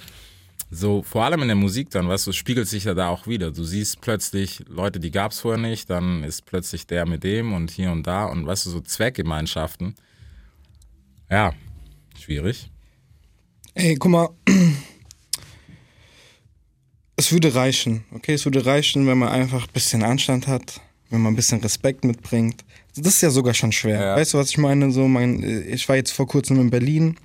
so, 0.73 1.03
vor 1.03 1.25
allem 1.25 1.43
in 1.43 1.49
der 1.49 1.57
Musik 1.57 1.91
dann, 1.91 2.09
weißt 2.09 2.29
du, 2.29 2.33
spiegelt 2.33 2.69
sich 2.69 2.85
ja 2.85 2.95
da 2.95 3.09
auch 3.09 3.27
wieder. 3.27 3.51
Du 3.51 3.65
siehst 3.65 4.01
plötzlich 4.01 4.63
Leute, 4.69 5.01
die 5.01 5.11
gab's 5.11 5.41
vorher 5.41 5.61
nicht, 5.61 5.91
dann 5.91 6.23
ist 6.23 6.47
plötzlich 6.47 6.87
der 6.87 7.07
mit 7.07 7.25
dem 7.25 7.53
und 7.53 7.73
hier 7.73 7.91
und 7.91 8.07
da 8.07 8.27
und 8.27 8.47
weißt 8.47 8.67
du, 8.67 8.71
so 8.71 8.81
Zweckgemeinschaften. 8.81 9.97
Ja, 11.29 11.55
schwierig. 12.17 12.71
Ey, 13.75 13.97
guck 13.97 14.11
mal. 14.11 14.29
Es 17.17 17.33
würde 17.33 17.55
reichen, 17.55 18.05
okay? 18.15 18.33
Es 18.33 18.47
würde 18.47 18.65
reichen, 18.65 19.07
wenn 19.07 19.19
man 19.19 19.29
einfach 19.29 19.67
ein 19.67 19.73
bisschen 19.75 20.03
Anstand 20.03 20.47
hat, 20.47 20.81
wenn 21.11 21.21
man 21.21 21.35
ein 21.35 21.37
bisschen 21.37 21.61
Respekt 21.61 22.03
mitbringt. 22.03 22.65
Das 22.97 23.17
ist 23.17 23.21
ja 23.21 23.29
sogar 23.29 23.53
schon 23.53 23.73
schwer. 23.73 24.01
Ja. 24.03 24.17
Weißt 24.17 24.33
du, 24.33 24.39
was 24.39 24.49
ich 24.49 24.57
meine? 24.57 24.91
So, 24.91 25.07
mein, 25.07 25.43
ich 25.69 25.87
war 25.91 25.97
jetzt 25.97 26.13
vor 26.13 26.27
kurzem 26.27 26.59
in 26.59 26.71
Berlin 26.71 27.19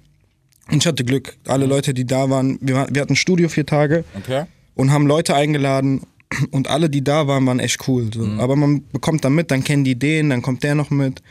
ich 0.72 0.86
hatte 0.86 1.03
Glück. 1.05 1.38
Alle 1.48 1.65
Leute, 1.65 1.93
die 1.93 2.05
da 2.05 2.29
waren, 2.29 2.57
wir, 2.62 2.88
wir 2.91 3.01
hatten 3.01 3.13
ein 3.13 3.17
Studio 3.17 3.50
vier 3.50 3.65
Tage 3.65 4.03
Okay? 4.17 4.45
und 4.75 4.91
haben 4.91 5.07
Leute 5.07 5.36
eingeladen 5.36 6.01
und 6.51 6.67
alle, 6.69 6.89
die 6.89 7.03
da 7.03 7.27
waren, 7.27 7.45
waren 7.45 7.60
echt 7.60 7.88
cool. 7.88 8.10
So. 8.13 8.25
Aber 8.39 8.55
man 8.55 8.84
bekommt 8.91 9.24
dann 9.24 9.36
mit, 9.36 9.51
dann 9.51 9.63
kennen 9.63 9.84
die 9.84 9.95
den, 9.98 10.29
dann 10.31 10.41
kommt 10.41 10.63
der 10.63 10.75
noch 10.75 10.89
mit, 10.89 11.22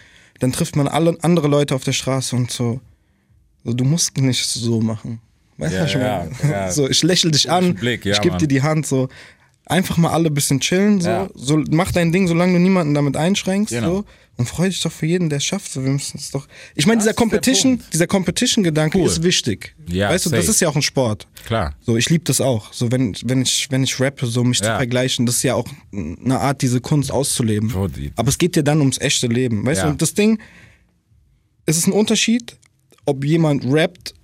dann 0.40 0.52
trifft 0.52 0.76
man 0.76 0.88
alle 0.88 1.16
andere 1.22 1.48
Leute 1.48 1.74
auf 1.74 1.84
der 1.84 1.92
Straße 1.92 2.34
und 2.36 2.50
so. 2.50 2.80
so 3.64 3.72
du 3.72 3.84
musst 3.84 4.16
nicht 4.18 4.44
so 4.44 4.80
machen. 4.80 5.20
Weißt 5.58 5.72
du, 5.72 5.76
Ja, 5.98 6.26
was 6.30 6.38
ich 6.42 6.48
ja. 6.50 6.70
So, 6.70 6.88
ich 6.88 7.02
lächle 7.02 7.30
dich 7.30 7.50
an, 7.50 7.74
Blick, 7.74 8.06
ich 8.06 8.20
gebe 8.20 8.36
dir 8.38 8.48
die 8.48 8.62
Hand, 8.62 8.86
so. 8.86 9.08
Einfach 9.66 9.96
mal 9.96 10.10
alle 10.10 10.28
ein 10.28 10.34
bisschen 10.34 10.60
chillen, 10.60 11.00
so. 11.00 11.28
So. 11.34 11.62
Mach 11.70 11.90
dein 11.92 12.12
Ding, 12.12 12.28
solange 12.28 12.52
du 12.54 12.58
niemanden 12.60 12.92
damit 12.94 13.16
einschränkst, 13.16 13.72
Genau. 13.72 13.96
so. 13.98 14.04
Und 14.36 14.46
freu 14.48 14.66
dich 14.68 14.80
doch 14.82 14.90
für 14.90 15.06
jeden, 15.06 15.28
der 15.28 15.38
es 15.38 15.44
schafft. 15.44 15.70
So, 15.70 15.84
wir 15.84 15.90
müssen 15.92 16.18
es 16.18 16.32
doch. 16.32 16.49
Ich 16.75 16.86
meine, 16.86 16.99
dieser 17.00 17.14
Competition, 17.14 17.80
dieser 17.92 18.08
Competition-Gedanke 18.08 18.99
Cool. 18.99 19.06
ist 19.06 19.23
wichtig. 19.23 19.76
Ja, 19.88 20.10
weißt 20.10 20.26
du, 20.26 20.30
das 20.30 20.40
safe. 20.40 20.50
ist 20.50 20.60
ja 20.60 20.68
auch 20.68 20.75
ein 20.75 20.82
Sport. 20.82 21.28
Klar. 21.47 21.75
So, 21.82 21.97
ich 21.97 22.10
liebe 22.10 22.25
das 22.25 22.40
auch. 22.40 22.73
So, 22.73 22.90
wenn, 22.90 23.14
wenn 23.25 23.42
ich, 23.42 23.68
wenn 23.70 23.84
ich 23.84 24.00
rappe, 24.00 24.26
so 24.26 24.42
mich 24.42 24.58
zu 24.58 24.64
Ja. 24.64 24.76
vergleichen, 24.76 25.25
das 25.25 25.36
ist 25.36 25.42
ja 25.44 25.54
auch 25.54 25.68
eine 25.92 26.40
Art, 26.40 26.62
diese 26.62 26.80
Kunst 26.80 27.12
auszuleben. 27.12 27.73
Die- 27.97 28.10
Aber 28.16 28.28
es 28.28 28.36
geht 28.38 28.56
dir 28.56 28.64
dann 28.64 28.80
ums 28.80 28.99
echte 29.00 29.28
Leben. 29.28 29.64
Weißt 29.64 29.78
Ja. 29.82 29.84
du, 29.84 29.90
und 29.92 30.02
das 30.02 30.14
Ding, 30.14 30.40
es 31.66 31.76
ist 31.76 31.86
ein 31.86 31.92
Unterschied, 31.92 32.56
ob 33.06 33.25
jemand 33.25 33.64
rappt, 33.66 34.14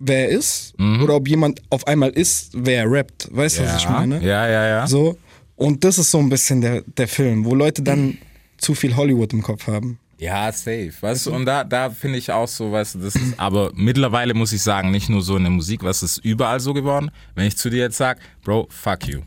wer 0.00 0.28
er 0.30 0.36
ist, 0.36 0.74
oder 0.78 1.14
ob 1.14 1.28
jemand 1.28 1.62
auf 1.70 1.86
einmal 1.86 2.10
ist, 2.10 2.50
wer 2.54 2.78
er 2.84 2.90
rappt. 2.90 3.28
Weißt 3.30 3.58
du, 3.58 3.62
Mhm. 3.62 3.66
Ja, 3.68 3.74
was 3.74 3.82
ich 3.82 3.88
meine? 3.88 4.16
ja, 4.20 4.48
ja, 4.48 4.66
ja. 4.66 4.86
So. 4.88 5.16
Und 5.56 5.84
das 5.84 5.98
ist 5.98 6.10
so 6.10 6.18
ein 6.18 6.28
bisschen 6.28 6.60
der, 6.60 6.82
der 6.82 7.06
Film, 7.06 7.44
wo 7.44 7.54
Leute 7.54 7.82
dann 7.82 8.18
zu 8.64 8.74
viel 8.74 8.96
Hollywood 8.96 9.32
im 9.32 9.42
Kopf 9.42 9.66
haben. 9.66 9.98
Ja, 10.18 10.50
safe. 10.52 10.92
Weißt 11.00 11.26
du, 11.26 11.32
und 11.32 11.44
da, 11.44 11.64
da 11.64 11.90
finde 11.90 12.18
ich 12.18 12.30
auch 12.30 12.48
so, 12.48 12.72
weißt 12.72 12.94
du, 12.94 12.98
das 13.00 13.16
ist, 13.16 13.38
aber 13.38 13.72
mittlerweile 13.74 14.32
muss 14.32 14.52
ich 14.52 14.62
sagen, 14.62 14.90
nicht 14.90 15.08
nur 15.08 15.22
so 15.22 15.36
in 15.36 15.42
der 15.42 15.50
Musik, 15.50 15.82
was 15.82 16.02
ist 16.02 16.18
überall 16.18 16.60
so 16.60 16.72
geworden. 16.72 17.10
Wenn 17.34 17.46
ich 17.46 17.56
zu 17.56 17.68
dir 17.68 17.80
jetzt 17.80 17.96
sag, 17.96 18.18
Bro, 18.42 18.68
fuck 18.70 19.06
you. 19.06 19.20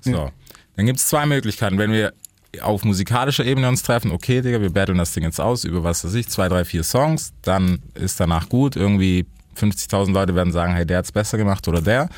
So. 0.00 0.30
Dann 0.76 0.86
gibt 0.86 0.98
es 0.98 1.08
zwei 1.08 1.26
Möglichkeiten. 1.26 1.78
Wenn 1.78 1.90
wir 1.90 2.12
auf 2.60 2.84
musikalischer 2.84 3.44
Ebene 3.44 3.68
uns 3.68 3.82
treffen, 3.82 4.12
okay, 4.12 4.40
Digga, 4.40 4.60
wir 4.60 4.70
battlen 4.70 4.98
das 4.98 5.12
Ding 5.12 5.24
jetzt 5.24 5.40
aus 5.40 5.64
über 5.64 5.82
was 5.82 6.04
weiß 6.04 6.14
ich, 6.14 6.28
zwei, 6.28 6.48
drei, 6.48 6.64
vier 6.64 6.84
Songs, 6.84 7.32
dann 7.42 7.80
ist 7.94 8.20
danach 8.20 8.48
gut. 8.48 8.76
Irgendwie 8.76 9.26
50.000 9.58 10.12
Leute 10.12 10.34
werden 10.34 10.52
sagen, 10.52 10.74
hey, 10.74 10.86
der 10.86 10.98
hat's 10.98 11.12
besser 11.12 11.38
gemacht 11.38 11.66
oder 11.66 11.80
der, 11.80 12.08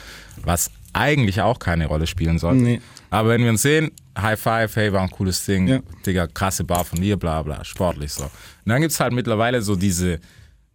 was 0.43 0.71
eigentlich 0.93 1.41
auch 1.41 1.59
keine 1.59 1.87
Rolle 1.87 2.07
spielen 2.07 2.39
soll. 2.39 2.57
Nee. 2.57 2.81
Aber 3.11 3.31
wenn 3.31 3.43
wir 3.43 3.51
uns 3.51 3.63
sehen, 3.63 3.91
High 4.21 4.39
Five, 4.41 4.77
hey, 4.77 4.93
war 4.93 5.03
ein 5.03 5.11
cooles 5.11 5.45
Ding, 5.47 5.69
Ja. 5.69 5.81
Digga, 6.05 6.27
krasse 6.27 6.65
Bar 6.65 6.85
von 6.85 7.01
dir, 7.01 7.17
bla 7.17 7.43
bla, 7.43 7.65
sportlich 7.65 8.13
so. 8.13 8.25
Und 8.25 8.31
dann 8.67 8.81
gibt's 8.81 9.01
halt 9.01 9.13
mittlerweile 9.13 9.63
so 9.63 9.77
diese 9.77 10.19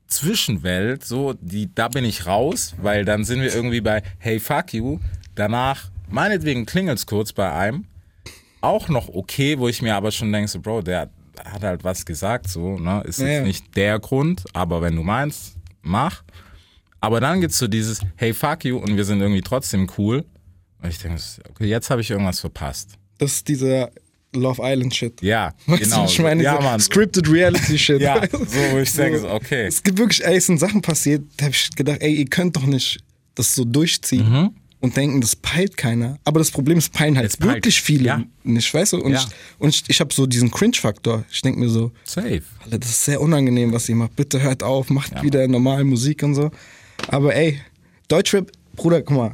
Zwischenwelt, 0.07 1.03
so, 1.03 1.33
die, 1.33 1.73
da 1.73 1.87
bin 1.87 2.05
ich 2.05 2.25
raus, 2.27 2.75
weil 2.81 3.03
dann 3.05 3.23
sind 3.23 3.41
wir 3.41 3.53
irgendwie 3.53 3.81
bei 3.81 4.03
Hey, 4.19 4.39
fuck 4.39 4.73
you. 4.73 4.99
Danach, 5.35 5.89
meinetwegen 6.09 6.65
klingelt's 6.65 7.05
kurz 7.05 7.33
bei 7.33 7.51
einem. 7.51 7.85
Auch 8.61 8.87
noch 8.89 9.09
okay, 9.09 9.57
wo 9.57 9.67
ich 9.67 9.81
mir 9.81 9.95
aber 9.95 10.11
schon 10.11 10.31
denke, 10.31 10.49
so, 10.49 10.59
Bro, 10.59 10.83
der 10.83 11.09
hat 11.43 11.63
halt 11.63 11.83
was 11.83 12.05
gesagt, 12.05 12.47
so, 12.47 12.77
ne? 12.77 13.01
Ist 13.05 13.19
Ja, 13.19 13.25
jetzt 13.27 13.37
ja. 13.39 13.43
nicht 13.43 13.75
der 13.75 13.99
Grund, 13.99 14.43
aber 14.53 14.81
wenn 14.81 14.95
du 14.95 15.03
meinst, 15.03 15.55
mach. 15.81 16.23
Aber 17.01 17.19
dann 17.19 17.41
gibt's 17.41 17.57
so 17.57 17.67
dieses 17.67 17.99
Hey, 18.15 18.33
fuck 18.33 18.63
you 18.63 18.77
und 18.77 18.95
wir 18.95 19.03
sind 19.05 19.19
irgendwie 19.19 19.41
trotzdem 19.41 19.89
cool. 19.97 20.23
Und 20.81 20.89
ich 20.89 20.99
denke, 20.99 21.19
okay, 21.49 21.65
jetzt 21.65 21.89
habe 21.89 22.01
ich 22.01 22.11
irgendwas 22.11 22.39
verpasst. 22.39 22.97
Das 23.23 23.33
ist 23.35 23.47
dieser 23.47 23.89
Love 24.35 24.61
Island 24.63 24.93
Shit. 24.95 25.21
Ja, 25.21 25.53
Weißt 25.67 25.83
du, 25.83 25.85
genau. 25.89 26.05
ich 26.05 26.19
meine, 26.19 26.43
ja, 26.43 26.55
so 26.57 26.61
Mann. 26.61 26.79
Scripted 26.79 27.29
Reality 27.31 27.77
Shit. 27.85 28.01
Ja, 28.01 28.19
du? 28.19 28.37
so, 28.39 28.45
wo 28.71 28.77
ich 28.79 28.91
denke, 28.91 29.19
so, 29.19 29.29
okay. 29.29 29.65
Es 29.67 29.81
gibt 29.81 29.97
wirklich, 29.99 30.25
ey, 30.25 30.37
es 30.37 30.47
sind 30.47 30.59
Sachen 30.59 30.81
passiert, 30.81 31.21
da 31.37 31.45
habe 31.45 31.53
ich 31.55 31.69
gedacht, 31.75 31.99
ey, 32.01 32.13
ihr 32.15 32.25
könnt 32.25 32.55
doch 32.55 32.65
nicht 32.65 32.99
das 33.35 33.53
so 33.55 33.63
durchziehen 33.63 34.49
und 34.79 34.97
denken, 34.97 35.21
das 35.21 35.35
peilt 35.35 35.77
keiner. 35.77 36.17
Aber 36.25 36.39
das 36.39 36.51
Problem 36.51 36.77
ist, 36.79 36.91
peilen 36.91 37.15
halt 37.15 37.25
Mhm. 37.25 37.27
Es 37.33 37.37
peilt. 37.37 37.53
wirklich 37.55 37.81
viele 37.81 38.05
Ja. 38.05 38.23
nicht, 38.43 38.73
weißt 38.73 38.93
du? 38.93 38.97
Und 39.01 39.13
Ja. 39.13 39.19
ich, 39.19 39.27
und 39.59 39.69
ich, 39.69 39.83
ich 39.87 39.99
habe 39.99 40.13
so 40.13 40.25
diesen 40.25 40.51
Cringe-Faktor. 40.51 41.23
Ich 41.31 41.41
denke 41.41 41.59
mir 41.59 41.69
so, 41.69 41.91
Safe. 42.03 42.41
Alter, 42.65 42.79
das 42.79 42.89
ist 42.89 43.05
sehr 43.05 43.21
unangenehm, 43.21 43.71
was 43.71 43.87
ihr 43.87 43.95
macht. 43.95 44.15
Bitte 44.15 44.41
hört 44.41 44.61
auf, 44.63 44.89
macht 44.89 45.21
wieder 45.23 45.47
normale 45.47 45.83
Musik 45.85 46.21
und 46.23 46.35
so. 46.35 46.51
Aber 47.07 47.33
ey, 47.35 47.61
Deutschrap, 48.07 48.51
Bruder, 48.75 49.01
guck 49.01 49.15
mal, 49.15 49.31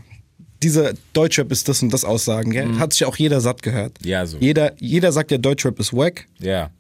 dieser 0.63 0.93
Deutschrap 1.13 1.51
ist 1.51 1.67
das 1.69 1.81
und 1.81 1.91
das 1.91 2.03
Aussagen, 2.03 2.51
gell? 2.51 2.77
Hat 2.77 2.93
sich 2.93 3.05
auch 3.05 3.15
jeder 3.15 3.41
satt 3.41 3.61
gehört. 3.63 4.01
Mhm. 4.01 4.07
Ja, 4.07 4.25
so. 4.25 4.37
Jeder, 4.39 4.73
jeder 4.81 5.11
sagt 5.11 5.31
ja, 5.31 5.37
Deutschrap 5.37 5.79
ist 5.79 5.93
wack. 5.93 6.27
Ja. 6.39 6.71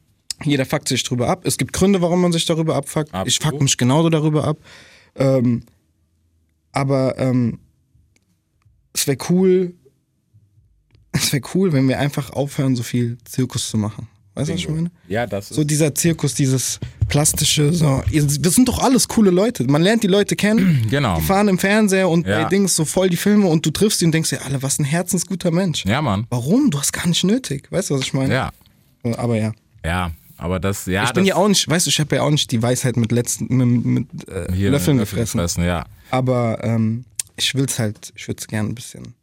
Jeder 0.43 0.65
fuckt 0.65 0.87
sich 0.87 1.03
drüber 1.03 1.27
ab. 1.27 1.41
Es 1.45 1.57
gibt 1.57 1.73
Gründe, 1.73 2.01
warum 2.01 2.21
man 2.21 2.31
sich 2.31 2.45
darüber 2.45 2.75
abfuckt. 2.75 3.09
Ich 3.25 3.35
fuck 3.35 3.45
Absolut. 3.45 3.61
mich 3.61 3.77
genauso 3.77 4.09
darüber 4.09 4.45
ab. 4.45 4.57
Ähm, 5.15 5.63
aber 6.71 7.17
ähm, 7.17 7.59
es 8.93 9.07
wäre 9.07 9.17
cool, 9.29 9.73
es 11.11 11.33
wäre 11.33 11.43
cool, 11.53 11.73
wenn 11.73 11.87
wir 11.87 11.99
einfach 11.99 12.31
aufhören, 12.31 12.75
so 12.75 12.83
viel 12.83 13.17
Zirkus 13.25 13.69
zu 13.69 13.77
machen. 13.77 14.07
Weißt 14.39 14.49
du, 14.49 14.53
was 14.53 14.59
ich 14.61 14.69
meine? 14.69 14.91
Ja, 15.07 15.27
das 15.27 15.51
ist. 15.51 15.55
So 15.55 15.63
dieser 15.63 15.93
Zirkus, 15.93 16.33
dieses 16.33 16.79
plastische, 17.09 17.73
so. 17.73 18.01
Wir 18.09 18.51
sind 18.51 18.67
doch 18.67 18.79
alles 18.79 19.07
coole 19.07 19.31
Leute. 19.31 19.63
Man 19.65 19.81
lernt 19.81 20.03
die 20.03 20.07
Leute 20.07 20.35
kennen. 20.35 20.85
Genau. 20.89 21.17
Die 21.17 21.23
fahren 21.23 21.47
im 21.47 21.59
Fernseher 21.59 22.09
und 22.09 22.25
Ja. 22.25 22.43
bei 22.43 22.49
Dings 22.49 22.75
so 22.75 22.85
voll 22.85 23.09
die 23.09 23.17
Filme 23.17 23.47
und 23.47 23.65
du 23.65 23.71
triffst 23.71 24.01
ihn 24.01 24.07
und 24.07 24.11
denkst 24.13 24.29
dir, 24.31 24.43
alle, 24.45 24.61
was 24.63 24.79
ein 24.79 24.85
herzensguter 24.85 25.51
Mensch. 25.51 25.85
ja, 25.85 26.01
Mann. 26.01 26.25
Warum? 26.29 26.71
Du 26.71 26.79
hast 26.79 26.91
gar 26.93 27.07
nicht 27.07 27.23
nötig. 27.23 27.71
Weißt 27.71 27.89
du, 27.89 27.95
was 27.95 28.01
ich 28.01 28.13
meine? 28.13 28.33
Ja. 28.33 28.51
Aber 29.17 29.35
ja. 29.37 29.51
Ja. 29.85 30.11
Aber 30.37 30.59
das, 30.61 30.85
ja. 30.85 31.03
ich 31.03 31.11
bin 31.11 31.25
das, 31.25 31.29
ja 31.29 31.35
auch 31.35 31.49
nicht, 31.49 31.69
weißt 31.69 31.85
du, 31.85 31.89
ich 31.89 31.99
habe 31.99 32.15
ja 32.15 32.21
auch 32.23 32.29
nicht 32.31 32.49
die 32.51 32.61
Weisheit 32.61 32.95
mit 32.95 33.11
letzten, 33.11 33.47
mit, 33.57 33.85
mit 33.85 34.29
äh, 34.29 34.45
Löffeln 34.69 34.97
Löffel 34.97 35.19
gefressen. 35.25 35.63
ja. 35.65 35.85
Aber 36.11 36.59
ähm, 36.63 37.03
ich 37.35 37.53
will's 37.55 37.77
halt, 37.77 38.13
ich 38.15 38.27
würde 38.27 38.39
es 38.39 38.47
gerne 38.47 38.69
ein 38.69 38.75
bisschen 38.75 39.13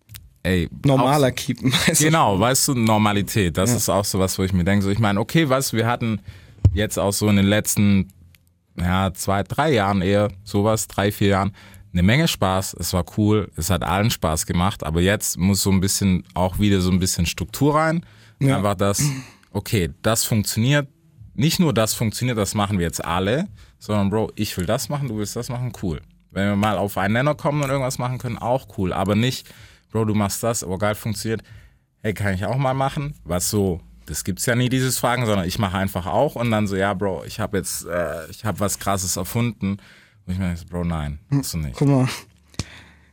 Ey, 0.46 0.68
normaler 0.84 1.28
auch- 1.28 1.34
keepen. 1.34 1.72
Weißt 1.86 2.00
du? 2.00 2.04
Genau, 2.04 2.38
weißt 2.38 2.68
du, 2.68 2.74
Normalität. 2.74 3.56
Das 3.56 3.72
ist 3.72 3.88
auch 3.88 4.04
so 4.04 4.20
was, 4.20 4.38
wo 4.38 4.44
ich 4.44 4.52
mir 4.52 4.62
denke, 4.62 4.84
so, 4.84 4.90
ich 4.90 5.00
meine, 5.00 5.18
okay, 5.18 5.48
weißt 5.48 5.72
du, 5.72 5.76
wir 5.78 5.86
hatten 5.88 6.20
jetzt 6.72 6.98
auch 6.98 7.12
so 7.12 7.28
in 7.28 7.34
den 7.36 7.46
letzten, 7.46 8.08
ja, 8.78 9.12
zwei, 9.12 9.42
drei 9.42 9.72
Jahren 9.72 10.02
eher, 10.02 10.28
sowas, 10.44 10.86
drei, 10.86 11.10
vier 11.10 11.28
Jahren, 11.28 11.52
eine 11.92 12.02
Menge 12.04 12.28
Spaß. 12.28 12.76
Es 12.78 12.92
war 12.92 13.04
cool, 13.16 13.50
es 13.56 13.70
hat 13.70 13.82
allen 13.82 14.10
Spaß 14.10 14.46
gemacht, 14.46 14.84
aber 14.84 15.00
jetzt 15.00 15.36
muss 15.36 15.62
so 15.62 15.70
ein 15.72 15.80
bisschen, 15.80 16.22
auch 16.34 16.60
wieder 16.60 16.80
so 16.80 16.90
ein 16.92 17.00
bisschen 17.00 17.26
Struktur 17.26 17.74
rein. 17.74 18.06
Ja. 18.38 18.58
Einfach 18.58 18.76
das, 18.76 19.02
okay, 19.50 19.90
das 20.02 20.24
funktioniert. 20.24 20.86
Nicht 21.34 21.58
nur 21.58 21.72
das 21.74 21.92
funktioniert, 21.94 22.38
das 22.38 22.54
machen 22.54 22.78
wir 22.78 22.86
jetzt 22.86 23.04
alle, 23.04 23.48
sondern 23.80 24.10
Bro, 24.10 24.30
ich 24.36 24.56
will 24.56 24.66
das 24.66 24.88
machen, 24.88 25.08
du 25.08 25.16
willst 25.18 25.34
das 25.34 25.48
machen, 25.48 25.72
cool. 25.82 26.00
Wenn 26.30 26.48
wir 26.50 26.56
mal 26.56 26.78
auf 26.78 26.96
einen 26.98 27.14
Nenner 27.14 27.34
kommen 27.34 27.62
und 27.64 27.68
irgendwas 27.70 27.98
machen 27.98 28.18
können, 28.18 28.38
auch 28.38 28.78
cool. 28.78 28.92
Aber 28.92 29.14
nicht, 29.16 29.48
Bro, 29.90 30.06
du 30.06 30.14
machst 30.14 30.42
das, 30.42 30.62
aber 30.62 30.78
geil 30.78 30.94
funktioniert. 30.94 31.42
Hey, 32.02 32.14
kann 32.14 32.34
ich 32.34 32.44
auch 32.44 32.56
mal 32.56 32.74
machen? 32.74 33.14
Was 33.24 33.50
so, 33.50 33.80
das 34.06 34.24
gibt's 34.24 34.46
ja 34.46 34.54
nie, 34.54 34.68
dieses 34.68 34.98
Fragen, 34.98 35.26
sondern 35.26 35.46
ich 35.46 35.58
mache 35.58 35.76
einfach 35.76 36.06
auch 36.06 36.36
und 36.36 36.50
dann 36.50 36.66
so, 36.66 36.76
ja, 36.76 36.94
Bro, 36.94 37.24
ich 37.26 37.40
habe 37.40 37.58
jetzt, 37.58 37.86
äh, 37.86 38.28
ich 38.30 38.44
habe 38.44 38.60
was 38.60 38.78
Krasses 38.78 39.16
erfunden. 39.16 39.78
Und 40.26 40.32
ich 40.32 40.38
meine, 40.38 40.56
Bro, 40.68 40.84
nein, 40.84 41.18
hast 41.30 41.54
du 41.54 41.58
nicht. 41.58 41.76
Guck 41.76 41.88
mal. 41.88 42.08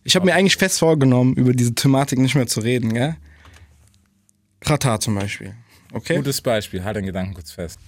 Ich 0.03 0.15
habe 0.15 0.25
mir 0.25 0.33
eigentlich 0.35 0.57
fest 0.57 0.79
vorgenommen, 0.79 1.33
über 1.35 1.53
diese 1.53 1.73
Thematik 1.73 2.19
nicht 2.19 2.35
mehr 2.35 2.47
zu 2.47 2.59
reden, 2.59 2.93
gell? 2.93 3.15
Katar 4.59 4.99
zum 4.99 5.15
Beispiel. 5.15 5.55
Okay? 5.93 6.17
Gutes 6.17 6.41
Beispiel, 6.41 6.83
halt 6.83 6.97
den 6.97 7.05
Gedanken 7.05 7.33
kurz 7.33 7.51
fest. 7.51 7.79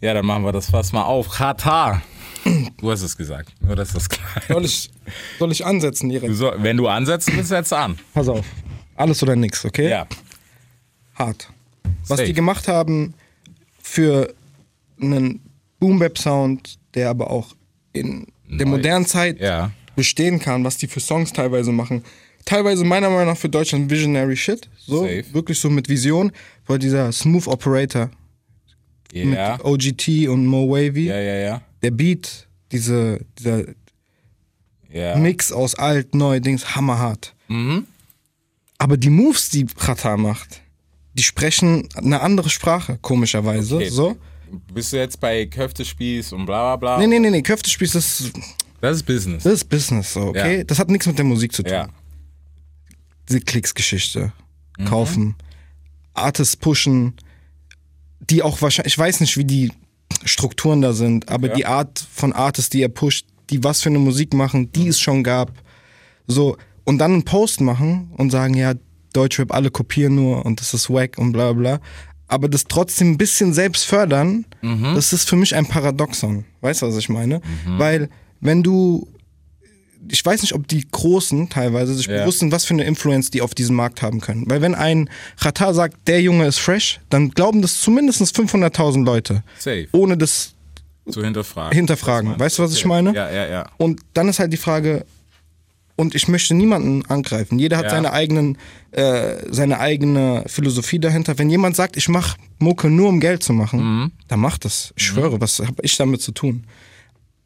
Ja, 0.00 0.14
dann 0.14 0.24
machen 0.26 0.44
wir 0.44 0.52
das 0.52 0.70
Fass 0.70 0.92
mal 0.92 1.02
auf. 1.02 1.28
Katar. 1.28 2.02
Du 2.78 2.90
hast 2.90 3.02
es 3.02 3.16
gesagt, 3.16 3.52
nur 3.60 3.76
dass 3.76 3.92
das 3.92 4.08
klar 4.08 4.38
ist. 4.38 4.48
Soll 4.48 4.64
ich, 4.64 4.90
soll 5.38 5.52
ich 5.52 5.66
ansetzen 5.66 6.08
Du 6.08 6.18
direkt? 6.18 6.34
soll, 6.36 6.56
wenn 6.62 6.76
du 6.78 6.88
ansetzt, 6.88 7.30
willst 7.34 7.50
setz 7.50 7.72
an. 7.72 7.98
Pass 8.14 8.28
auf. 8.28 8.46
Alles 8.96 9.22
oder 9.22 9.36
nix, 9.36 9.64
okay? 9.64 9.90
Ja. 9.90 10.06
Hart. 11.14 11.50
Was 12.08 12.16
Safe. 12.18 12.24
die 12.24 12.32
gemacht 12.32 12.66
haben 12.66 13.12
für 13.82 14.32
einen 15.00 15.40
Boom-Bap-Sound, 15.80 16.78
der 16.94 17.10
aber 17.10 17.30
auch 17.30 17.48
in 17.92 18.26
der 18.48 18.66
Neu. 18.66 18.72
modernen 18.76 19.04
Zeit 19.06 19.38
Ja. 19.40 19.70
bestehen 19.96 20.38
kann, 20.38 20.64
was 20.64 20.78
die 20.78 20.86
für 20.86 21.00
Songs 21.00 21.32
teilweise 21.32 21.72
machen. 21.72 22.04
Teilweise 22.46 22.84
meiner 22.84 23.10
Meinung 23.10 23.26
nach 23.26 23.36
für 23.36 23.50
Deutschland 23.50 23.90
Visionary 23.90 24.36
Shit. 24.36 24.68
So, 24.78 25.02
Safe. 25.02 25.24
wirklich 25.34 25.58
so 25.58 25.68
mit 25.68 25.88
Vision. 25.90 26.32
Weil 26.66 26.78
dieser 26.78 27.12
Smooth 27.12 27.46
Operator 27.48 28.10
Ja. 29.12 29.24
mit 29.56 29.64
OGT 29.64 30.28
und 30.28 30.46
Mo 30.46 30.68
Wavy, 30.70 31.06
Ja, 31.08 31.18
ja, 31.20 31.34
ja. 31.36 31.62
der 31.82 31.90
Beat, 31.90 32.48
diese, 32.72 33.20
dieser 33.38 33.64
Ja. 34.92 35.16
Mix 35.16 35.52
aus 35.52 35.74
alt, 35.74 36.14
neu, 36.14 36.40
Dings, 36.40 36.74
hammerhart. 36.74 37.34
Mhm. 37.48 37.86
Aber 38.78 38.96
die 38.96 39.10
Moves, 39.10 39.50
die 39.50 39.64
Pratar 39.64 40.16
macht, 40.16 40.62
die 41.14 41.22
sprechen 41.22 41.88
eine 41.94 42.20
andere 42.20 42.48
Sprache, 42.50 42.98
komischerweise. 43.02 43.76
Okay. 43.76 43.88
So. 43.88 44.16
Bist 44.72 44.92
du 44.92 44.96
jetzt 44.96 45.20
bei 45.20 45.46
Köftespieß 45.46 46.32
und 46.32 46.46
bla 46.46 46.76
bla 46.76 46.96
bla? 46.96 46.98
Nee, 46.98 47.06
nee, 47.06 47.18
nee, 47.20 47.30
nee, 47.30 47.42
Köftespieß, 47.42 47.92
das, 47.92 48.20
ist- 48.20 48.32
Das 48.80 48.96
ist 48.96 49.02
Business. 49.04 49.42
das 49.44 49.52
ist 49.54 49.64
Business, 49.68 50.12
so, 50.12 50.20
okay? 50.28 50.58
Ja. 50.58 50.64
Das 50.64 50.78
hat 50.78 50.88
nichts 50.90 51.06
mit 51.06 51.18
der 51.18 51.24
Musik 51.24 51.52
zu 51.52 51.62
tun. 51.62 51.72
Ja. 51.72 51.88
Diese 53.28 53.40
Klicksgeschichte. 53.40 54.32
Mhm. 54.78 54.84
Kaufen. 54.86 55.34
Artists 56.14 56.56
pushen, 56.56 57.14
die 58.30 58.42
auch 58.42 58.62
wahrscheinlich, 58.62 58.94
ich 58.94 58.98
weiß 58.98 59.20
nicht, 59.20 59.36
wie 59.36 59.44
die 59.44 59.72
Strukturen 60.24 60.80
da 60.82 60.92
sind, 60.92 61.28
aber 61.28 61.48
Ja. 61.48 61.54
die 61.54 61.66
Art 61.66 62.04
von 62.12 62.32
Artists, 62.32 62.70
die 62.70 62.82
er 62.82 62.88
pusht, 62.88 63.26
die 63.50 63.62
was 63.64 63.82
für 63.82 63.88
eine 63.88 63.98
Musik 63.98 64.34
machen, 64.34 64.70
die 64.72 64.88
es 64.88 65.00
schon 65.00 65.22
gab. 65.22 65.52
So, 66.26 66.56
und 66.84 66.98
dann 66.98 67.12
einen 67.12 67.24
Post 67.24 67.60
machen 67.60 68.12
und 68.16 68.30
sagen, 68.30 68.54
ja, 68.54 68.74
Deutschrap, 69.12 69.52
alle 69.52 69.70
kopieren 69.70 70.14
nur 70.14 70.44
und 70.46 70.60
das 70.60 70.72
ist 70.74 70.88
wack 70.90 71.18
und 71.18 71.32
bla 71.32 71.52
bla. 71.52 71.80
Aber 72.28 72.48
das 72.48 72.64
trotzdem 72.64 73.12
ein 73.12 73.18
bisschen 73.18 73.52
selbst 73.52 73.84
fördern, 73.84 74.44
Mhm. 74.62 74.94
das 74.94 75.12
ist 75.12 75.28
für 75.28 75.34
mich 75.36 75.54
ein 75.56 75.66
Paradoxon. 75.66 76.44
Weißt 76.60 76.82
du, 76.82 76.86
was 76.86 76.96
ich 76.96 77.08
meine? 77.08 77.40
Weil, 77.66 78.08
wenn 78.40 78.62
du, 78.62 79.08
ich 80.08 80.24
weiß 80.24 80.42
nicht, 80.42 80.54
ob 80.54 80.66
die 80.68 80.86
Großen 80.90 81.48
teilweise 81.50 81.94
sich 81.94 82.06
Ja. 82.06 82.20
bewusst 82.22 82.38
sind, 82.40 82.52
was 82.52 82.64
für 82.64 82.74
eine 82.74 82.84
Influence 82.84 83.30
die 83.30 83.42
auf 83.42 83.54
diesem 83.54 83.76
Markt 83.76 84.02
haben 84.02 84.20
können. 84.20 84.44
Weil 84.48 84.60
wenn 84.62 84.74
ein 84.74 85.10
Ratar 85.38 85.74
sagt, 85.74 86.08
der 86.08 86.20
Junge 86.22 86.46
ist 86.46 86.58
fresh, 86.58 87.00
dann 87.10 87.30
glauben 87.30 87.62
das 87.62 87.80
zumindest 87.80 88.20
500.000 88.34 89.04
Leute. 89.04 89.42
Safe. 89.58 89.86
Ohne 89.92 90.16
das 90.16 90.54
Zu 91.10 91.22
hinterfragen. 91.22 91.74
hinterfragen. 91.76 92.38
Weißt 92.38 92.58
du, 92.58 92.62
was 92.62 92.72
ich 92.74 92.84
meine? 92.84 93.14
Ja, 93.14 93.30
ja, 93.30 93.46
ja. 93.48 93.66
Und 93.76 94.00
dann 94.14 94.28
ist 94.28 94.38
halt 94.38 94.52
die 94.52 94.56
Frage, 94.58 95.04
und 95.96 96.14
ich 96.14 96.28
möchte 96.28 96.54
niemanden 96.54 97.04
angreifen. 97.10 97.58
Jeder 97.58 97.76
hat 97.76 97.84
Ja. 97.84 97.90
seine 97.90 98.12
eigenen, 98.14 98.56
äh, 98.92 99.34
seine 99.52 99.80
eigene 99.80 100.44
Philosophie 100.46 100.98
dahinter. 100.98 101.36
Wenn 101.38 101.50
jemand 101.50 101.76
sagt, 101.76 101.98
ich 101.98 102.08
mache 102.08 102.38
Mucke 102.58 102.88
nur 102.88 103.10
um 103.10 103.20
Geld 103.20 103.42
zu 103.42 103.52
machen, 103.52 103.80
Mhm. 104.04 104.12
dann 104.28 104.40
mach 104.40 104.56
das. 104.56 104.94
Ich 104.96 105.04
schwöre, 105.04 105.42
was 105.42 105.58
habe 105.58 105.74
ich 105.82 105.94
damit 105.98 106.22
zu 106.22 106.32
tun? 106.32 106.64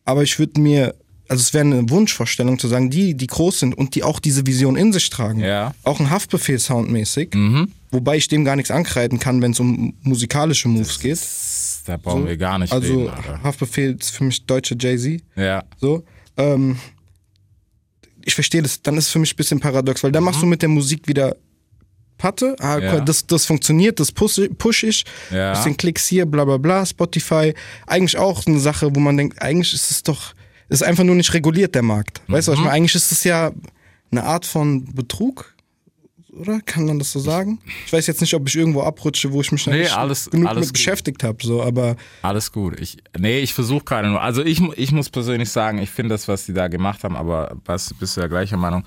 Aber 0.04 0.22
ich 0.22 0.38
würde 0.38 0.60
mir, 0.60 0.94
also 1.28 1.40
es 1.40 1.54
wäre 1.54 1.64
eine 1.64 1.88
Wunschvorstellung 1.90 2.58
zu 2.58 2.68
sagen, 2.68 2.90
die, 2.90 3.14
die 3.14 3.26
groß 3.26 3.60
sind 3.60 3.74
und 3.74 3.94
die 3.94 4.02
auch 4.02 4.20
diese 4.20 4.46
Vision 4.46 4.76
in 4.76 4.92
sich 4.92 5.08
tragen, 5.10 5.40
Ja. 5.40 5.68
Mhm. 5.70 5.74
auch 5.84 6.00
ein 6.00 6.10
Haftbefehl 6.10 6.58
soundmäßig, 6.58 7.30
wobei 7.90 8.16
ich 8.16 8.28
dem 8.28 8.44
gar 8.44 8.56
nichts 8.56 8.70
ankreiden 8.70 9.18
kann, 9.18 9.40
wenn 9.42 9.52
es 9.52 9.60
um 9.60 9.94
musikalische 10.02 10.68
Moves 10.68 10.98
geht. 11.00 11.20
Da 11.87 11.96
brauchen 11.98 12.26
wir 12.26 12.37
gar 12.37 12.58
nicht 12.58 12.72
Also 12.72 13.06
reden. 13.08 13.42
Haftbefehl 13.42 13.96
ist 13.98 14.10
für 14.10 14.24
mich 14.24 14.44
deutsche 14.46 14.76
Jay-Z. 14.78 15.22
Ja. 15.37 15.64
So. 15.80 16.04
Ähm, 16.37 16.76
ich 18.24 18.34
verstehe 18.34 18.62
das, 18.62 18.80
dann 18.82 18.96
ist 18.96 19.06
es 19.06 19.10
für 19.10 19.18
mich 19.18 19.34
ein 19.34 19.37
bisschen 19.37 19.60
paradox, 19.60 20.02
weil 20.02 20.12
dann 20.12 20.24
machst 20.24 20.40
du 20.40 20.46
mit 20.46 20.62
der 20.62 20.68
Musik 20.68 21.06
wieder 21.08 21.37
Patte, 22.16 22.54
ah, 22.60 22.76
Mhm. 22.76 22.82
Ja. 22.82 23.00
das, 23.00 23.26
das 23.26 23.44
funktioniert, 23.44 23.98
das 24.00 24.12
push, 24.12 24.40
push 24.56 24.84
ich, 24.84 25.04
Ja. 25.30 25.52
bisschen 25.52 25.76
Klicks 25.76 26.06
hier, 26.06 26.24
bla 26.26 26.44
bla 26.44 26.56
bla, 26.58 26.87
Spotify, 26.87 27.52
eigentlich 27.87 28.16
auch 28.16 28.46
eine 28.46 28.60
Sache, 28.60 28.94
wo 28.94 29.00
man 29.00 29.16
denkt, 29.16 29.42
eigentlich 29.42 29.74
ist 29.74 29.90
es 29.90 30.02
doch, 30.04 30.32
ist 30.68 30.83
einfach 30.83 31.05
nur 31.05 31.14
nicht 31.14 31.33
reguliert, 31.35 31.74
der 31.74 31.83
Markt. 31.83 32.22
Weißt 32.29 32.48
du, 32.48 32.53
Mhm. 32.53 32.55
was 32.55 32.59
ich 32.61 32.64
meine? 32.64 32.77
Eigentlich 32.77 32.94
ist 32.94 33.12
es 33.12 33.24
ja 33.24 33.53
eine 34.11 34.24
Art 34.24 34.46
von 34.46 34.85
Betrug, 34.94 35.55
oder? 36.33 36.61
Kann 36.61 36.87
man 36.87 36.98
das 36.98 37.12
so 37.12 37.18
sagen? 37.20 37.61
Ich 37.87 37.92
weiß 37.92 38.07
jetzt 38.07 38.20
nicht, 38.20 38.35
ob 38.35 38.48
ich 38.48 38.57
irgendwo 38.57 38.83
abrutsche, 38.83 39.33
wo 39.33 39.40
ich 39.40 39.53
mich 39.53 39.66
Nee, 39.66 39.79
nicht 39.81 39.96
alles- 39.96 40.31
genug 40.31 40.48
alles 40.48 40.61
mit 40.61 40.68
gut. 40.68 40.72
beschäftigt 40.74 41.22
habe, 41.22 41.38
so, 41.44 41.62
aber 41.62 41.96
Alles 42.22 42.50
gut. 42.50 42.81
Ich, 42.81 42.96
nee, 43.18 43.38
ich 43.40 43.55
versuche 43.55 43.85
gerade 43.85 44.09
nur. 44.09 44.20
Also 44.20 44.42
ich, 44.44 44.61
ich 44.77 44.90
muss 44.92 45.11
persönlich 45.11 45.50
sagen, 45.50 45.79
ich 45.79 45.90
finde 45.90 46.14
das, 46.14 46.27
was 46.29 46.46
die 46.46 46.53
da 46.53 46.68
gemacht 46.68 47.05
haben, 47.05 47.16
aber 47.16 47.57
was 47.64 47.94
bist 47.94 48.16
du 48.16 48.20
ja 48.20 48.27
gleicher 48.27 48.57
Meinung? 48.57 48.85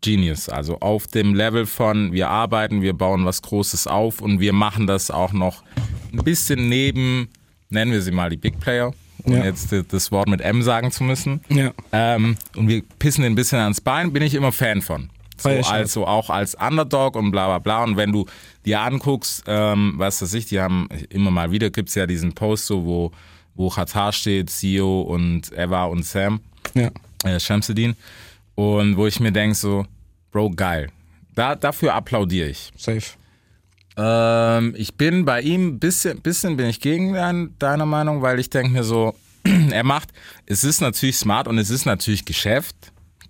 Genius. 0.00 0.48
Also 0.48 0.78
auf 0.78 1.08
dem 1.08 1.34
Level 1.34 1.66
von 1.66 2.12
wir 2.12 2.28
arbeiten, 2.30 2.82
wir 2.82 2.92
bauen 2.92 3.24
was 3.24 3.42
Großes 3.42 3.86
auf 3.88 4.20
und 4.22 4.38
wir 4.38 4.52
machen 4.52 4.86
das 4.86 5.10
auch 5.10 5.32
noch 5.32 5.64
ein 6.12 6.22
bisschen 6.24 6.68
neben, 6.68 7.28
nennen 7.68 7.90
wir 7.92 8.00
sie 8.00 8.12
mal 8.12 8.30
die 8.30 8.36
Big 8.36 8.60
Player, 8.60 8.94
um 9.28 9.36
Ja. 9.36 9.44
jetzt 9.44 9.74
das 9.90 10.10
Wort 10.12 10.28
mit 10.28 10.40
M 10.40 10.62
sagen 10.62 10.90
zu 10.90 11.04
müssen. 11.04 11.40
ja. 11.48 11.72
Ähm, 11.92 12.36
und 12.56 12.68
wir 12.68 12.82
pissen 12.98 13.22
den 13.22 13.32
ein 13.32 13.36
bisschen 13.36 13.58
ans 13.58 13.80
Bein, 13.80 14.12
bin 14.12 14.22
ich 14.22 14.34
immer 14.34 14.52
Fan 14.52 14.82
von. 14.82 15.10
So, 15.40 15.50
also 15.50 16.04
auch 16.06 16.30
als 16.30 16.56
Underdog 16.56 17.14
und 17.14 17.30
bla 17.30 17.46
bla 17.46 17.58
bla. 17.60 17.84
Und 17.84 17.96
wenn 17.96 18.10
du 18.10 18.26
dir 18.66 18.80
anguckst, 18.80 19.44
ähm, 19.46 19.94
was 19.96 20.20
weiß 20.20 20.34
ich, 20.34 20.46
die 20.46 20.60
haben 20.60 20.88
immer 21.10 21.30
mal 21.30 21.52
wieder, 21.52 21.70
gibt's 21.70 21.94
ja 21.94 22.06
diesen 22.08 22.32
Post 22.32 22.66
so, 22.66 22.84
wo, 22.84 23.12
wo 23.54 23.68
Qatar 23.68 24.12
steht, 24.12 24.50
CEO 24.50 25.02
und 25.02 25.52
Eva 25.56 25.84
und 25.84 26.04
Sam, 26.04 26.40
Ja. 26.74 26.90
äh, 27.24 27.38
Shamsuddin. 27.38 27.94
Und 28.56 28.96
wo 28.96 29.06
ich 29.06 29.20
mir 29.20 29.30
denk 29.30 29.54
so, 29.54 29.86
Bro, 30.32 30.50
geil. 30.50 30.88
Da, 31.36 31.54
dafür 31.54 31.94
applaudiere 31.94 32.48
ich. 32.48 32.72
Safe. 32.76 33.00
Ähm, 33.98 34.74
ich 34.76 34.94
bin 34.94 35.24
bei 35.24 35.40
ihm 35.42 35.80
bisschen, 35.80 36.20
bisschen 36.20 36.56
bin 36.56 36.66
ich 36.66 36.80
gegen 36.80 37.14
dein, 37.14 37.54
deiner 37.58 37.86
Meinung, 37.86 38.22
weil 38.22 38.38
ich 38.38 38.48
denke 38.48 38.70
mir 38.70 38.84
so, 38.84 39.14
er 39.72 39.82
macht, 39.84 40.10
es 40.46 40.62
ist 40.62 40.80
natürlich 40.80 41.16
smart 41.16 41.48
und 41.48 41.58
es 41.58 41.68
ist 41.68 41.84
natürlich 41.84 42.24
Geschäft, 42.24 42.76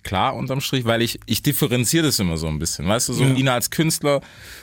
klar 0.02 0.36
unterm 0.36 0.60
Strich, 0.60 0.84
weil 0.84 1.00
ich, 1.00 1.18
ich 1.26 1.42
differenziere 1.42 2.06
das 2.06 2.18
immer 2.18 2.36
so 2.36 2.48
ein 2.48 2.58
bisschen, 2.58 2.86
weißt 2.86 3.08
du, 3.08 3.12
so 3.14 3.24
Ja. 3.24 3.34
ihn 3.34 3.48
als 3.48 3.70
Künstler 3.70 4.20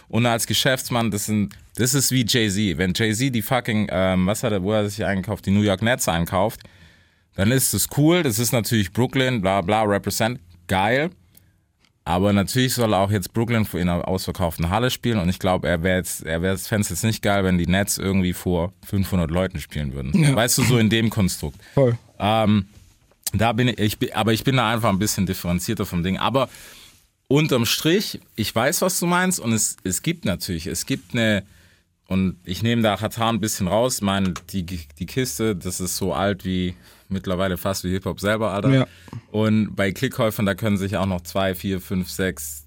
und 0.08 0.26
als 0.28 0.46
Geschäftsmann, 0.46 1.10
das 1.10 1.26
sind, 1.26 1.56
das 1.76 1.96
ist 1.96 2.12
wie 2.12 2.24
Jay-Z. 2.26 2.78
Wenn 2.78 2.94
Jay-Z 2.96 3.34
die 3.34 3.41
fucking, 3.41 3.88
ähm, 3.91 4.28
was 4.28 4.44
hat 4.44 4.52
er, 4.54 4.62
wo 4.63 4.74
hat 4.74 4.84
er 4.84 4.89
sich 4.89 5.04
einkauft, 5.06 5.46
die 5.48 5.52
New 5.52 5.62
York 5.62 5.82
Nets 5.82 6.08
einkauft, 6.08 6.62
dann 7.36 7.52
ist 7.52 7.74
das 7.74 7.88
cool, 7.98 8.22
das 8.24 8.38
ist 8.39 8.54
natürlich 8.54 8.94
Brooklyn, 8.94 9.41
bla 9.41 9.62
bla, 9.62 9.84
represent, 9.84 10.39
geil. 10.68 11.10
Aber 12.08 12.34
natürlich 12.34 12.76
soll 12.76 12.94
auch 12.94 13.10
jetzt 13.10 13.34
Brooklyn 13.34 13.68
in 13.74 13.89
einer 13.89 14.08
ausverkauften 14.08 14.70
Halle 14.70 14.91
spielen 14.91 15.18
und 15.20 15.28
ich 15.28 15.39
glaube, 15.39 15.68
er 15.68 15.82
wäre 15.82 15.98
jetzt, 15.98 16.24
er 16.24 16.44
wäre 16.44 16.56
fände 16.58 16.82
es 16.84 16.89
jetzt 16.89 17.04
nicht 17.04 17.24
geil, 17.24 17.44
wenn 17.44 17.58
die 17.58 17.65
Nets 17.65 17.98
irgendwie 17.98 18.34
vor 18.34 18.74
500 18.86 19.32
Leuten 19.32 19.60
spielen 19.60 19.94
würden. 19.94 20.36
Weißt 20.36 20.60
du, 20.60 20.63
so 20.63 20.78
in 20.78 20.89
dem 20.91 21.10
Konstrukt. 21.10 21.58
Voll. 21.74 21.98
Ähm, 22.20 22.68
da 23.34 23.54
bin 23.54 23.70
ich, 23.70 23.80
ich, 23.80 23.98
bin- 23.98 24.13
aber 24.13 24.34
ich 24.34 24.44
bin 24.44 24.58
da 24.58 24.72
einfach 24.72 24.89
ein 24.89 25.00
bisschen 25.00 25.26
differenzierter 25.26 25.88
vom 25.88 26.04
Ding. 26.04 26.20
Aber 26.20 26.48
unterm 27.28 27.65
Strich, 27.65 28.20
ich 28.36 28.54
weiß, 28.54 28.84
was 28.84 29.00
du 29.00 29.08
meinst 29.08 29.39
und 29.39 29.52
es, 29.52 29.78
es 29.84 30.04
gibt 30.04 30.26
natürlich, 30.26 30.68
es 30.68 30.86
gibt 30.86 31.15
eine, 31.15 31.44
und 32.08 32.36
ich 32.46 32.62
nehme 32.62 32.84
da 32.84 32.98
Katar 32.98 33.34
ein 33.34 33.39
bisschen 33.39 33.68
raus. 33.68 34.02
Meine, 34.02 34.36
die, 34.52 34.63
die 34.63 35.06
Kiste, 35.08 35.56
das 35.56 35.80
ist 35.80 35.98
so 35.98 36.13
alt 36.13 36.46
wie 36.46 36.76
mittlerweile 37.10 37.58
fast 37.58 37.84
wie 37.84 37.91
Hip-Hop 37.91 38.20
selber, 38.20 38.52
Alter. 38.52 38.70
Ja. 38.74 38.88
Und 39.32 39.76
bei 39.76 39.91
Klickkäufern, 39.91 40.46
da 40.46 40.56
können 40.56 40.78
sich 40.78 40.98
auch 40.98 41.06
noch 41.06 41.22
zwei, 41.22 41.56
vier, 41.56 41.80
fünf, 41.82 42.10
sechs, 42.10 42.65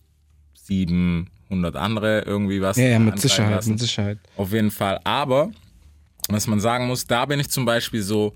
sieben, 0.55 1.31
hundert 1.51 1.77
andere 1.77 2.22
irgendwie 2.22 2.61
was 2.61 2.77
Ja, 2.77 2.85
ja, 2.88 2.98
mit 2.98 3.18
Sicherheit, 3.20 3.53
lassen. 3.57 3.70
mit 3.70 3.81
Sicherheit. 3.81 4.18
Auf 4.37 4.53
jeden 4.53 4.70
Fall. 4.70 5.01
Aber, 5.05 5.51
was 6.29 6.46
man 6.46 6.61
sagen 6.61 6.87
muss, 6.87 7.07
da 7.07 7.24
bin 7.27 7.40
ich 7.40 7.48
zum 7.48 7.64
Beispiel 7.64 8.03
so, 8.03 8.35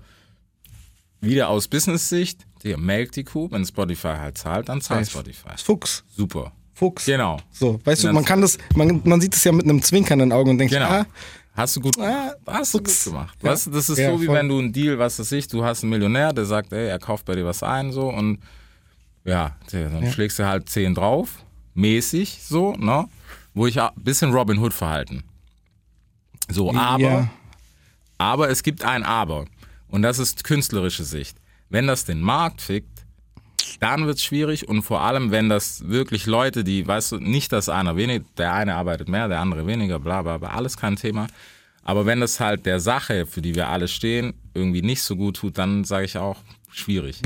wieder 1.21 1.47
aus 1.49 1.67
Business-Sicht, 1.67 2.45
Digga, 2.63 2.77
melk 2.77 3.11
die 3.13 3.23
Kuh, 3.23 3.49
wenn 3.51 3.65
Spotify 3.65 4.15
halt 4.19 4.37
zahlt, 4.37 4.69
dann 4.69 4.81
zahlt. 4.81 5.07
Spotify. 5.09 5.49
Fuchs. 5.57 6.03
Super. 6.15 6.51
Fuchs. 6.73 7.05
Genau. 7.05 7.39
So, 7.51 7.79
weißt 7.83 8.05
du, 8.05 8.13
man 8.13 8.25
kann 8.25 8.41
das, 8.41 8.57
man, 8.75 9.01
man 9.03 9.21
sieht 9.21 9.35
es 9.35 9.43
ja 9.43 9.51
mit 9.51 9.63
einem 9.65 9.81
zwinkernden 9.81 10.31
Auge 10.31 10.49
und 10.49 10.57
denkt, 10.57 10.73
Genau. 10.73 10.87
ah, 10.87 11.05
Hast 11.53 11.75
du 11.75 11.81
gut, 11.81 11.99
Ah, 11.99 12.33
hast 12.47 12.73
du 12.73 12.79
gut 12.79 13.03
gemacht. 13.03 13.37
Ja. 13.43 13.51
Weißt 13.51 13.67
das 13.71 13.89
ist 13.89 13.97
Ja, 13.99 14.11
so, 14.11 14.21
wie 14.21 14.25
voll. 14.25 14.35
wenn 14.35 14.49
du 14.49 14.57
einen 14.59 14.73
Deal, 14.73 14.97
was 14.97 15.19
weiß 15.19 15.31
ich, 15.33 15.47
du 15.47 15.63
hast 15.63 15.83
einen 15.83 15.91
Millionär, 15.91 16.33
der 16.33 16.45
sagt, 16.45 16.73
ey, 16.73 16.87
er 16.87 16.99
kauft 16.99 17.25
bei 17.25 17.35
dir 17.35 17.45
was 17.45 17.61
ein, 17.61 17.91
so, 17.91 18.09
und 18.09 18.39
ja, 19.23 19.55
dann 19.71 20.11
schlägst 20.11 20.39
du 20.39 20.45
halt 20.45 20.67
10 20.67 20.95
drauf, 20.95 21.43
mäßig, 21.75 22.39
so, 22.43 22.73
ne? 22.75 23.05
Wo 23.53 23.67
ich 23.67 23.79
ein 23.79 23.89
bisschen 23.95 24.33
Robin 24.33 24.57
Hood 24.57 24.73
verhalten. 24.73 25.23
So, 26.49 26.73
aber, 26.73 27.01
ja. 27.01 27.29
aber 28.17 28.49
es 28.49 28.63
gibt 28.63 28.83
ein 28.83 29.03
Aber. 29.03 29.45
Und 29.87 30.01
das 30.01 30.17
ist 30.19 30.43
künstlerische 30.43 31.03
Sicht. 31.03 31.37
Wenn 31.69 31.85
das 31.87 32.03
den 32.03 32.19
Markt 32.19 32.61
fickt, 32.61 32.92
dann 33.79 34.05
wird 34.05 34.17
es 34.17 34.23
schwierig 34.23 34.67
und 34.67 34.81
vor 34.83 35.01
allem, 35.01 35.31
wenn 35.31 35.49
das 35.49 35.87
wirklich 35.87 36.25
Leute, 36.25 36.63
die, 36.63 36.85
weißt 36.87 37.13
du, 37.13 37.17
nicht, 37.17 37.51
dass 37.51 37.69
einer 37.69 37.95
weniger, 37.95 38.25
der 38.37 38.53
eine 38.53 38.75
arbeitet 38.75 39.09
mehr, 39.09 39.27
der 39.27 39.39
andere 39.39 39.65
weniger, 39.67 39.99
bla 39.99 40.21
bla 40.21 40.37
bla, 40.37 40.49
alles 40.49 40.77
kein 40.77 40.95
Thema. 40.95 41.27
Aber 41.83 42.05
wenn 42.05 42.21
das 42.21 42.39
halt 42.39 42.65
der 42.65 42.79
Sache, 42.79 43.25
für 43.25 43.41
die 43.41 43.55
wir 43.55 43.67
alle 43.67 43.87
stehen, 43.89 44.33
irgendwie 44.53 44.81
nicht 44.81 45.01
so 45.01 45.15
gut 45.17 45.35
tut, 45.37 45.57
dann 45.57 45.83
sage 45.83 46.05
ich 46.05 46.17
auch, 46.17 46.37
schwierig. 46.71 47.21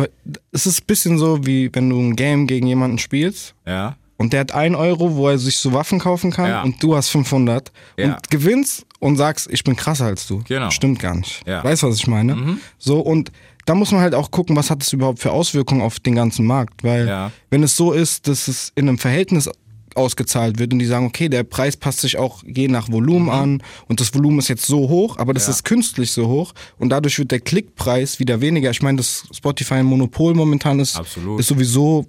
Es 0.52 0.66
ist 0.66 0.82
ein 0.82 0.86
bisschen 0.88 1.18
so, 1.20 1.46
wie 1.46 1.70
wenn 1.74 1.90
du 1.90 2.00
ein 2.00 2.16
Game 2.16 2.48
gegen 2.48 2.68
jemanden 2.68 2.98
spielst 2.98 3.54
Ja, 3.66 3.96
und 4.18 4.34
der 4.34 4.40
hat 4.42 4.52
1 4.54 4.76
Euro, 4.76 5.16
wo 5.16 5.30
er 5.30 5.38
sich 5.38 5.58
so 5.58 5.74
Waffen 5.74 6.00
kaufen 6.00 6.32
kann 6.32 6.50
Ja. 6.50 6.64
und 6.64 6.82
du 6.82 6.96
hast 6.96 7.10
500 7.10 7.72
Ja. 7.98 8.16
und 8.16 8.30
gewinnst 8.32 8.86
und 9.00 9.16
sagst, 9.16 9.48
ich 9.52 9.64
bin 9.64 9.76
krasser 9.76 10.06
als 10.06 10.26
du. 10.28 10.42
Genau. 10.48 10.72
Stimmt 10.72 11.00
gar 11.00 11.14
nicht. 11.16 11.46
Ja. 11.48 11.64
Weißt 11.64 11.84
du, 11.84 11.88
was 11.88 11.98
ich 11.98 12.08
meine? 12.08 12.58
So 12.80 13.00
und 13.00 13.32
da 13.68 13.76
muss 13.76 13.92
man 13.92 14.02
halt 14.02 14.16
auch 14.16 14.32
gucken, 14.32 14.56
was 14.56 14.72
hat 14.72 14.82
es 14.82 14.92
überhaupt 14.94 15.20
für 15.20 15.32
Auswirkungen 15.32 15.82
auf 15.82 16.00
den 16.00 16.16
ganzen 16.16 16.46
Markt, 16.48 16.84
weil 16.84 17.08
Ja. 17.08 17.32
wenn 17.52 17.62
es 17.62 17.76
so 17.78 17.92
ist, 17.92 18.28
dass 18.28 18.48
es 18.48 18.72
in 18.76 18.88
einem 18.90 18.98
Verhältnis 18.98 19.48
ausgezahlt 19.94 20.60
wird 20.60 20.74
und 20.74 20.80
die 20.80 20.86
sagen, 20.86 21.08
okay, 21.08 21.28
der 21.28 21.44
Preis 21.44 21.76
passt 21.76 22.02
sich 22.02 22.18
auch 22.18 22.44
je 22.46 22.68
nach 22.68 22.92
Volumen 22.92 23.26
Mhm. 23.26 23.30
an 23.32 23.64
und 23.88 24.00
das 24.00 24.14
Volumen 24.14 24.38
ist 24.40 24.48
jetzt 24.48 24.66
so 24.68 24.90
hoch, 24.90 25.18
aber 25.18 25.34
das 25.34 25.46
Ja. 25.48 25.52
ist 25.54 25.64
künstlich 25.66 26.12
so 26.12 26.28
hoch 26.28 26.54
und 26.78 26.90
dadurch 26.90 27.18
wird 27.18 27.32
der 27.32 27.40
Klickpreis 27.40 28.20
wieder 28.20 28.40
weniger. 28.40 28.70
Ich 28.70 28.82
meine, 28.84 28.98
dass 28.98 29.24
Spotify 29.34 29.76
ein 29.76 29.86
Monopol 29.88 30.34
momentan 30.36 30.80
ist, 30.80 30.98
Absolut. 30.98 31.40
ist 31.40 31.48
sowieso 31.48 32.06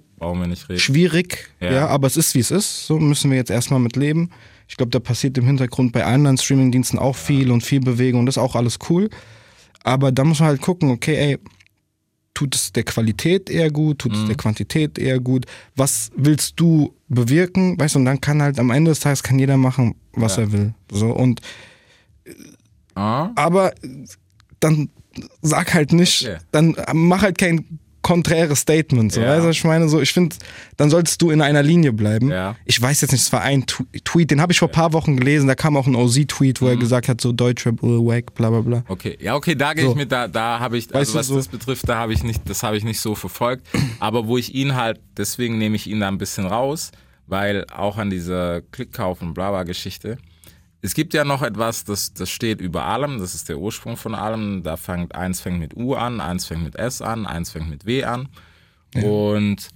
schwierig, 0.77 1.49
ja. 1.59 1.71
Ja. 1.71 1.87
aber 1.87 2.07
es 2.07 2.17
ist 2.17 2.35
wie 2.35 2.39
es 2.39 2.51
ist. 2.51 2.85
So 2.85 2.99
müssen 2.99 3.31
wir 3.31 3.37
jetzt 3.37 3.49
erstmal 3.51 3.79
mit 3.79 3.95
leben. 3.95 4.29
Ich 4.67 4.77
glaube, 4.77 4.91
da 4.91 4.99
passiert 4.99 5.37
im 5.37 5.45
Hintergrund 5.47 5.91
bei 5.91 6.05
anderen 6.05 6.37
Streamingdiensten 6.37 6.99
auch 6.99 7.15
viel 7.15 7.49
und 7.51 7.61
viel 7.63 7.79
Bewegung. 7.79 8.25
Das 8.27 8.35
ist 8.37 8.41
auch 8.43 8.55
alles 8.55 8.77
cool. 8.89 9.09
Aber 9.83 10.11
da 10.11 10.23
muss 10.23 10.39
man 10.39 10.49
halt 10.49 10.61
gucken, 10.61 10.89
okay, 10.91 11.15
ey, 11.15 11.37
tut 12.33 12.55
es 12.55 12.71
der 12.71 12.83
Qualität 12.83 13.49
eher 13.49 13.69
gut, 13.71 13.99
tut 13.99 14.13
es 14.15 14.25
der 14.25 14.35
Quantität 14.35 14.97
eher 14.97 15.19
gut? 15.19 15.45
Was 15.75 16.09
willst 16.15 16.53
du 16.59 16.93
bewirken? 17.07 17.77
Weißt 17.79 17.95
du, 17.95 17.99
und 17.99 18.05
dann 18.05 18.21
kann 18.21 18.41
halt 18.41 18.59
am 18.59 18.69
Ende 18.71 18.91
des 18.91 18.99
Tages 19.01 19.23
kann 19.23 19.39
jeder 19.39 19.57
machen, 19.57 19.95
was 20.13 20.37
er 20.37 20.51
will. 20.51 20.73
So 20.91 21.11
und 21.11 21.41
Ah, 22.95 23.31
aber 23.35 23.73
dann 24.59 24.89
sag 25.41 25.73
halt 25.73 25.93
nicht, 25.93 26.23
Okay. 26.27 26.37
dann 26.51 26.75
mach 26.93 27.21
halt 27.21 27.37
kein 27.37 27.79
konträres 28.09 28.59
Statement. 28.59 29.11
So, 29.11 29.21
Ja. 29.21 29.27
weißt 29.29 29.45
du, 29.45 29.49
ich 29.51 29.63
meine? 29.63 29.87
So, 29.87 30.01
ich 30.01 30.11
finde, 30.11 30.35
dann 30.77 30.89
solltest 30.89 31.21
du 31.21 31.29
in 31.29 31.41
einer 31.41 31.61
Linie 31.61 31.93
bleiben. 31.93 32.29
Ja. 32.31 32.55
Ich 32.65 32.81
weiß 32.81 33.01
jetzt 33.01 33.11
nicht, 33.11 33.21
es 33.21 33.31
war 33.31 33.41
ein 33.41 33.65
Tu- 33.67 33.85
Tweet, 34.03 34.31
den 34.31 34.41
habe 34.41 34.51
ich 34.51 34.57
vor 34.59 34.67
ein 34.67 34.71
paar 34.71 34.93
Wochen 34.93 35.15
gelesen, 35.15 35.47
da 35.47 35.53
kam 35.55 35.77
auch 35.77 35.85
ein 35.85 35.95
OZ-Tweet, 35.95 36.59
wo 36.61 36.65
Mhm. 36.65 36.71
er 36.71 36.77
gesagt 36.77 37.07
hat, 37.07 37.21
so 37.21 37.31
Deutschrap, 37.31 37.83
uh, 37.83 38.05
wack, 38.07 38.33
bla 38.33 38.49
bla 38.49 38.61
bla. 38.61 38.83
Okay, 38.87 39.15
ja, 39.21 39.35
okay, 39.35 39.53
da 39.55 39.73
gehe 39.73 39.85
So. 39.85 39.91
ich 39.91 39.95
mit, 39.97 40.11
da, 40.11 40.27
da 40.27 40.59
habe 40.59 40.77
ich, 40.77 40.93
also 40.95 41.13
was 41.13 41.27
so- 41.27 41.35
das 41.35 41.47
betrifft, 41.47 41.87
da 41.87 41.97
habe 41.97 42.13
ich 42.13 42.23
nicht, 42.23 42.41
das 42.49 42.63
habe 42.63 42.75
ich 42.77 42.83
nicht 42.83 42.99
so 42.99 43.13
verfolgt. 43.13 43.67
Aber 43.99 44.25
wo 44.27 44.37
ich 44.37 44.55
ihn 44.55 44.75
halt, 44.75 44.99
deswegen 45.17 45.57
nehme 45.59 45.75
ich 45.75 45.85
ihn 45.87 45.99
da 45.99 46.07
ein 46.07 46.17
bisschen 46.17 46.45
raus, 46.47 46.91
weil 47.27 47.65
auch 47.71 47.97
an 47.97 48.09
dieser 48.09 48.61
Klickkauf- 48.61 49.21
und 49.21 49.35
Blabla-Geschichte, 49.35 50.17
es 50.81 50.93
gibt 50.93 51.13
ja 51.13 51.25
noch 51.25 51.41
etwas, 51.41 51.83
das, 51.83 52.13
das 52.13 52.29
steht 52.29 52.61
über 52.61 52.85
allem, 52.85 53.19
das 53.19 53.35
ist 53.35 53.49
der 53.49 53.57
Ursprung 53.59 53.97
von 53.97 54.15
allem. 54.15 54.63
Da 54.63 54.77
fängt, 54.77 55.13
eins 55.13 55.41
fängt 55.41 55.59
mit 55.59 55.75
U 55.75 55.95
an, 55.95 56.21
eins 56.21 56.45
fängt 56.45 56.63
mit 56.63 56.75
S 56.77 57.01
an, 57.01 57.25
eins 57.25 57.51
fängt 57.51 57.69
mit 57.69 57.85
W 57.85 58.03
an. 58.05 58.29
Und 58.95 59.69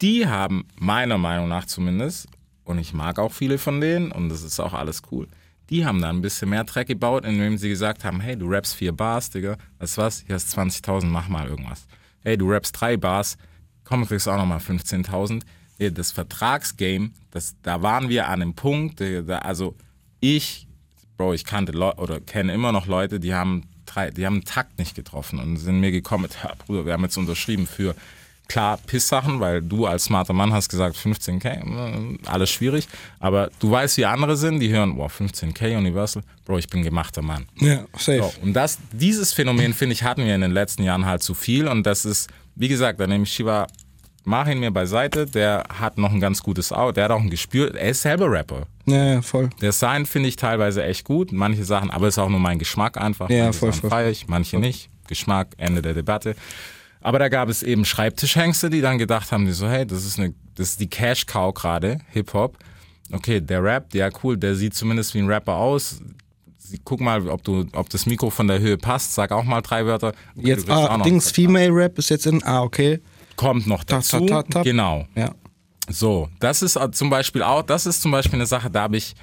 die 0.00 0.26
haben 0.26 0.64
meiner 0.74 1.18
Meinung 1.18 1.48
nach 1.48 1.66
zumindest, 1.66 2.26
und 2.64 2.78
ich 2.78 2.92
mag 2.92 3.18
auch 3.18 3.32
viele 3.32 3.58
von 3.58 3.80
denen, 3.80 4.10
und 4.12 4.28
das 4.28 4.42
ist 4.42 4.58
auch 4.58 4.74
alles 4.74 5.02
cool, 5.12 5.28
die 5.70 5.86
haben 5.86 6.02
da 6.02 6.10
ein 6.10 6.20
bisschen 6.20 6.50
mehr 6.50 6.64
Dreck 6.64 6.88
gebaut, 6.88 7.24
indem 7.24 7.56
sie 7.56 7.68
gesagt 7.68 8.04
haben, 8.04 8.20
hey, 8.20 8.36
du 8.36 8.48
rappst 8.48 8.74
vier 8.74 8.92
Bars, 8.92 9.30
Digga, 9.30 9.56
weißt 9.78 9.96
du 9.96 10.02
was, 10.02 10.24
hier 10.26 10.34
hast 10.34 10.56
20.000, 10.56 11.06
mach 11.06 11.28
mal 11.28 11.46
irgendwas. 11.48 11.86
Hey, 12.22 12.36
du 12.36 12.50
rappst 12.50 12.78
drei 12.78 12.96
Bars, 12.96 13.38
komm, 13.84 14.06
kriegst 14.06 14.28
auch 14.28 14.36
nochmal 14.36 14.58
15.000. 14.58 15.42
Ja, 15.78 15.90
Das 15.90 16.12
Vertragsgame, 16.12 17.10
das, 17.30 17.54
da 17.62 17.82
waren 17.82 18.08
wir 18.08 18.28
an 18.28 18.42
einem 18.42 18.54
Punkt, 18.54 19.00
da, 19.00 19.38
also 19.38 19.76
ich, 20.22 20.68
Bro, 21.18 21.34
ich 21.34 21.44
kannte 21.44 21.72
Leu 21.72 21.92
oder 21.96 22.20
kenne 22.20 22.54
immer 22.54 22.72
noch 22.72 22.86
Leute, 22.86 23.20
die 23.20 23.34
haben 23.34 23.64
drei, 23.84 24.10
die 24.10 24.24
haben 24.24 24.36
einen 24.36 24.44
Takt 24.44 24.78
nicht 24.78 24.94
getroffen 24.94 25.38
und 25.38 25.56
sind 25.58 25.80
mir 25.80 25.90
gekommen 25.90 26.22
mit, 26.22 26.36
ja, 26.42 26.54
Bruder, 26.64 26.86
wir 26.86 26.94
haben 26.94 27.02
jetzt 27.02 27.18
unterschrieben 27.18 27.66
für 27.66 27.94
klar 28.48 28.78
Pisssachen, 28.86 29.40
weil 29.40 29.62
du 29.62 29.86
als 29.86 30.04
smarter 30.04 30.32
Mann 30.32 30.52
hast 30.52 30.68
gesagt 30.68 30.96
15k, 30.96 31.46
äh, 31.46 32.18
alles 32.26 32.50
schwierig, 32.50 32.86
aber 33.18 33.50
du 33.58 33.70
weißt, 33.70 33.96
wie 33.96 34.04
andere 34.04 34.36
sind, 34.36 34.60
die 34.60 34.70
hören, 34.70 34.96
wow, 34.96 35.12
15k 35.12 35.76
Universal, 35.76 36.22
Bro, 36.44 36.58
ich 36.58 36.68
bin 36.68 36.82
gemachter 36.82 37.22
Mann. 37.22 37.46
Ja, 37.56 37.84
safe. 37.96 38.18
So, 38.18 38.32
und 38.42 38.52
das, 38.52 38.78
dieses 38.92 39.32
Phänomen, 39.32 39.74
finde 39.74 39.94
ich, 39.94 40.04
hatten 40.04 40.24
wir 40.24 40.34
in 40.34 40.40
den 40.40 40.52
letzten 40.52 40.82
Jahren 40.82 41.06
halt 41.06 41.22
zu 41.22 41.34
viel. 41.34 41.66
Und 41.66 41.84
das 41.84 42.04
ist, 42.04 42.30
wie 42.54 42.68
gesagt, 42.68 43.00
da 43.00 43.06
nehme 43.06 43.24
ich 43.24 43.32
Shiva, 43.32 43.66
mach 44.24 44.48
ihn 44.48 44.60
mir 44.60 44.70
beiseite, 44.70 45.26
der 45.26 45.64
hat 45.68 45.98
noch 45.98 46.12
ein 46.12 46.20
ganz 46.20 46.42
gutes 46.42 46.72
Auge, 46.72 46.94
der 46.94 47.04
hat 47.04 47.10
auch 47.10 47.20
ein 47.20 47.30
Gespür, 47.30 47.74
er 47.74 47.90
ist 47.90 48.02
selber 48.02 48.30
Rapper. 48.30 48.66
Ja, 48.86 49.14
ja, 49.14 49.22
voll. 49.22 49.50
Der 49.60 49.72
Sign 49.72 50.06
finde 50.06 50.28
ich 50.28 50.36
teilweise 50.36 50.82
echt 50.84 51.04
gut, 51.04 51.32
manche 51.32 51.64
Sachen, 51.64 51.90
aber 51.90 52.08
ist 52.08 52.18
auch 52.18 52.28
nur 52.28 52.40
mein 52.40 52.58
Geschmack 52.58 52.96
einfach. 52.98 53.30
Ja, 53.30 53.44
manche 53.44 53.58
voll, 53.58 53.72
voll, 53.72 53.90
feiere 53.90 54.10
ich, 54.10 54.28
manche 54.28 54.58
nicht. 54.58 54.90
Geschmack, 55.08 55.48
Ende 55.56 55.82
der 55.82 55.94
Debatte. 55.94 56.36
Aber 57.00 57.18
da 57.18 57.28
gab 57.28 57.48
es 57.48 57.62
eben 57.62 57.84
Schreibtischhengste, 57.84 58.70
die 58.70 58.80
dann 58.80 58.98
gedacht 58.98 59.32
haben, 59.32 59.44
die 59.44 59.52
so, 59.52 59.68
hey, 59.68 59.86
das 59.86 60.04
ist 60.04 60.18
eine, 60.18 60.34
das 60.54 60.70
ist 60.70 60.80
die 60.80 60.88
Cash 60.88 61.26
Cow 61.26 61.52
gerade, 61.52 61.98
Hip 62.10 62.32
Hop. 62.34 62.56
Okay, 63.10 63.40
der 63.40 63.62
rappt, 63.62 63.94
ja 63.94 64.08
cool, 64.22 64.36
der 64.36 64.54
sieht 64.54 64.74
zumindest 64.74 65.14
wie 65.14 65.18
ein 65.18 65.26
Rapper 65.28 65.56
aus. 65.56 66.00
Guck 66.84 67.00
mal, 67.00 67.28
ob 67.28 67.42
du, 67.44 67.66
ob 67.72 67.90
das 67.90 68.06
Mikro 68.06 68.30
von 68.30 68.48
der 68.48 68.60
Höhe 68.60 68.78
passt. 68.78 69.12
Sag 69.14 69.32
auch 69.32 69.44
mal 69.44 69.60
drei 69.60 69.84
Wörter. 69.84 70.14
Okay, 70.36 70.48
Jetzt, 70.48 70.70
ah, 70.70 70.96
Dings, 70.98 71.30
Female 71.30 71.70
Rap 71.74 71.98
ist 71.98 72.08
jetzt 72.08 72.26
in, 72.26 72.42
ah, 72.44 72.62
okay. 72.62 73.00
Kommt 73.36 73.66
noch 73.66 73.84
dazu. 73.84 74.26
ta, 74.26 74.42
ta, 74.42 74.48
ta. 74.50 74.62
Genau. 74.62 75.06
Ja. 75.14 75.34
So, 75.88 76.28
das 76.40 76.62
ist 76.62 76.78
zum 76.92 77.10
Beispiel 77.10 77.42
auch, 77.42 77.62
das 77.62 77.86
ist 77.86 78.02
zum 78.02 78.12
Beispiel 78.12 78.36
eine 78.38 78.46
Sache, 78.46 78.70
da 78.70 78.82
habe 78.82 78.96
ich 78.96 79.14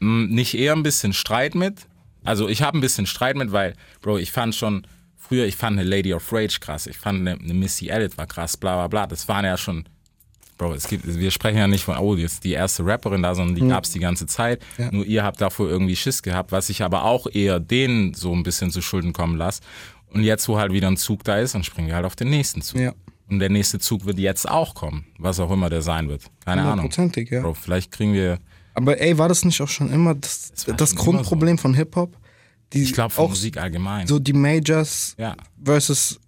mh, 0.00 0.28
nicht 0.34 0.54
eher 0.54 0.72
ein 0.74 0.82
bisschen 0.82 1.12
Streit 1.12 1.54
mit. 1.54 1.86
Also 2.24 2.48
ich 2.48 2.62
habe 2.62 2.78
ein 2.78 2.80
bisschen 2.80 3.06
Streit 3.06 3.36
mit, 3.36 3.52
weil, 3.52 3.74
Bro, 4.00 4.18
ich 4.18 4.30
fand 4.32 4.54
schon 4.54 4.86
früher, 5.16 5.44
ich 5.46 5.56
fand 5.56 5.78
eine 5.78 5.88
Lady 5.88 6.14
of 6.14 6.32
Rage 6.32 6.58
krass, 6.60 6.86
ich 6.86 6.96
fand 6.96 7.20
eine, 7.20 7.32
eine 7.40 7.54
Missy 7.54 7.88
Elliott 7.88 8.16
war 8.16 8.26
krass, 8.26 8.56
bla 8.56 8.74
bla 8.76 8.88
bla. 8.88 9.06
Das 9.06 9.26
waren 9.28 9.44
ja 9.44 9.56
schon, 9.56 9.84
Bro, 10.56 10.74
es 10.74 10.88
gibt, 10.88 11.06
wir 11.06 11.30
sprechen 11.30 11.58
ja 11.58 11.66
nicht 11.66 11.84
von, 11.84 11.96
oh, 11.98 12.14
jetzt 12.16 12.44
die 12.44 12.52
erste 12.52 12.84
Rapperin 12.86 13.22
da, 13.22 13.34
sondern 13.34 13.54
die 13.56 13.62
Mhm. 13.62 13.68
gab's 13.70 13.90
die 13.90 14.00
ganze 14.00 14.26
Zeit. 14.26 14.60
Nur 14.92 15.04
ihr 15.04 15.22
habt 15.24 15.40
davor 15.40 15.68
irgendwie 15.68 15.96
Schiss 15.96 16.22
gehabt, 16.22 16.52
was 16.52 16.68
ich 16.70 16.82
aber 16.82 17.04
auch 17.04 17.26
eher 17.32 17.60
denen 17.60 18.14
so 18.14 18.32
ein 18.34 18.42
bisschen 18.44 18.70
zu 18.70 18.82
Schulden 18.82 19.12
kommen 19.12 19.36
lasse. 19.36 19.62
Und 20.12 20.22
jetzt, 20.24 20.48
wo 20.48 20.58
halt 20.58 20.72
wieder 20.72 20.88
ein 20.88 20.96
Zug 20.96 21.22
da 21.24 21.38
ist, 21.38 21.54
dann 21.54 21.64
springen 21.64 21.88
wir 21.88 21.94
halt 21.94 22.06
auf 22.06 22.16
den 22.16 22.30
nächsten 22.30 22.62
Zug. 22.62 22.80
Ja. 22.80 22.92
Und 23.30 23.40
der 23.40 23.50
nächste 23.50 23.78
Zug 23.78 24.04
wird 24.06 24.18
jetzt 24.18 24.48
auch 24.48 24.74
kommen, 24.74 25.04
was 25.18 25.38
auch 25.40 25.50
immer 25.50 25.68
der 25.70 25.82
sein 25.82 26.08
wird. 26.08 26.22
Keine 26.44 26.62
Ahnung. 26.62 26.70
Hundertprozentig, 26.84 27.30
ja. 27.30 27.42
Bro, 27.42 27.54
vielleicht 27.54 27.92
kriegen 27.92 28.12
wir, 28.14 28.38
Aber 28.74 29.00
ey, 29.00 29.18
war 29.18 29.28
das 29.28 29.44
nicht 29.44 29.60
auch 29.60 29.68
schon 29.68 29.92
immer 29.92 30.14
das, 30.14 30.52
war 30.66 30.74
das 30.76 30.90
schon 30.90 30.98
immer 30.98 31.04
Grundproblem 31.18 31.58
von 31.58 31.74
Hip-Hop? 31.74 32.16
Ich 32.72 32.92
glaube, 32.92 33.10
von 33.14 33.24
auch 33.26 33.28
Musik 33.30 33.56
allgemein. 33.58 34.06
so 34.06 34.18
die 34.18 34.32
Majors 34.34 35.14
Ja. 35.18 35.34
versus 35.62 36.18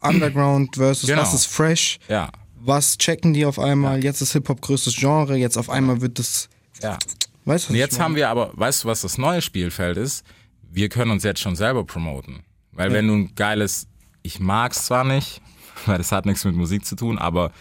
Underground 0.00 0.76
versus 0.76 1.08
Genau. 1.08 1.22
was 1.22 1.34
ist 1.34 1.46
fresh? 1.46 1.98
Ja, 2.08 2.30
Was 2.60 2.98
checken 2.98 3.32
die 3.34 3.44
auf 3.46 3.58
einmal? 3.58 4.02
Jetzt 4.02 4.20
ist 4.20 4.32
Hip-Hop 4.32 4.60
größtes 4.60 4.96
Genre, 4.96 5.36
jetzt 5.36 5.56
auf 5.56 5.70
einmal 5.70 6.00
wird 6.00 6.18
das. 6.18 6.48
ja. 6.82 6.98
Weißt 7.44 7.64
du, 7.64 7.68
was 7.68 7.70
Und 7.70 7.76
jetzt 7.76 7.98
haben 8.00 8.14
wir 8.16 8.28
aber, 8.28 8.50
weißt 8.54 8.84
du, 8.84 8.88
was 8.88 9.00
das 9.02 9.16
neue 9.16 9.40
Spielfeld 9.40 9.96
ist? 9.96 10.22
Wir 10.70 10.88
können 10.90 11.10
uns 11.12 11.22
jetzt 11.24 11.40
schon 11.40 11.56
selber 11.56 11.84
promoten. 11.84 12.40
Weil 12.72 12.92
wenn 12.92 13.06
du 13.08 13.14
ein 13.14 13.34
geiles, 13.36 13.86
ich 14.22 14.38
mag's 14.38 14.84
zwar 14.86 15.04
nicht, 15.04 15.40
weil 15.86 15.98
das 15.98 16.12
hat 16.12 16.26
nichts 16.26 16.44
mit 16.44 16.54
Musik 16.54 16.84
zu 16.84 16.96
tun, 16.96 17.18
aber 17.18 17.52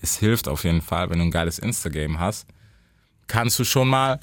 es 0.00 0.18
hilft 0.18 0.48
auf 0.48 0.64
jeden 0.64 0.82
Fall, 0.82 1.10
wenn 1.10 1.18
du 1.18 1.24
ein 1.24 1.30
geiles 1.30 1.58
Instagame 1.58 2.18
hast, 2.18 2.46
kannst 3.26 3.58
du 3.58 3.64
schon 3.64 3.88
mal 3.88 4.20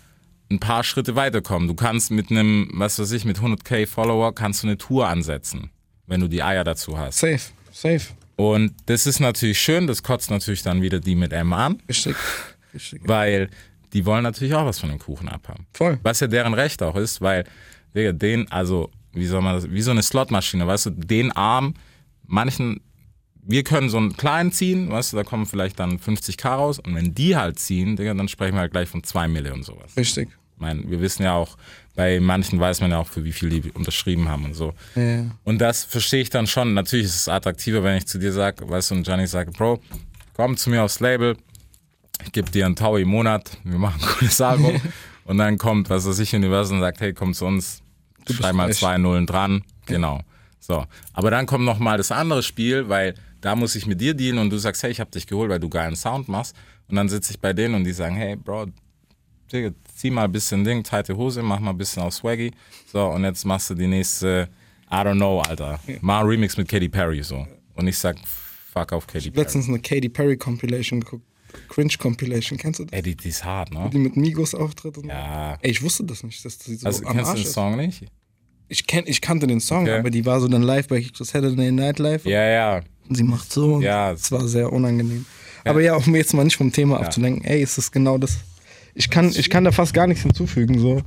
ein 0.50 0.60
paar 0.60 0.84
Schritte 0.84 1.16
weiterkommen. 1.16 1.68
Du 1.68 1.74
kannst 1.76 2.12
mit 2.12 2.30
einem, 2.30 2.70
was 2.74 3.00
weiß 3.00 3.12
ich, 3.14 3.26
mit 3.26 3.40
100k 3.40 3.88
Follower 3.88 4.36
kannst 4.36 4.64
du 4.64 4.68
eine 4.68 4.78
Tour 4.78 5.08
ansetzen, 5.08 5.72
wenn 6.08 6.22
du 6.22 6.28
die 6.28 6.44
Eier 6.44 6.64
dazu 6.64 6.98
hast. 6.98 7.20
Safe, 7.20 7.40
safe. 7.72 8.08
Und 8.36 8.74
das 8.88 9.08
ist 9.08 9.20
natürlich 9.20 9.60
schön, 9.60 9.88
das 9.88 10.04
kotzt 10.04 10.30
natürlich 10.30 10.64
dann 10.64 10.82
wieder 10.82 11.00
die 11.00 11.16
mit 11.16 11.32
M 11.32 11.54
an, 11.54 11.82
Richtig. 11.88 12.16
Richtig. 12.74 13.02
weil 13.06 13.50
die 13.94 14.06
wollen 14.06 14.24
natürlich 14.24 14.56
auch 14.56 14.66
was 14.66 14.80
von 14.80 14.90
dem 14.90 15.00
Kuchen 15.00 15.30
abhaben. 15.30 15.68
Voll. 15.74 16.00
Was 16.04 16.22
ja 16.22 16.28
deren 16.28 16.54
Recht 16.54 16.82
auch 16.82 16.96
ist, 16.96 17.22
weil, 17.22 17.44
Digga, 17.96 18.14
den, 18.14 18.50
also, 18.52 18.90
wie 19.14 19.26
soll 19.26 19.42
man 19.42 19.56
das, 19.56 19.70
wie 19.70 19.82
so 19.82 19.92
eine 19.92 20.02
Slotmaschine, 20.02 20.66
weißt 20.66 20.88
du, 20.88 20.90
den 20.92 21.32
Arm, 21.34 21.74
manchen, 22.26 22.82
wir 23.44 23.64
können 23.64 23.90
so 23.90 23.98
einen 23.98 24.16
kleinen 24.16 24.52
ziehen, 24.52 24.92
weißt 24.92 25.14
du, 25.14 25.18
da 25.18 25.24
kommen 25.24 25.46
vielleicht 25.46 25.80
dann 25.80 25.98
50k 25.98 26.48
raus 26.48 26.80
und 26.80 26.96
wenn 26.96 27.14
die 27.16 27.36
halt 27.36 27.60
ziehen, 27.60 27.96
Digga, 27.96 28.14
dann 28.14 28.28
sprechen 28.28 28.54
wir 28.56 28.62
halt 28.62 28.72
gleich 28.72 28.90
von 28.90 29.04
2 29.04 29.28
Millionen 29.28 29.64
sowas. 29.64 29.96
Richtig. 29.98 30.30
Ich 30.56 30.62
meine, 30.62 30.88
wir 30.90 31.02
wissen 31.02 31.24
ja 31.24 31.34
auch, 31.34 31.58
bei 31.96 32.20
manchen 32.20 32.60
weiß 32.60 32.82
man 32.82 32.92
ja 32.92 33.00
auch, 33.00 33.08
für 33.08 33.24
wie 33.24 33.32
viel 33.32 33.50
die 33.50 33.72
unterschrieben 33.72 34.30
haben 34.30 34.46
und 34.46 34.54
so. 34.54 34.74
Ja. 34.96 35.26
Und 35.44 35.60
das 35.60 35.84
verstehe 35.84 36.22
ich 36.22 36.30
dann 36.30 36.46
schon. 36.46 36.74
Natürlich 36.76 37.08
ist 37.08 37.16
es 37.16 37.28
attraktiver, 37.28 37.84
wenn 37.84 37.98
ich 37.98 38.06
zu 38.06 38.20
dir 38.20 38.32
sage, 38.32 38.70
weißt 38.70 38.92
du, 38.92 38.96
und 38.96 39.08
Johnny 39.08 39.26
sagt, 39.26 39.58
Bro, 39.58 39.82
komm 40.34 40.56
zu 40.56 40.70
mir 40.70 40.84
aufs 40.84 41.00
Label, 41.00 41.36
ich 42.24 42.32
gebe 42.32 42.52
dir 42.52 42.68
einen 42.68 42.76
Taui 42.76 43.02
im 43.02 43.10
Monat, 43.10 43.58
wir 43.64 43.80
machen 43.80 44.00
ein 44.02 44.08
cooles 44.08 44.40
Album. 44.42 44.80
und 45.26 45.38
dann 45.40 45.58
kommt, 45.58 45.90
was 45.90 46.06
weiß 46.08 46.20
ich, 46.20 46.36
Universal 46.36 46.76
und 46.76 46.82
sagt, 46.82 47.00
hey, 47.02 47.14
komm 47.14 47.34
zu 47.34 47.46
uns, 47.46 47.82
schreib 48.30 48.54
mal 48.54 48.68
reich. 48.68 48.78
zwei 48.78 49.00
Nullen 49.00 49.26
dran. 49.26 49.64
Genau. 49.88 50.22
So. 50.60 50.86
Aber 51.14 51.32
dann 51.32 51.48
kommt 51.48 51.66
nochmal 51.66 51.98
das 51.98 52.12
andere 52.12 52.44
Spiel, 52.44 52.88
weil 52.88 53.16
da 53.42 53.56
muss 53.56 53.76
ich 53.76 53.86
mit 53.88 54.00
dir 54.00 54.14
dienen 54.14 54.38
und 54.40 54.50
du 54.50 54.58
sagst, 54.58 54.84
hey, 54.84 54.92
ich 54.92 55.00
habe 55.00 55.12
dich 55.12 55.28
geholt, 55.28 55.50
weil 55.50 55.60
du 55.60 55.70
geilen 55.70 55.96
Sound 55.96 56.28
machst. 56.30 56.56
Und 56.88 56.96
dann 56.96 57.10
sitze 57.10 57.32
ich 57.32 57.40
bei 57.40 57.54
denen 57.54 57.76
und 57.76 57.84
die 57.84 57.92
sagen, 57.94 58.16
hey, 58.16 58.36
Bro, 58.36 58.68
Digga, 59.52 59.72
zieh 59.96 60.12
mal 60.12 60.26
ein 60.26 60.32
bisschen 60.32 60.64
Ding, 60.64 60.84
tighte 60.84 61.16
Hose, 61.18 61.42
mach 61.44 61.60
mal 61.60 61.72
ein 61.72 61.78
bisschen 61.78 62.04
auf 62.04 62.14
Swaggy. 62.14 62.52
So, 62.92 63.06
und 63.08 63.24
jetzt 63.24 63.46
machst 63.46 63.70
du 63.70 63.76
die 63.76 63.88
nächste, 63.88 64.48
I 64.90 64.96
don't 64.96 65.16
know, 65.16 65.42
Alter. 65.42 65.80
Ein 65.88 66.10
Remix 66.26 66.56
mit 66.58 66.68
Katy 66.70 66.90
Perry, 66.90 67.22
so. 67.24 67.46
Und 67.76 67.88
ich 67.88 67.98
sag, 67.98 68.18
fuck 68.72 68.94
auf 68.94 69.08
Katy 69.08 69.32
Perry. 69.32 69.44
Letztens 69.44 69.68
eine 69.68 69.80
Katy 69.80 70.10
Perry 70.10 70.38
Compilation 70.38 71.02
geguckt. 71.02 71.26
Cringe 71.68 71.94
Compilation, 72.00 72.58
kennst 72.58 72.80
du 72.80 72.86
das? 72.86 72.94
Ey, 72.94 73.02
die, 73.02 73.16
die 73.16 73.28
ist 73.30 73.44
hart, 73.44 73.74
ne? 73.74 73.90
Die 73.92 73.98
mit 73.98 74.16
Migos 74.16 74.56
auftritt 74.56 74.98
und 74.98 75.08
Ja. 75.08 75.58
Ey, 75.62 75.72
ich 75.72 75.82
wusste 75.82 76.06
das 76.06 76.24
nicht, 76.24 76.46
dass 76.46 76.58
die 76.60 76.76
so 76.76 76.86
Also, 76.88 77.06
am 77.06 77.14
kennst 77.16 77.32
du 77.32 77.36
den 77.36 77.44
ist. 77.44 77.52
Song 77.54 77.76
nicht? 77.76 78.06
Ich, 78.72 78.88
kenn, 78.88 79.04
ich 79.06 79.20
kannte 79.20 79.48
den 79.48 79.60
Song, 79.60 79.84
Okay. 79.84 80.00
aber 80.00 80.10
die 80.10 80.26
war 80.26 80.40
so 80.40 80.48
dann 80.48 80.62
live 80.62 80.88
bei 80.88 81.06
Saturday 81.14 81.72
Night 81.72 82.00
Live. 82.00 82.26
Ja, 82.26 82.42
ja. 82.50 82.82
Und 83.10 83.16
sie 83.16 83.24
macht 83.24 83.52
so. 83.52 83.76
und 83.76 83.82
Ja. 83.82 84.12
Es 84.14 84.32
war 84.32 84.48
sehr 84.48 84.72
unangenehm. 84.72 85.26
Aber 85.66 85.82
ja, 85.82 85.96
um 85.96 86.16
jetzt 86.16 86.34
mal 86.34 86.44
nicht 86.46 86.56
vom 86.56 86.72
Thema 86.72 87.00
abzulenken, 87.02 87.44
ey, 87.44 87.62
ist 87.62 87.78
das 87.78 87.92
genau 87.92 88.18
das. 88.18 88.38
Ich 88.96 89.10
kann, 89.10 89.30
ich 89.36 89.50
kann 89.50 89.64
da 89.66 89.72
fast 89.72 89.94
gar 89.94 90.08
nichts 90.08 90.24
hinzufügen. 90.24 90.80
So. 90.80 91.02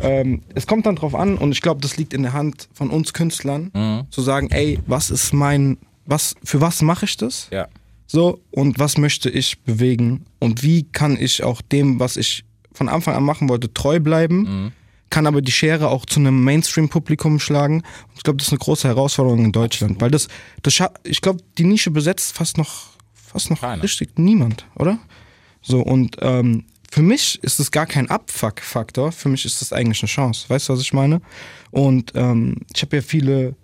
Ähm, 0.00 0.42
es 0.54 0.66
kommt 0.66 0.86
dann 0.86 0.96
drauf 0.96 1.14
an 1.14 1.36
und 1.38 1.52
ich 1.52 1.60
glaube, 1.60 1.80
das 1.80 1.96
liegt 1.96 2.14
in 2.14 2.22
der 2.22 2.32
Hand 2.32 2.68
von 2.72 2.88
uns 2.90 3.12
Künstlern, 3.12 3.70
Mhm. 3.74 4.06
zu 4.10 4.22
sagen, 4.22 4.48
ey, 4.50 4.78
was 4.86 5.10
ist 5.10 5.32
mein, 5.32 5.76
was, 6.06 6.34
für 6.44 6.60
was 6.60 6.82
mache 6.82 7.04
ich 7.04 7.16
das? 7.16 7.48
Ja. 7.52 7.66
So, 8.06 8.40
und 8.52 8.78
was 8.78 8.96
möchte 8.96 9.28
ich 9.28 9.60
bewegen? 9.62 10.24
Und 10.38 10.62
wie 10.62 10.84
kann 10.84 11.16
ich 11.20 11.42
auch 11.42 11.60
dem, 11.62 12.00
was 12.00 12.16
ich 12.16 12.44
von 12.72 12.88
Anfang 12.88 13.14
an 13.14 13.24
machen 13.24 13.48
wollte, 13.48 13.72
treu 13.74 14.00
bleiben? 14.00 14.72
Kann 15.10 15.26
aber 15.26 15.40
die 15.42 15.52
Schere 15.52 15.88
auch 15.88 16.04
zu 16.04 16.20
einem 16.20 16.44
Mainstream-Publikum 16.44 17.40
schlagen. 17.40 17.76
Und 17.76 18.16
ich 18.16 18.22
glaube, 18.22 18.36
das 18.36 18.48
ist 18.48 18.52
eine 18.52 18.58
große 18.58 18.88
Herausforderung 18.88 19.44
in 19.44 19.52
Deutschland. 19.52 20.00
Weil 20.00 20.10
das, 20.10 20.28
das 20.62 20.80
ich 21.04 21.20
glaube, 21.20 21.40
die 21.56 21.64
Nische 21.64 21.90
besetzt 21.90 22.36
fast 22.36 22.58
noch, 22.58 22.90
fast 23.14 23.50
noch 23.50 23.60
Keiner. 23.60 23.82
richtig 23.82 24.18
niemand, 24.18 24.66
oder? 24.74 24.98
So, 25.62 25.80
und 25.80 26.16
ähm, 26.20 26.64
für 26.90 27.02
mich 27.02 27.38
ist 27.42 27.60
es 27.60 27.70
gar 27.70 27.86
kein 27.86 28.08
Abfuck-Faktor. 28.10 29.12
Für 29.12 29.28
mich 29.28 29.44
ist 29.44 29.60
das 29.60 29.72
eigentlich 29.72 30.02
eine 30.02 30.08
Chance. 30.08 30.46
Weißt 30.48 30.68
du, 30.68 30.72
was 30.72 30.80
ich 30.80 30.92
meine? 30.92 31.20
Und 31.70 32.12
ähm, 32.14 32.56
ich 32.74 32.82
habe 32.82 32.96
ja 32.96 33.02
viele 33.02 33.54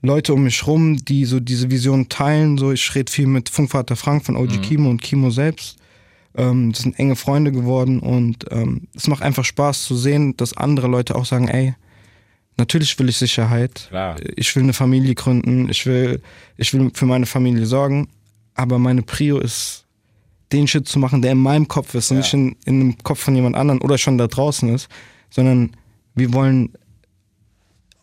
Leute 0.00 0.34
um 0.34 0.44
mich 0.44 0.66
rum, 0.66 0.96
die 0.96 1.24
so 1.24 1.40
diese 1.40 1.70
Vision 1.70 2.08
teilen. 2.08 2.58
So, 2.58 2.72
ich 2.72 2.94
rede 2.94 3.10
viel 3.10 3.26
mit 3.26 3.48
Funkvater 3.48 3.96
Frank 3.96 4.24
von 4.24 4.36
OG 4.36 4.62
Kimo 4.62 4.90
und 4.90 5.02
Kimo 5.02 5.30
selbst. 5.30 5.76
Ähm, 6.36 6.72
das 6.72 6.82
sind 6.82 6.98
enge 6.98 7.16
Freunde 7.16 7.52
geworden 7.52 8.00
und 8.00 8.46
ähm, 8.50 8.88
es 8.94 9.06
macht 9.06 9.22
einfach 9.22 9.44
Spaß 9.44 9.84
zu 9.84 9.96
sehen, 9.96 10.36
dass 10.36 10.56
andere 10.56 10.88
Leute 10.88 11.14
auch 11.14 11.24
sagen, 11.26 11.48
ey, 11.48 11.74
natürlich 12.56 12.98
will 12.98 13.08
ich 13.08 13.16
Sicherheit. 13.16 13.86
Klar. 13.88 14.16
Ich 14.36 14.54
will 14.56 14.62
eine 14.64 14.72
Familie 14.72 15.14
gründen, 15.14 15.68
ich 15.68 15.86
will, 15.86 16.20
ich 16.56 16.72
will 16.74 16.90
für 16.94 17.06
meine 17.06 17.26
Familie 17.26 17.66
sorgen, 17.66 18.08
aber 18.54 18.78
meine 18.78 19.02
Prio 19.02 19.38
ist, 19.38 19.84
den 20.52 20.66
Shit 20.68 20.86
zu 20.86 20.98
machen, 20.98 21.22
der 21.22 21.32
in 21.32 21.38
meinem 21.38 21.66
Kopf 21.68 21.94
ist 21.94 22.10
und 22.10 22.18
Ja. 22.18 22.22
nicht 22.22 22.34
in, 22.34 22.56
in 22.64 22.80
dem 22.80 22.98
Kopf 22.98 23.20
von 23.20 23.34
jemand 23.34 23.56
anderem 23.56 23.80
oder 23.82 23.98
schon 23.98 24.18
da 24.18 24.26
draußen 24.26 24.68
ist, 24.74 24.88
sondern 25.30 25.72
wir 26.14 26.32
wollen 26.32 26.70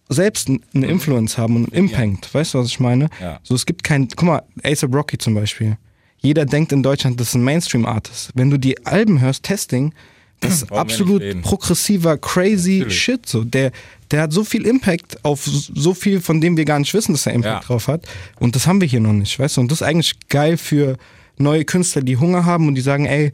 selbst 0.09 0.49
eine 0.49 0.87
Influence 0.87 1.37
haben 1.37 1.55
und 1.55 1.73
einen 1.73 1.85
Impact. 1.89 2.33
Weißt 2.33 2.53
du, 2.53 2.59
was 2.59 2.67
ich 2.67 2.79
meine? 2.81 3.09
Ja. 3.21 3.39
So, 3.43 3.55
es 3.55 3.65
gibt 3.65 3.83
kein, 3.83 4.09
guck 4.09 4.23
mal, 4.27 4.41
ASAP 4.63 4.93
Rocky 4.93 5.17
zum 5.17 5.35
Beispiel. 5.35 5.77
Jeder 6.21 6.45
denkt 6.45 6.71
in 6.71 6.83
Deutschland, 6.83 7.19
das 7.19 7.29
ist 7.29 7.35
ein 7.35 7.43
Mainstream-Artist. 7.43 8.31
Wenn 8.35 8.49
du 8.49 8.57
die 8.57 8.85
Alben 8.85 9.19
hörst, 9.21 9.43
Testing, 9.43 9.93
das 10.39 10.61
ist 10.61 10.71
absolut 10.71 11.23
progressiver, 11.41 12.17
crazy 12.17 12.77
Natürlich. 12.79 12.99
Shit. 13.01 13.25
So. 13.27 13.43
Der, 13.43 13.71
der 14.11 14.21
hat 14.23 14.33
so 14.33 14.43
viel 14.43 14.65
Impact 14.65 15.23
auf 15.25 15.43
so 15.45 15.93
viel, 15.93 16.21
von 16.21 16.39
dem 16.39 16.57
wir 16.57 16.65
gar 16.65 16.79
nicht 16.79 16.93
wissen, 16.93 17.13
dass 17.13 17.25
er 17.25 17.33
Impact 17.33 17.63
Ja. 17.63 17.67
drauf 17.67 17.87
hat. 17.87 18.05
Und 18.39 18.55
das 18.55 18.67
haben 18.67 18.81
wir 18.81 18.87
hier 18.87 18.99
noch 18.99 19.13
nicht, 19.13 19.37
weißt 19.39 19.57
du? 19.57 19.61
Und 19.61 19.71
das 19.71 19.81
ist 19.81 19.87
eigentlich 19.87 20.13
geil 20.29 20.57
für 20.57 20.97
neue 21.37 21.65
Künstler, 21.65 22.01
die 22.03 22.17
Hunger 22.17 22.45
haben 22.45 22.67
und 22.67 22.75
die 22.75 22.81
sagen, 22.81 23.05
ey, 23.05 23.33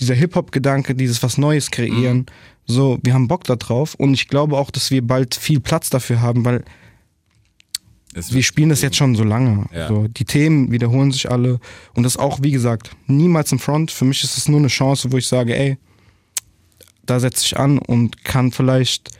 dieser 0.00 0.14
Hip-Hop-Gedanke, 0.14 0.94
dieses 0.94 1.22
was 1.22 1.38
Neues 1.38 1.70
kreieren, 1.70 2.18
Mhm. 2.18 2.26
so, 2.66 2.98
wir 3.02 3.14
haben 3.14 3.28
Bock 3.28 3.44
da 3.44 3.56
drauf. 3.56 3.94
Und 3.94 4.12
ich 4.14 4.28
glaube 4.28 4.58
auch, 4.58 4.70
dass 4.70 4.90
wir 4.90 5.00
bald 5.06 5.34
viel 5.34 5.60
Platz 5.60 5.88
dafür 5.88 6.20
haben, 6.20 6.44
weil 6.44 6.64
wir 8.14 8.42
spielen 8.42 8.68
das 8.68 8.82
jetzt 8.82 8.96
schon 8.96 9.14
so 9.14 9.24
lange. 9.24 9.66
Ja. 9.74 9.88
So, 9.88 10.06
die 10.08 10.24
Themen 10.24 10.70
wiederholen 10.70 11.10
sich 11.10 11.30
alle. 11.30 11.58
Und 11.94 12.04
das 12.04 12.16
auch, 12.16 12.38
wie 12.42 12.52
gesagt, 12.52 12.90
niemals 13.06 13.52
im 13.52 13.58
Front. 13.58 13.90
Für 13.90 14.04
mich 14.04 14.22
ist 14.22 14.36
es 14.36 14.48
nur 14.48 14.60
eine 14.60 14.68
Chance, 14.68 15.12
wo 15.12 15.16
ich 15.16 15.26
sage, 15.26 15.56
ey, 15.56 15.78
da 17.04 17.20
setze 17.20 17.44
ich 17.44 17.58
an 17.58 17.78
und 17.78 18.24
kann 18.24 18.52
vielleicht 18.52 19.10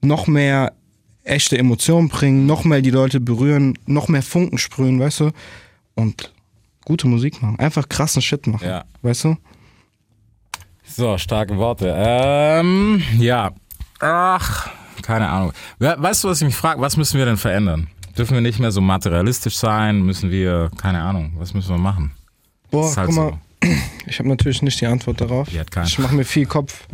noch 0.00 0.26
mehr 0.26 0.72
echte 1.24 1.58
Emotionen 1.58 2.08
bringen, 2.08 2.46
noch 2.46 2.64
mehr 2.64 2.82
die 2.82 2.90
Leute 2.90 3.20
berühren, 3.20 3.78
noch 3.86 4.08
mehr 4.08 4.22
Funken 4.22 4.58
sprühen, 4.58 5.00
weißt 5.00 5.20
du? 5.20 5.30
Und 5.94 6.32
gute 6.84 7.08
Musik 7.08 7.42
machen. 7.42 7.58
Einfach 7.58 7.88
krassen 7.88 8.22
Shit 8.22 8.46
machen. 8.46 8.66
Ja. 8.66 8.84
Weißt 9.02 9.24
du? 9.24 9.36
So, 10.84 11.16
starke 11.18 11.56
Worte. 11.56 11.94
Ähm, 11.96 13.02
ja. 13.18 13.52
Ach, 14.00 14.70
keine 15.04 15.28
Ahnung. 15.28 15.52
We- 15.78 15.94
Weißt 15.98 16.24
du, 16.24 16.28
was 16.28 16.40
ich 16.40 16.46
mich 16.46 16.56
frage? 16.56 16.80
Was 16.80 16.96
müssen 16.96 17.18
wir 17.18 17.24
denn 17.26 17.36
verändern? 17.36 17.88
Dürfen 18.18 18.34
wir 18.34 18.40
nicht 18.40 18.58
mehr 18.58 18.70
so 18.72 18.80
materialistisch 18.80 19.56
sein? 19.56 20.02
Müssen 20.02 20.30
wir, 20.30 20.70
keine 20.80 21.02
Ahnung, 21.02 21.32
was 21.36 21.52
müssen 21.52 21.70
wir 21.70 21.78
machen? 21.78 22.12
Boah, 22.70 22.94
halt 22.96 23.06
guck 23.06 23.14
so. 23.14 23.20
mal, 23.20 23.38
ich 24.06 24.18
habe 24.18 24.28
natürlich 24.28 24.62
nicht 24.62 24.80
die 24.80 24.86
Antwort 24.86 25.20
darauf. 25.20 25.48
Die 25.48 25.58
hat. 25.60 25.68
Ich 25.86 25.98
mache 25.98 26.14
mir 26.14 26.24
viel 26.24 26.46
Kopf. 26.46 26.86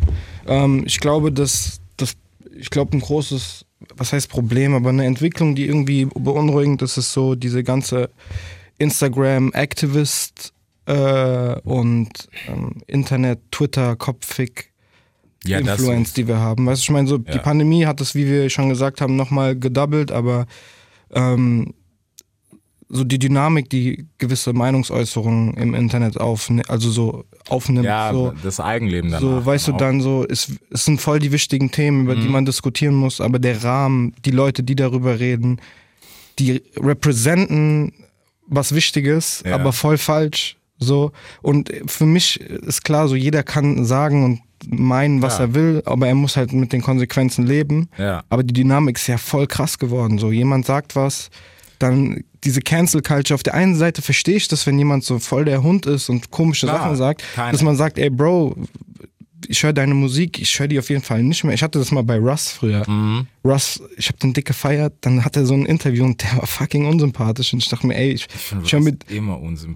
Ähm, 0.47 0.83
ich 0.85 0.99
glaube, 0.99 1.31
dass 1.31 1.79
das, 1.97 2.13
ich 2.55 2.69
glaube, 2.69 2.97
ein 2.97 3.01
großes, 3.01 3.65
was 3.95 4.13
heißt 4.13 4.29
Problem, 4.29 4.73
aber 4.73 4.89
eine 4.89 5.05
Entwicklung, 5.05 5.55
die 5.55 5.65
irgendwie 5.67 6.05
beunruhigend 6.05 6.81
ist, 6.81 6.97
ist 6.97 7.13
so 7.13 7.35
diese 7.35 7.63
ganze 7.63 8.09
Instagram-Activist 8.79 10.53
äh, 10.85 11.59
und 11.61 12.09
ähm, 12.47 12.81
Internet, 12.87 13.39
Twitter, 13.51 13.95
Kopfig. 13.95 14.70
Ja, 15.45 15.59
das 15.61 15.79
Influence, 15.79 16.13
die 16.13 16.27
wir 16.27 16.37
haben. 16.37 16.65
Weißt 16.65 16.81
du, 16.81 16.83
ich 16.83 16.89
meine, 16.91 17.07
so 17.07 17.17
die 17.17 17.31
Ja. 17.31 17.39
Pandemie 17.39 17.85
hat 17.85 17.99
es, 18.01 18.13
wie 18.15 18.27
wir 18.27 18.49
schon 18.49 18.69
gesagt 18.69 19.01
haben, 19.01 19.15
nochmal 19.15 19.57
gedoubelt, 19.57 20.11
aber 20.11 20.45
ähm, 21.13 21.73
so 22.89 23.03
die 23.05 23.17
Dynamik, 23.19 23.69
die 23.69 24.05
gewisse 24.17 24.51
Meinungsäußerungen 24.53 25.55
im 25.55 25.73
Internet 25.73 26.19
aufnimmt, 26.19 26.69
also 26.69 26.91
so 26.91 27.23
aufnimmt, 27.47 27.85
ja, 27.85 28.11
so, 28.13 28.33
das 28.43 28.59
Eigenleben 28.59 29.11
dann. 29.11 29.21
so 29.21 29.45
weißt 29.45 29.69
du, 29.69 29.71
dann 29.71 30.01
so, 30.01 30.25
es, 30.29 30.51
es 30.69 30.85
sind 30.85 30.99
voll 30.99 31.19
die 31.19 31.31
wichtigen 31.31 31.71
Themen, 31.71 32.03
über 32.03 32.15
die 32.15 32.23
Mhm. 32.27 32.31
man 32.33 32.45
diskutieren 32.45 32.95
muss, 32.95 33.21
aber 33.21 33.39
der 33.39 33.63
Rahmen, 33.63 34.13
die 34.25 34.31
Leute, 34.31 34.61
die 34.61 34.75
darüber 34.75 35.19
reden, 35.19 35.59
die 36.37 36.61
representen 36.77 37.93
was 38.45 38.75
Wichtiges, 38.75 39.41
Ja. 39.45 39.55
aber 39.55 39.71
voll 39.71 39.97
falsch. 39.97 40.57
So. 40.77 41.11
Und 41.41 41.71
für 41.85 42.05
mich 42.05 42.39
ist 42.41 42.83
klar, 42.83 43.07
so 43.07 43.15
jeder 43.15 43.43
kann 43.43 43.85
sagen 43.85 44.25
und 44.25 44.41
meinen, 44.69 45.21
was 45.21 45.37
Ja. 45.37 45.45
er 45.45 45.53
will, 45.55 45.81
aber 45.85 46.07
er 46.07 46.15
muss 46.15 46.37
halt 46.37 46.53
mit 46.53 46.73
den 46.73 46.81
Konsequenzen 46.81 47.45
leben. 47.45 47.89
Ja. 47.97 48.23
Aber 48.29 48.43
die 48.43 48.53
Dynamik 48.53 48.97
ist 48.97 49.07
ja 49.07 49.17
voll 49.17 49.47
krass 49.47 49.77
geworden. 49.79 50.17
So, 50.17 50.31
jemand 50.31 50.65
sagt 50.65 50.95
was, 50.95 51.29
dann 51.79 52.23
diese 52.43 52.61
Cancel 52.61 53.01
Culture. 53.01 53.35
Auf 53.35 53.43
der 53.43 53.53
einen 53.55 53.75
Seite 53.75 54.01
verstehe 54.01 54.35
ich 54.35 54.47
das, 54.47 54.65
wenn 54.67 54.77
jemand 54.77 55.03
so 55.03 55.19
voll 55.19 55.45
der 55.45 55.63
Hund 55.63 55.85
ist 55.85 56.09
und 56.09 56.31
komische 56.31 56.67
Klar, 56.67 56.79
Sachen 56.79 56.95
sagt, 56.95 57.23
keine. 57.35 57.51
dass 57.51 57.61
man 57.61 57.75
sagt, 57.75 57.97
ey 57.97 58.09
Bro, 58.09 58.55
ich 59.51 59.63
höre 59.63 59.73
deine 59.73 59.93
Musik, 59.93 60.39
ich 60.41 60.57
höre 60.59 60.67
die 60.67 60.79
auf 60.79 60.89
jeden 60.89 61.03
Fall 61.03 61.21
nicht 61.23 61.43
mehr. 61.43 61.53
Ich 61.53 61.61
hatte 61.61 61.77
das 61.77 61.91
mal 61.91 62.03
bei 62.03 62.17
Russ 62.17 62.49
früher. 62.49 62.89
Mhm. 62.89 63.27
Russ, 63.43 63.81
ich 63.97 64.07
habe 64.07 64.17
den 64.19 64.33
dick 64.33 64.45
gefeiert, 64.45 64.93
dann 65.01 65.25
hat 65.25 65.35
er 65.35 65.45
so 65.45 65.53
ein 65.53 65.65
Interview 65.65 66.05
und 66.05 66.21
der 66.23 66.37
war 66.37 66.47
fucking 66.47 66.85
unsympathisch. 66.85 67.53
Und 67.53 67.59
ich 67.63 67.69
dachte 67.69 67.85
mir, 67.87 67.95
ey, 67.95 68.11
ich, 68.11 68.27
Ich 68.33 68.53
ich 68.65 68.73
höre 68.73 68.79
mir, 68.79 68.95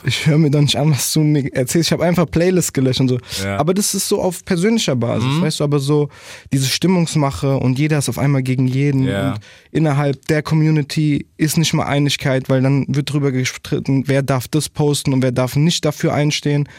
ich 0.06 0.28
hör 0.28 0.38
mir 0.38 0.50
doch 0.52 0.62
nicht 0.62 0.78
an, 0.78 0.92
was 0.92 1.12
du 1.14 1.22
mir 1.22 1.52
erzählst. 1.54 1.90
Ich 1.90 1.92
habe 1.92 2.06
einfach 2.06 2.30
Playlists 2.30 2.74
gelöscht 2.74 3.02
und 3.02 3.10
so. 3.10 3.20
Ja. 3.44 3.58
Aber 3.58 3.74
das 3.74 3.94
ist 3.94 4.08
so 4.08 4.22
auf 4.22 4.46
persönlicher 4.46 4.96
Basis, 4.96 5.28
Mhm. 5.30 5.42
weißt 5.42 5.60
du, 5.60 5.64
aber 5.64 5.80
so 5.80 6.10
diese 6.54 6.68
Stimmungsmache 6.68 7.58
und 7.58 7.78
jeder 7.78 7.98
ist 7.98 8.08
auf 8.10 8.18
einmal 8.20 8.44
gegen 8.44 8.68
jeden. 8.68 9.04
Ja. 9.06 9.34
Und 9.34 9.40
innerhalb 9.72 10.26
der 10.28 10.42
Community 10.44 11.26
ist 11.38 11.58
nicht 11.58 11.74
mal 11.74 11.86
Einigkeit, 11.86 12.50
weil 12.50 12.62
dann 12.62 12.86
wird 12.88 13.12
drüber 13.12 13.32
gestritten, 13.32 14.04
wer 14.08 14.22
darf 14.24 14.48
das 14.48 14.70
posten 14.70 15.12
und 15.14 15.22
wer 15.24 15.32
darf 15.32 15.56
nicht 15.56 15.84
dafür 15.86 16.14
einstehen. 16.14 16.70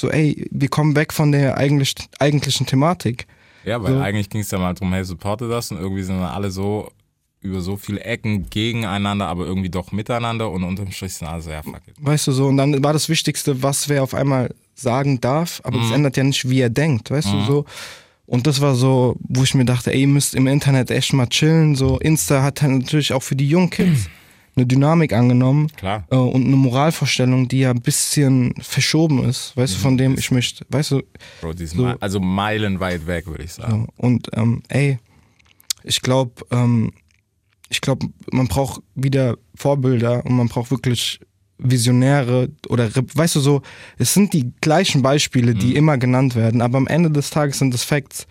So, 0.00 0.10
ey, 0.10 0.46
wir 0.50 0.68
kommen 0.68 0.94
weg 0.96 1.12
von 1.12 1.32
der 1.32 1.56
eigentlich, 1.56 1.94
eigentlichen 2.18 2.66
Thematik. 2.66 3.26
Ja, 3.64 3.82
weil 3.82 3.94
So. 3.94 4.00
eigentlich 4.00 4.30
ging 4.30 4.40
es 4.42 4.50
ja 4.50 4.58
mal 4.58 4.74
darum, 4.74 4.92
hey, 4.92 5.04
supporte 5.04 5.48
das 5.48 5.70
und 5.70 5.78
irgendwie 5.78 6.02
sind 6.02 6.20
dann 6.20 6.28
alle 6.30 6.50
so 6.50 6.90
über 7.40 7.60
so 7.60 7.76
viele 7.76 8.00
Ecken 8.00 8.48
gegeneinander, 8.50 9.26
aber 9.26 9.44
irgendwie 9.44 9.68
doch 9.68 9.92
miteinander 9.92 10.50
und 10.50 10.64
unterm 10.64 10.90
Strich 10.90 11.14
sind 11.14 11.28
alle 11.28 11.42
so, 11.42 11.50
ja, 11.50 11.62
fuck 11.62 11.80
it. 11.86 11.94
Weißt 12.00 12.26
du 12.26 12.32
so, 12.32 12.46
und 12.46 12.56
dann 12.56 12.82
war 12.82 12.92
das 12.92 13.08
Wichtigste, 13.08 13.62
was 13.62 13.88
wer 13.88 14.02
auf 14.02 14.14
einmal 14.14 14.54
sagen 14.74 15.20
darf, 15.20 15.60
aber 15.64 15.78
das 15.78 15.90
ändert 15.90 16.16
ja 16.16 16.24
nicht, 16.24 16.48
wie 16.48 16.60
er 16.60 16.70
denkt, 16.70 17.10
weißt 17.10 17.32
du 17.32 17.40
so. 17.44 17.64
Und 18.26 18.46
das 18.48 18.60
war 18.60 18.74
so, 18.74 19.16
wo 19.20 19.44
ich 19.44 19.54
mir 19.54 19.64
dachte, 19.64 19.92
ey, 19.92 20.00
ihr 20.00 20.08
müsst 20.08 20.34
im 20.34 20.48
Internet 20.48 20.90
echt 20.90 21.12
mal 21.12 21.28
chillen. 21.28 21.76
So, 21.76 21.98
Insta 22.00 22.42
hat 22.42 22.60
halt 22.60 22.72
natürlich 22.72 23.12
auch 23.12 23.22
für 23.22 23.36
die 23.36 23.48
jungen 23.48 23.70
Kids 23.70 24.08
eine 24.56 24.66
Dynamik 24.66 25.12
angenommen 25.12 25.68
Klar. 25.76 26.06
äh, 26.10 26.16
und 26.16 26.46
eine 26.46 26.56
Moralvorstellung, 26.56 27.46
die 27.48 27.60
ja 27.60 27.70
ein 27.70 27.82
bisschen 27.82 28.54
verschoben 28.60 29.22
ist, 29.24 29.56
weißt 29.56 29.74
du, 29.74 29.78
von 29.78 29.98
dem 29.98 30.16
ich 30.18 30.30
möchte, 30.30 30.64
weißt 30.70 30.92
du, 30.92 31.02
Bro, 31.42 31.52
die 31.52 31.64
ist 31.64 31.74
So. 31.76 31.82
mei- 31.82 31.96
also 32.00 32.20
meilenweit 32.20 33.06
weg, 33.06 33.26
würde 33.26 33.44
ich 33.44 33.52
sagen. 33.52 33.86
so. 33.96 34.02
und 34.06 34.28
ähm, 34.34 34.62
ey, 34.68 34.98
ich 35.84 36.00
glaube, 36.00 36.32
ähm, 36.50 36.92
ich 37.68 37.80
glaube, 37.80 38.06
man 38.32 38.48
braucht 38.48 38.80
wieder 38.94 39.36
Vorbilder 39.54 40.24
und 40.24 40.34
man 40.36 40.48
braucht 40.48 40.70
wirklich 40.70 41.20
Visionäre 41.58 42.48
oder 42.68 42.90
weißt 42.94 43.36
du 43.36 43.40
so, 43.40 43.62
es 43.98 44.14
sind 44.14 44.32
die 44.32 44.52
gleichen 44.60 45.02
Beispiele, 45.02 45.54
die 45.54 45.70
Mhm. 45.70 45.76
immer 45.76 45.98
genannt 45.98 46.34
werden, 46.34 46.60
aber 46.62 46.78
am 46.78 46.86
Ende 46.86 47.10
des 47.10 47.30
Tages 47.30 47.58
sind 47.58 47.74
es 47.74 47.82
Facts. 47.82 48.26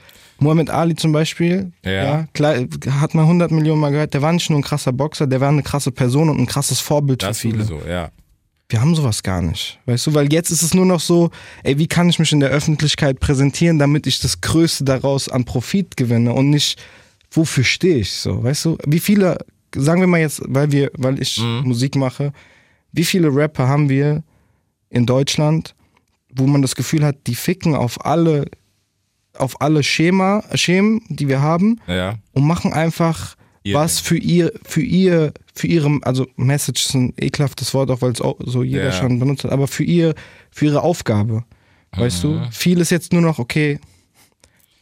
Muhammad 0.46 0.70
Ali 0.70 0.96
zum 0.96 1.12
Beispiel, 1.12 1.72
Ja. 1.84 1.92
ja. 1.92 2.28
klar, 2.34 2.56
hat 3.02 3.14
man 3.14 3.26
100 3.26 3.52
Millionen 3.52 3.82
Mal 3.82 3.92
gehört, 3.92 4.14
der 4.14 4.22
war 4.22 4.32
nicht 4.32 4.50
nur 4.50 4.60
ein 4.60 4.64
krasser 4.64 4.94
Boxer, 4.94 5.28
der 5.28 5.42
war 5.42 5.50
eine 5.50 5.64
krasse 5.64 5.92
Person 5.92 6.30
und 6.30 6.40
ein 6.40 6.46
krasses 6.46 6.80
Vorbild 6.80 7.24
Das 7.24 7.40
für 7.40 7.50
viele. 7.50 7.64
sowieso, 7.66 7.88
ja. 7.88 8.12
Wir 8.70 8.82
haben 8.82 8.96
sowas 8.96 9.22
gar 9.22 9.42
nicht, 9.44 9.80
weißt 9.86 10.08
du, 10.08 10.14
weil 10.16 10.32
jetzt 10.34 10.50
ist 10.50 10.64
es 10.64 10.74
nur 10.74 10.86
noch 10.88 11.00
so, 11.00 11.30
ey, 11.64 11.78
wie 11.78 11.86
kann 11.88 12.10
ich 12.10 12.18
mich 12.18 12.32
in 12.32 12.40
der 12.40 12.50
Öffentlichkeit 12.50 13.20
präsentieren, 13.20 13.78
damit 13.78 14.08
ich 14.08 14.20
das 14.20 14.42
Größte 14.42 14.84
daraus 14.84 15.30
an 15.30 15.46
Profit 15.46 15.96
gewinne 15.98 16.34
und 16.34 16.50
nicht, 16.50 16.82
wofür 17.32 17.64
stehe 17.64 17.98
ich 17.98 18.12
so, 18.14 18.44
weißt 18.44 18.66
du? 18.66 18.78
Wie 18.88 19.00
viele, 19.00 19.38
sagen 19.76 20.00
wir 20.02 20.08
mal 20.08 20.20
jetzt, 20.20 20.42
weil 20.46 20.72
wir, 20.72 20.90
weil 20.98 21.22
ich 21.22 21.40
Musik 21.64 21.96
mache, 21.96 22.34
wie 22.92 23.04
viele 23.06 23.28
Rapper 23.36 23.68
haben 23.68 23.88
wir 23.90 24.24
in 24.90 25.06
Deutschland, 25.06 25.76
wo 26.34 26.48
man 26.48 26.62
das 26.64 26.76
Gefühl 26.76 27.04
hat, 27.06 27.18
die 27.28 27.36
ficken 27.36 27.76
auf 27.76 28.04
alle, 28.04 28.46
auf 29.40 29.62
alle 29.62 29.84
Schema, 29.84 30.44
Schemen, 30.54 31.02
die 31.10 31.28
wir 31.28 31.42
haben 31.42 31.80
Ja. 31.88 32.16
und 32.34 32.46
machen 32.46 32.74
einfach 32.74 33.36
Ihr 33.64 33.74
was 33.76 34.00
für 34.00 34.18
ihr, 34.18 34.52
für 34.64 34.82
ihr, 34.82 35.34
für 35.56 35.66
ihre, 35.66 36.00
also 36.04 36.28
Message 36.36 36.86
ist 36.86 36.94
ein 36.94 37.14
ekelhaftes 37.18 37.74
Wort, 37.74 37.90
auch 37.90 38.02
weil 38.02 38.12
es 38.12 38.20
so 38.20 38.62
jeder 38.64 38.86
Ja. 38.86 38.92
schon 38.92 39.18
benutzt 39.20 39.44
hat, 39.44 39.52
aber 39.52 39.68
für 39.68 39.84
ihr, 39.84 40.14
für 40.52 40.66
ihre 40.66 40.84
Aufgabe. 40.84 41.44
Weißt 41.98 42.24
Mhm. 42.24 42.42
du? 42.42 42.48
Viel 42.52 42.80
ist 42.80 42.92
jetzt 42.92 43.12
nur 43.12 43.22
noch, 43.24 43.40
okay, 43.40 43.80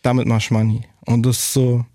damit 0.01 0.27
mach 0.27 0.39
ich 0.39 0.51
Money. 0.51 0.81
Und 1.05 1.25
das 1.25 1.37
ist 1.37 1.53
so, 1.53 1.85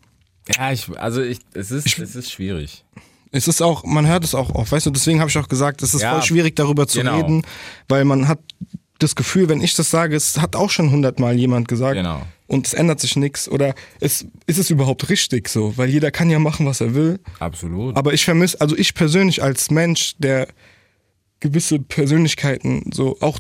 Ja, 0.57 0.73
ich, 0.73 0.89
also 0.99 1.21
ich, 1.23 1.41
es 1.53 1.71
ist, 1.71 1.99
es 1.99 2.17
ist 2.17 2.33
schwierig. 2.33 2.85
es 3.33 3.49
ist 3.49 3.61
auch, 3.61 3.85
man 3.85 4.07
hört 4.07 4.25
es 4.25 4.35
auch 4.35 4.55
oft, 4.55 4.73
weißt 4.73 4.87
du, 4.87 4.91
deswegen 4.91 5.21
habe 5.21 5.29
ich 5.29 5.37
auch 5.37 5.49
gesagt, 5.49 5.83
es 5.83 5.93
ist 5.93 6.01
Ja, 6.01 6.13
voll 6.13 6.23
schwierig 6.23 6.57
darüber 6.57 6.87
zu 6.89 7.01
genau. 7.01 7.17
reden, 7.21 7.43
weil 7.89 8.07
man 8.07 8.29
hat 8.29 8.39
das 8.99 9.15
Gefühl, 9.15 9.49
wenn 9.51 9.61
ich 9.61 9.75
das 9.75 9.91
sage, 9.91 10.17
es 10.17 10.39
hat 10.41 10.57
auch 10.57 10.71
schon 10.71 10.91
hundertmal 10.91 11.35
jemand 11.37 11.69
gesagt 11.69 11.97
Genau. 11.97 12.23
Und 12.49 12.67
es 12.67 12.75
ändert 12.75 12.99
sich 12.99 13.15
nichts 13.15 13.49
oder 13.49 13.75
es, 14.01 14.27
ist 14.47 14.59
es 14.59 14.71
überhaupt 14.71 15.09
richtig 15.11 15.49
so, 15.49 15.77
weil 15.77 15.89
jeder 15.89 16.11
kann 16.11 16.29
ja 16.31 16.41
machen, 16.41 16.67
was 16.67 16.81
er 16.81 16.95
will. 16.95 17.21
Absolut. 17.39 17.97
Aber 17.97 18.13
ich 18.15 18.25
vermisse, 18.25 18.61
also 18.61 18.77
ich 18.77 18.95
persönlich 18.95 19.43
als 19.43 19.71
Mensch, 19.71 20.17
der 20.19 20.49
gewisse 21.41 21.79
Persönlichkeiten, 21.79 22.91
so 22.93 23.17
auch 23.21 23.39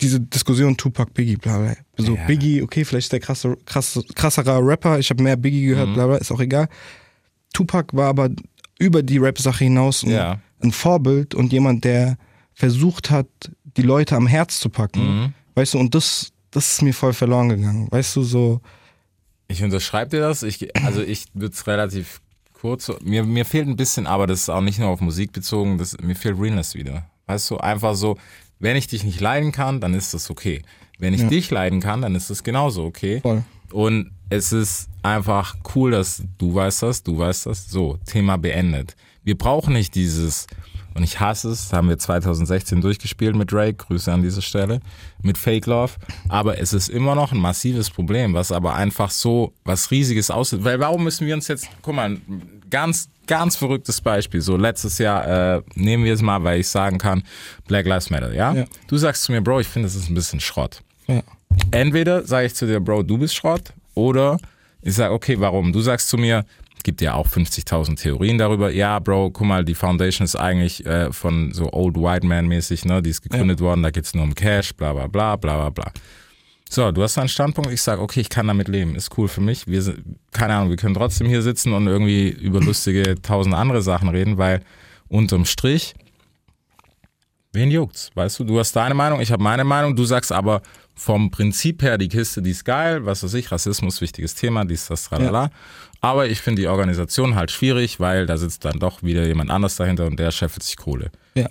diese 0.00 0.20
Diskussion 0.20 0.76
Tupac, 0.76 1.14
Biggie, 1.14 1.36
bla 1.36 1.56
bla. 1.58 1.74
So 1.96 2.14
Ja. 2.16 2.26
Biggie, 2.26 2.60
okay, 2.60 2.84
vielleicht 2.84 3.06
ist 3.06 3.12
der 3.12 3.20
krasse, 3.20 3.56
krasse, 3.64 4.02
krasserer 4.14 4.60
Rapper, 4.62 4.98
ich 4.98 5.08
habe 5.08 5.22
mehr 5.22 5.36
Biggie 5.38 5.64
gehört, 5.66 5.88
Mhm. 5.88 5.94
bla 5.94 6.06
bla, 6.06 6.16
ist 6.18 6.30
auch 6.30 6.40
egal. 6.40 6.68
Tupac 7.54 7.96
war 7.96 8.08
aber 8.08 8.28
über 8.78 9.02
die 9.02 9.16
Rap-Sache 9.18 9.64
hinaus 9.64 10.02
ein, 10.02 10.10
Ja. 10.10 10.40
ein 10.62 10.72
Vorbild 10.72 11.34
und 11.34 11.52
jemand, 11.52 11.84
der 11.84 12.18
versucht 12.52 13.10
hat, 13.10 13.26
die 13.76 13.82
Leute 13.82 14.16
am 14.16 14.26
Herz 14.26 14.60
zu 14.60 14.68
packen. 14.68 15.00
Mhm. 15.22 15.34
Weißt 15.54 15.74
du, 15.74 15.78
und 15.78 15.94
das, 15.94 16.32
das 16.50 16.72
ist 16.72 16.82
mir 16.82 16.94
voll 16.94 17.12
verloren 17.12 17.48
gegangen. 17.48 17.88
Weißt 17.90 18.16
du, 18.16 18.22
so, 18.22 18.60
Ich 19.48 19.62
unterschreibe 19.62 20.10
dir 20.10 20.20
das. 20.20 20.42
Ich, 20.42 20.74
also 20.84 21.02
ich 21.02 21.26
würde 21.34 21.54
es 21.54 21.66
relativ 21.66 22.20
kurz. 22.52 22.90
Mir, 23.02 23.24
mir 23.24 23.44
fehlt 23.44 23.66
ein 23.68 23.76
bisschen, 23.76 24.06
aber 24.06 24.26
das 24.26 24.42
ist 24.42 24.48
auch 24.48 24.60
nicht 24.60 24.78
nur 24.78 24.88
auf 24.88 25.00
Musik 25.00 25.32
bezogen, 25.32 25.78
das, 25.78 25.96
mir 26.00 26.14
fehlt 26.14 26.38
Realness 26.38 26.74
wieder. 26.74 27.06
Weißt 27.26 27.50
du, 27.50 27.58
einfach 27.58 27.94
so, 27.94 28.16
wenn 28.58 28.76
ich 28.76 28.86
dich 28.86 29.04
nicht 29.04 29.20
leiden 29.20 29.52
kann, 29.52 29.80
dann 29.80 29.94
ist 29.94 30.12
das 30.14 30.30
okay. 30.30 30.62
Wenn 30.98 31.14
ich 31.14 31.26
dich 31.28 31.50
leiden 31.50 31.80
kann, 31.80 32.02
dann 32.02 32.14
ist 32.14 32.28
das 32.28 32.44
genauso 32.44 32.84
okay. 32.84 33.20
Voll. 33.22 33.42
Und 33.72 34.10
es 34.28 34.52
ist 34.52 34.88
einfach 35.02 35.56
cool, 35.74 35.92
dass 35.92 36.22
du 36.36 36.54
weißt 36.54 36.82
das, 36.82 37.02
du 37.02 37.16
weißt 37.16 37.46
das. 37.46 37.70
So, 37.70 37.98
Thema 38.04 38.36
beendet. 38.36 38.96
Wir 39.24 39.38
brauchen 39.38 39.72
nicht 39.72 39.94
dieses, 39.94 40.46
und 40.94 41.02
ich 41.02 41.20
hasse 41.20 41.50
es, 41.50 41.72
haben 41.72 41.88
wir 41.88 41.98
2016 41.98 42.80
durchgespielt 42.80 43.36
mit 43.36 43.52
Drake, 43.52 43.74
Grüße 43.74 44.12
an 44.12 44.22
dieser 44.22 44.42
Stelle, 44.42 44.80
mit 45.22 45.38
Fake 45.38 45.66
Love. 45.66 45.92
Aber 46.28 46.58
es 46.58 46.72
ist 46.72 46.88
immer 46.88 47.14
noch 47.14 47.32
ein 47.32 47.38
massives 47.38 47.90
Problem, 47.90 48.34
was 48.34 48.52
aber 48.52 48.74
einfach 48.74 49.10
so 49.10 49.52
was 49.64 49.90
Riesiges 49.90 50.30
aussieht. 50.30 50.64
Weil 50.64 50.80
warum 50.80 51.04
müssen 51.04 51.26
wir 51.26 51.34
uns 51.34 51.48
jetzt, 51.48 51.68
guck 51.82 51.94
mal, 51.94 52.18
ganz, 52.70 53.08
ganz 53.26 53.56
verrücktes 53.56 54.00
Beispiel. 54.00 54.40
So 54.40 54.56
letztes 54.56 54.98
Jahr, 54.98 55.56
äh, 55.56 55.62
nehmen 55.74 56.04
wir 56.04 56.14
es 56.14 56.22
mal, 56.22 56.42
weil 56.42 56.60
ich 56.60 56.68
sagen 56.68 56.98
kann, 56.98 57.22
Black 57.66 57.86
Lives 57.86 58.10
Matter, 58.10 58.32
ja? 58.32 58.52
Ja. 58.52 58.64
Du 58.86 58.96
sagst 58.96 59.24
zu 59.24 59.32
mir, 59.32 59.40
Bro, 59.40 59.60
ich 59.60 59.68
finde, 59.68 59.86
das 59.86 59.94
ist 59.94 60.08
ein 60.08 60.14
bisschen 60.14 60.40
Schrott 60.40 60.82
ja. 61.10 61.22
entweder 61.70 62.26
sage 62.26 62.46
ich 62.46 62.54
zu 62.54 62.66
dir, 62.66 62.80
Bro, 62.80 63.02
du 63.04 63.18
bist 63.18 63.34
Schrott, 63.34 63.72
oder 63.94 64.38
ich 64.82 64.94
sage, 64.94 65.12
okay, 65.12 65.38
warum? 65.38 65.72
Du 65.72 65.80
sagst 65.80 66.08
zu 66.08 66.16
mir, 66.16 66.44
gibt 66.82 67.00
ja 67.00 67.14
auch 67.14 67.28
50.000 67.28 67.96
Theorien 67.96 68.38
darüber. 68.38 68.70
Ja, 68.70 68.98
Bro, 68.98 69.30
guck 69.30 69.46
mal, 69.46 69.64
die 69.64 69.74
Foundation 69.74 70.24
ist 70.24 70.36
eigentlich 70.36 70.84
äh, 70.86 71.12
von 71.12 71.52
so 71.52 71.72
Old 71.72 71.96
White 71.96 72.26
Man 72.26 72.46
mäßig, 72.48 72.84
ne? 72.84 73.02
Die 73.02 73.10
ist 73.10 73.22
gegründet 73.22 73.60
worden, 73.60 73.82
da 73.82 73.90
geht's 73.90 74.14
nur 74.14 74.24
um 74.24 74.34
Cash, 74.34 74.74
bla 74.74 74.92
bla 74.92 75.06
bla 75.06 75.36
bla 75.36 75.56
bla 75.56 75.70
bla. 75.70 75.92
So, 76.68 76.92
du 76.92 77.02
hast 77.02 77.18
einen 77.18 77.28
Standpunkt, 77.28 77.72
ich 77.72 77.82
sage, 77.82 78.00
okay, 78.00 78.20
ich 78.20 78.28
kann 78.28 78.46
damit 78.46 78.68
leben, 78.68 78.94
ist 78.94 79.16
cool 79.18 79.26
für 79.26 79.40
mich. 79.40 79.66
Wir 79.66 79.82
sind, 79.82 80.04
keine 80.30 80.54
Ahnung, 80.54 80.70
wir 80.70 80.76
können 80.76 80.94
trotzdem 80.94 81.26
hier 81.26 81.42
sitzen 81.42 81.72
und 81.72 81.88
irgendwie 81.88 82.28
über 82.28 82.60
lustige 82.60 83.20
tausend 83.20 83.54
andere 83.54 83.82
Sachen 83.82 84.08
reden, 84.08 84.38
weil 84.38 84.60
unterm 85.08 85.44
Strich 85.46 85.94
Wen 87.52 87.70
juckt's? 87.70 88.10
Weißt 88.14 88.38
du, 88.38 88.44
du 88.44 88.58
hast 88.58 88.74
deine 88.76 88.94
Meinung, 88.94 89.20
ich 89.20 89.32
habe 89.32 89.42
meine 89.42 89.64
Meinung, 89.64 89.96
du 89.96 90.04
sagst 90.04 90.30
aber 90.30 90.62
vom 91.00 91.30
Prinzip 91.30 91.82
her, 91.82 91.96
die 91.96 92.08
Kiste, 92.08 92.42
die 92.42 92.50
ist 92.50 92.66
geil, 92.66 93.06
was 93.06 93.22
weiß 93.22 93.32
ich, 93.32 93.50
Rassismus, 93.50 94.02
wichtiges 94.02 94.34
Thema, 94.34 94.66
dies, 94.66 94.86
das, 94.86 95.04
tralala. 95.04 95.50
Aber 96.02 96.28
ich 96.28 96.42
finde 96.42 96.60
die 96.60 96.68
Organisation 96.68 97.36
halt 97.36 97.50
schwierig, 97.50 98.00
weil 98.00 98.26
da 98.26 98.36
sitzt 98.36 98.66
dann 98.66 98.78
doch 98.78 99.02
wieder 99.02 99.26
jemand 99.26 99.50
anders 99.50 99.76
dahinter 99.76 100.06
und 100.06 100.18
der 100.20 100.30
scheffelt 100.30 100.62
sich 100.62 100.76
Kohle. 100.76 101.10
Ja, 101.34 101.48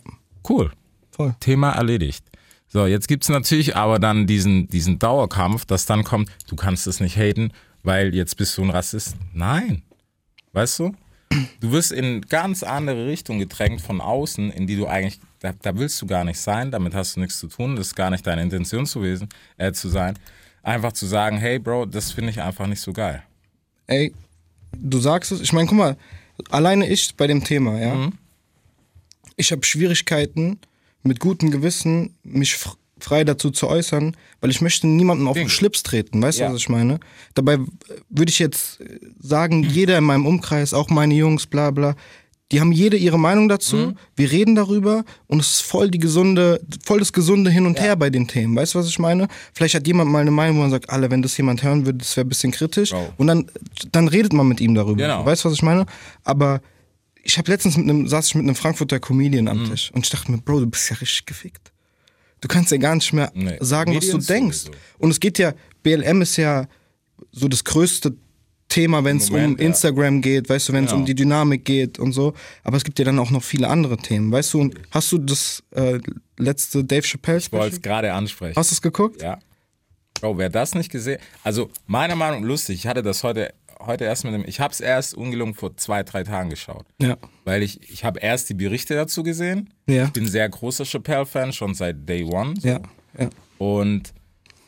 Cool. 0.47 0.72
voll. 1.10 1.34
Thema 1.39 1.72
erledigt. 1.72 2.24
So, 2.68 2.86
jetzt 2.86 3.08
gibt's 3.08 3.28
natürlich 3.30 3.76
aber 3.76 3.97
dann 3.97 4.28
diesen, 4.28 4.68
diesen 4.68 5.00
Dauerkampf, 5.00 5.66
dass 5.66 5.88
dann 5.88 6.04
kommt, 6.04 6.30
du 6.47 6.56
kannst 6.56 6.86
es 6.86 7.00
nicht 7.00 7.18
haten, 7.18 7.52
weil 7.82 8.14
jetzt 8.14 8.38
bist 8.38 8.56
du 8.56 8.62
ein 8.64 8.70
Rassist. 8.70 9.16
Nein. 9.34 9.82
Weißt 10.54 10.78
du? 10.78 10.93
Du 11.60 11.72
wirst 11.72 11.91
in 11.91 12.22
ganz 12.22 12.62
andere 12.62 13.08
Richtung 13.08 13.39
gedrängt 13.39 13.82
von 13.82 14.00
außen, 14.00 14.52
in 14.52 14.68
die 14.68 14.76
du 14.76 14.86
eigentlich, 14.86 15.20
da, 15.40 15.54
da 15.62 15.78
willst 15.78 16.02
du 16.02 16.06
gar 16.06 16.24
nicht 16.24 16.40
sein, 16.40 16.72
damit 16.72 16.94
hast 16.94 17.16
du 17.16 17.20
nichts 17.22 17.40
zu 17.40 17.48
tun, 17.48 17.76
das 17.76 17.88
ist 17.88 17.96
gar 17.96 18.10
nicht 18.10 18.26
deine 18.28 18.42
Intention 18.42 18.86
zu, 18.86 19.02
wesen, 19.02 19.30
äh, 19.58 19.72
zu 19.72 19.90
sein. 19.90 20.18
Einfach 20.64 20.92
zu 20.92 21.06
sagen, 21.06 21.38
hey 21.38 21.60
Bro, 21.60 21.86
das 21.88 22.12
finde 22.12 22.32
ich 22.32 22.42
einfach 22.42 22.68
nicht 22.68 22.82
so 22.82 22.92
geil. 22.94 23.24
ey, 23.88 24.14
du 24.78 25.00
sagst 25.00 25.32
es, 25.32 25.42
ich 25.42 25.54
meine, 25.54 25.68
guck 25.68 25.78
mal, 25.78 25.98
alleine 26.50 26.88
ich 26.88 27.16
bei 27.16 27.26
dem 27.28 27.44
Thema, 27.44 27.80
ja. 27.80 28.12
Ich 29.36 29.52
habe 29.52 29.66
Schwierigkeiten, 29.66 30.60
mit 31.04 31.20
gutem 31.20 31.50
Gewissen 31.50 32.14
mich 32.24 32.58
frei 33.00 33.24
dazu 33.24 33.50
zu 33.52 33.68
äußern, 33.70 34.16
weil 34.42 34.50
ich 34.50 34.60
möchte 34.60 34.86
niemandem 34.86 35.28
auf 35.30 35.36
den. 35.38 35.48
Schlips 35.50 35.82
treten, 35.84 36.22
weißt 36.22 36.40
du, 36.40 36.44
Ja. 36.44 36.50
was 36.52 36.58
ich 36.60 36.68
meine? 36.70 37.00
Dabei 37.34 37.58
würde 38.10 38.30
ich 38.30 38.40
jetzt 38.40 38.80
sagen, 39.20 39.64
jeder 39.64 39.98
in 39.98 40.04
meinem 40.04 40.26
Umkreis, 40.26 40.74
auch 40.74 40.90
meine 40.90 41.14
Jungs, 41.16 41.46
bla 41.48 41.72
bla, 41.72 41.96
Die 42.52 42.60
haben 42.60 42.72
jede 42.72 42.97
ihre 42.97 43.20
Meinung 43.20 43.47
dazu. 43.47 43.76
Mhm. 43.76 43.95
Wir 44.16 44.32
reden 44.32 44.56
darüber 44.56 45.04
und 45.28 45.39
es 45.39 45.52
ist 45.54 45.62
voll 45.62 45.91
die 45.91 46.00
gesunde, 46.00 46.60
voll 46.84 46.97
das 47.00 47.14
gesunde 47.14 47.52
Hin 47.52 47.68
und 47.68 47.80
Her 47.80 47.95
bei 47.95 48.10
den 48.10 48.28
Themen. 48.28 48.56
Weißt 48.56 48.74
du, 48.74 48.80
was 48.80 48.88
ich 48.88 48.97
meine? 48.97 49.28
Vielleicht 49.54 49.76
hat 49.76 49.86
jemand 49.86 50.10
mal 50.12 50.20
eine 50.22 50.32
Meinung, 50.32 50.58
wo 50.58 50.62
man 50.62 50.72
sagt, 50.72 50.89
alle, 50.89 51.12
wenn 51.12 51.22
das 51.22 51.38
jemand 51.38 51.62
hören 51.62 51.86
würde, 51.86 52.00
das 52.00 52.18
wäre 52.18 52.26
ein 52.26 52.30
bisschen 52.30 52.52
kritisch. 52.52 52.89
Bro. 52.89 53.14
Und 53.18 53.28
dann, 53.28 53.52
dann 53.91 54.08
redet 54.08 54.34
man 54.34 54.47
mit 54.47 54.62
ihm 54.62 54.74
darüber. 54.74 54.97
Genau. 55.04 55.24
Weißt 55.26 55.43
du, 55.45 55.50
was 55.50 55.56
ich 55.56 55.62
meine? 55.62 55.86
Aber 56.24 56.62
ich 57.22 57.38
habe 57.38 57.52
letztens 57.52 57.78
mit 57.78 57.88
einem, 57.88 58.08
saß 58.08 58.28
ich 58.30 58.36
mit 58.36 58.45
einem 58.45 58.56
Frankfurter 58.56 59.00
Comedian 59.00 59.47
am 59.47 59.64
Mhm. 59.64 59.70
Tisch 59.70 59.91
und 59.93 60.06
ich 60.06 60.10
dachte 60.12 60.32
mir, 60.32 60.39
Bro, 60.39 60.62
du 60.62 60.68
bist 60.68 60.89
ja 60.89 60.95
richtig 60.95 61.28
gefickt. 61.28 61.72
Du 62.41 62.47
kannst 62.47 62.72
ja 62.72 62.78
gar 62.78 62.95
nicht 62.95 63.14
mehr 63.14 63.32
Nee. 63.36 63.58
sagen, 63.60 63.95
was 63.95 64.08
du 64.08 64.18
Medien 64.18 64.26
denkst. 64.26 64.58
sowieso. 64.60 64.78
Und 64.97 65.12
es 65.12 65.20
geht 65.20 65.38
ja, 65.38 65.54
BLM 65.84 66.24
ist 66.24 66.38
ja 66.38 66.66
so 67.32 67.47
das 67.47 67.64
größte 67.64 68.16
Thema, 68.70 69.03
wenn 69.03 69.17
es 69.17 69.30
um 69.30 69.36
Moment, 69.36 69.59
ja. 69.59 69.65
Instagram 69.65 70.22
geht, 70.22 70.47
weißt 70.47 70.70
du, 70.70 70.74
wenn 70.74 70.86
es 70.86 70.91
Genau. 70.91 71.01
um 71.01 71.05
die 71.05 71.15
Dynamik 71.15 71.65
geht 71.65 71.99
und 71.99 72.13
so. 72.13 72.34
Aber 72.63 72.78
es 72.78 72.84
gibt 72.84 72.99
ja 72.99 73.05
dann 73.05 73.17
auch 73.20 73.32
noch 73.32 73.43
viele 73.43 73.67
andere 73.67 73.97
Themen, 73.97 74.32
weißt 74.32 74.53
du. 74.53 74.61
Und 74.61 74.76
hast 74.91 75.11
du 75.11 75.17
das 75.17 75.63
äh, 75.72 75.99
letzte 76.38 76.84
Dave 76.84 77.01
Chappelle 77.01 77.39
Ich 77.39 77.51
wollte 77.51 77.76
es 77.76 77.82
gerade 77.82 78.13
ansprechen. 78.13 78.55
Hast 78.55 78.72
du 78.72 78.76
es 78.76 78.82
geguckt? 78.82 79.22
Ja. 79.22 79.39
Bro, 80.22 80.38
wer 80.38 80.49
das 80.49 80.76
nicht 80.76 80.91
gesehen 80.91 81.20
Also, 81.43 81.70
meiner 81.88 82.15
Meinung 82.15 82.41
nach 82.41 82.47
lustig. 82.47 82.76
Ich 82.78 82.88
hatte 82.88 83.01
das 83.01 83.24
heute, 83.24 83.53
heute 83.80 84.03
erst 84.03 84.24
mit 84.26 84.34
dem. 84.34 84.43
Ich 84.45 84.59
habe 84.59 84.72
es 84.74 84.82
erst 84.82 85.13
ungelungen 85.15 85.53
vor 85.55 85.76
zwei, 85.78 86.03
drei 86.03 86.24
Tagen 86.24 86.49
geschaut. 86.49 86.86
Ja. 87.01 87.17
Weil 87.45 87.63
ich, 87.63 87.89
ich 87.89 88.03
habe 88.03 88.20
erst 88.20 88.49
die 88.49 88.53
Berichte 88.53 88.93
dazu 88.95 89.24
gesehen. 89.24 89.74
Ja. 89.88 90.05
Ich 90.05 90.11
bin 90.11 90.28
sehr 90.28 90.47
großer 90.47 90.86
Chappelle-Fan, 90.86 91.53
schon 91.53 91.74
seit 91.74 92.07
Day 92.07 92.24
One. 92.24 92.53
so. 92.59 92.67
Ja. 92.67 92.80
ja. 93.17 93.30
Und 93.57 94.13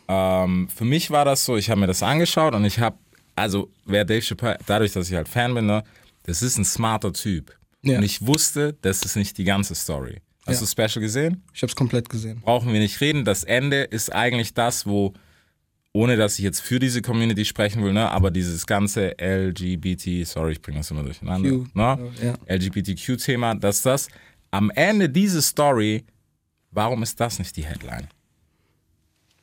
ähm, 0.07 0.67
für 0.73 0.85
mich 0.85 1.11
war 1.11 1.25
das 1.25 1.45
so, 1.45 1.55
ich 1.57 1.69
habe 1.69 1.81
mir 1.81 1.87
das 1.87 2.01
angeschaut 2.01 2.55
und 2.55 2.65
ich 2.65 2.79
habe, 2.79 2.97
also 3.35 3.71
wer 3.85 4.05
Dave 4.05 4.21
Chappelle, 4.21 4.57
dadurch, 4.65 4.91
dass 4.93 5.09
ich 5.09 5.15
halt 5.15 5.27
Fan 5.29 5.53
bin, 5.53 5.65
ne, 5.65 5.83
das 6.23 6.41
ist 6.41 6.57
ein 6.57 6.65
smarter 6.65 7.13
Typ. 7.13 7.55
Ja. 7.83 7.97
Und 7.97 8.03
ich 8.03 8.25
wusste, 8.25 8.75
das 8.81 9.03
ist 9.03 9.15
nicht 9.15 9.37
die 9.37 9.43
ganze 9.43 9.73
Story. 9.75 10.17
Hast 10.45 10.61
Ja. 10.61 10.65
du 10.65 10.87
Special 10.87 11.01
gesehen? 11.01 11.43
Ich 11.53 11.61
hab's 11.63 11.75
komplett 11.75 12.09
gesehen. 12.09 12.41
brauchen 12.41 12.71
wir 12.73 12.79
nicht 12.79 12.99
reden. 13.01 13.25
Das 13.25 13.43
Ende 13.43 13.83
ist 13.83 14.11
eigentlich 14.13 14.53
das, 14.53 14.85
wo, 14.85 15.13
ohne 15.93 16.15
dass 16.17 16.37
ich 16.39 16.43
jetzt 16.45 16.61
für 16.61 16.79
diese 16.79 17.01
Community 17.01 17.43
sprechen 17.45 17.83
will, 17.83 17.93
ne, 17.93 18.09
aber 18.09 18.31
dieses 18.31 18.65
ganze 18.67 19.15
LGBT, 19.19 20.25
sorry, 20.27 20.53
ich 20.53 20.61
bringe 20.61 20.77
das 20.79 20.91
immer 20.91 21.03
durcheinander, 21.03 21.49
Q, 21.49 21.65
ne, 21.73 22.11
ja. 22.23 22.35
LGBTQ-Thema, 22.55 23.55
dass 23.55 23.81
das 23.81 24.07
am 24.51 24.69
Ende 24.71 25.09
diese 25.09 25.41
Story, 25.41 26.03
warum 26.71 27.03
ist 27.03 27.19
das 27.19 27.39
nicht 27.39 27.55
die 27.57 27.65
Headline? 27.65 28.07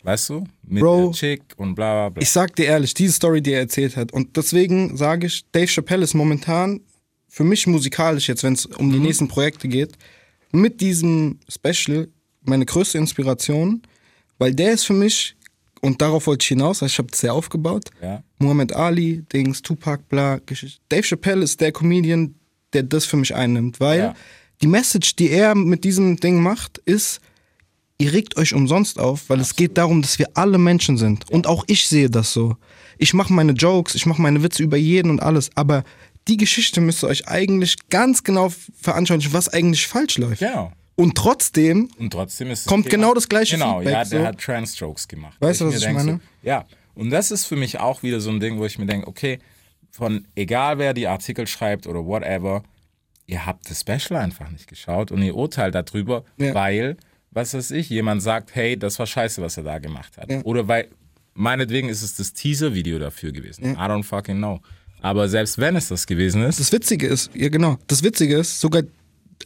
Weißt 0.09 0.31
du? 0.31 0.45
Mit 0.63 0.83
Bro. 0.83 1.13
Chick 1.13 1.43
und 1.59 1.75
bla 1.75 1.93
bla 1.93 2.09
bla. 2.09 2.23
Ich 2.23 2.31
sag 2.31 2.57
dir 2.57 2.65
ehrlich, 2.65 2.95
diese 2.95 3.13
Story, 3.13 3.43
die 3.43 3.53
er 3.53 3.61
erzählt 3.61 3.95
hat. 3.95 4.11
Und 4.11 4.39
deswegen 4.39 4.97
sage 4.97 5.27
ich, 5.27 5.45
Dave 5.53 5.67
Chappelle 5.67 6.03
ist 6.03 6.15
momentan 6.15 6.81
für 7.29 7.45
mich 7.45 7.67
musikalisch 7.67 8.27
jetzt, 8.27 8.43
wenn 8.43 8.55
es 8.55 8.65
um 8.65 8.89
Mhm. 8.89 8.93
die 8.93 8.99
nächsten 9.01 9.29
Projekte 9.29 9.69
geht, 9.69 9.93
mit 10.51 10.81
diesem 10.81 11.39
Special 11.47 12.09
meine 12.41 12.65
größte 12.65 12.97
Inspiration, 12.97 13.83
weil 14.39 14.55
der 14.55 14.73
ist 14.73 14.85
für 14.85 14.95
mich, 14.95 15.37
und 15.83 16.01
darauf 16.01 16.27
wollte 16.27 16.43
ich 16.43 16.49
hinaus, 16.49 16.83
also 16.83 16.87
ich 16.91 16.97
habe 16.99 17.11
das 17.11 17.21
sehr 17.21 17.35
aufgebaut, 17.35 17.91
Ja. 18.01 18.23
Muhammad 18.39 18.73
Ali, 18.73 19.25
Dings, 19.31 19.61
Tupac, 19.61 20.05
bla, 20.09 20.39
Geschichte. 20.47 20.81
Dave 20.89 21.03
Chappelle 21.03 21.45
ist 21.45 21.61
der 21.61 21.71
Comedian, 21.71 22.35
der 22.73 22.83
das 22.85 23.05
für 23.05 23.19
mich 23.19 23.35
einnimmt, 23.35 23.79
weil 23.79 23.99
Ja. 23.99 24.15
die 24.63 24.69
Message, 24.69 25.17
die 25.17 25.29
er 25.29 25.55
mit 25.55 25.85
diesem 25.85 26.17
Ding 26.17 26.41
macht, 26.41 26.79
ist, 26.87 27.21
ihr 27.99 28.13
regt 28.13 28.37
euch 28.37 28.55
umsonst 28.55 28.99
auf, 28.99 29.29
weil 29.29 29.41
es 29.41 29.57
geht 29.57 29.77
darum, 29.77 30.03
dass 30.03 30.19
wir 30.19 30.29
alle 30.35 30.59
Menschen 30.59 30.97
sind. 30.97 31.29
Und 31.31 31.47
auch 31.47 31.65
ich 31.67 31.89
sehe 31.89 32.09
das 32.11 32.33
so. 32.33 32.57
Ich 32.97 33.13
mache 33.15 33.33
meine 33.33 33.53
Jokes, 33.53 33.95
ich 33.95 34.07
mache 34.07 34.23
meine 34.23 34.43
Witze 34.43 34.63
über 34.63 34.77
jeden 34.77 35.11
und 35.11 35.21
alles, 35.21 35.51
aber 35.57 35.85
die 36.29 36.37
Geschichte 36.37 36.81
müsst 36.81 37.03
ihr 37.03 37.09
euch 37.09 37.27
eigentlich 37.29 37.77
ganz 37.91 38.23
genau 38.23 38.53
veranschaulichen, 38.81 39.33
was 39.33 39.49
eigentlich 39.49 39.87
falsch 39.87 40.19
läuft. 40.19 40.41
Genau. 40.41 40.73
Und 40.95 41.17
trotzdem, 41.17 41.89
Und 41.99 42.13
trotzdem 42.13 42.53
Kommt 42.67 42.91
genau 42.91 43.15
das 43.15 43.29
gleiche 43.29 43.57
Genau, 43.57 43.79
Feedback, 43.79 43.93
ja, 43.95 44.05
der 44.05 44.21
so. 44.21 44.27
hat 44.27 44.39
Trans-Jokes 44.41 45.07
gemacht. 45.07 45.37
Weißt 45.41 45.61
du, 45.61 45.67
was 45.67 45.77
ich 45.77 45.81
denk 45.83 45.97
meine? 45.97 46.13
So, 46.15 46.21
ja, 46.43 46.65
und 46.95 47.11
das 47.11 47.31
ist 47.31 47.45
für 47.45 47.55
mich 47.55 47.79
auch 47.79 48.03
wieder 48.03 48.21
so 48.21 48.31
ein 48.31 48.41
Ding, 48.41 48.59
wo 48.59 48.65
ich 48.67 48.79
mir 48.81 48.87
denke, 48.87 49.07
okay, 49.07 49.39
von 49.93 50.27
egal 50.35 50.79
wer 50.79 50.95
die 50.95 51.07
Artikel 51.07 51.47
schreibt 51.47 51.87
oder 51.87 52.05
whatever, 52.05 52.65
ihr 53.27 53.47
habt 53.47 53.71
das 53.71 53.81
Special 53.83 54.21
einfach 54.21 54.51
nicht 54.51 54.67
geschaut 54.67 55.13
und 55.13 55.23
ihr 55.23 55.37
urteilt 55.37 55.75
darüber, 55.77 56.25
Ja. 56.37 56.53
weil, 56.55 56.97
was 57.31 57.55
weiß 57.55 57.71
ich, 57.73 57.89
jemand 57.91 58.23
sagt, 58.23 58.55
hey, 58.55 58.77
das 58.79 58.99
war 58.99 59.07
scheiße, 59.07 59.43
was 59.43 59.57
er 59.57 59.63
da 59.65 59.79
gemacht 59.79 60.17
hat. 60.17 60.31
Ja. 60.31 60.41
Oder 60.43 60.67
weil, 60.69 60.89
meinetwegen 61.35 61.89
ist 61.89 62.03
es 62.03 62.17
das 62.17 62.33
Teaser-Video 62.33 62.99
dafür 62.99 63.33
gewesen. 63.33 63.65
I 63.75 63.77
don't 63.77 64.03
fucking 64.05 64.39
know. 64.39 64.61
Aber 65.01 65.29
selbst 65.29 65.59
wenn 65.59 65.77
es 65.77 65.89
das 65.89 66.07
gewesen 66.07 66.43
ist, 66.43 66.59
das 66.59 66.73
Witzige 66.73 67.07
ist, 67.07 67.31
ja 67.35 67.49
genau, 67.49 67.79
das 67.87 68.03
Witzige 68.03 68.37
ist, 68.39 68.61
sogar 68.61 68.83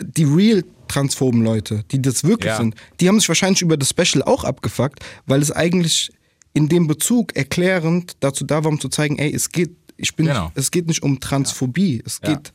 die 0.01 0.25
real 0.25 0.65
transphoben 0.89 1.43
Leute, 1.43 1.85
die 1.91 2.01
das 2.01 2.25
wirklich 2.25 2.47
Ja. 2.53 2.57
sind, 2.57 2.75
die 3.01 3.09
haben 3.09 3.19
sich 3.21 3.29
wahrscheinlich 3.29 3.61
über 3.61 3.77
das 3.77 3.91
Special 3.91 4.23
auch 4.23 4.45
abgefuckt, 4.45 5.01
weil 5.27 5.43
es 5.43 5.51
eigentlich 5.53 6.11
in 6.55 6.69
dem 6.69 6.87
Bezug 6.87 7.37
erklärend 7.37 8.17
dazu 8.21 8.45
da 8.45 8.65
war, 8.65 8.71
um 8.71 8.81
zu 8.81 8.89
zeigen, 8.89 9.19
ey, 9.19 9.35
es 9.35 9.51
geht, 9.51 9.71
ich 9.99 10.17
bin, 10.17 10.27
Genau. 10.27 10.51
es 10.55 10.71
geht 10.71 10.87
nicht 10.87 11.03
um 11.03 11.21
Transphobie, 11.21 12.03
es 12.07 12.21
Ja. 12.23 12.35
geht 12.35 12.53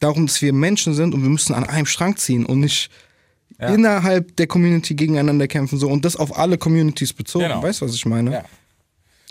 darum, 0.00 0.26
dass 0.26 0.42
wir 0.42 0.52
Menschen 0.52 0.92
sind 0.94 1.14
und 1.14 1.22
wir 1.22 1.30
müssen 1.30 1.54
an 1.54 1.64
einem 1.64 1.86
Strang 1.86 2.16
ziehen 2.16 2.44
und 2.44 2.60
nicht 2.60 2.90
Ja. 3.60 3.68
innerhalb 3.74 4.36
der 4.36 4.46
Community 4.46 4.94
gegeneinander 4.94 5.46
kämpfen 5.46 5.78
so 5.78 5.88
und 5.88 6.04
das 6.04 6.16
auf 6.16 6.36
alle 6.36 6.58
Communities 6.58 7.12
bezogen. 7.12 7.44
Genau. 7.46 7.62
Weißt 7.62 7.80
du, 7.80 7.86
was 7.86 7.94
ich 7.94 8.04
meine? 8.06 8.32
ja, 8.32 8.44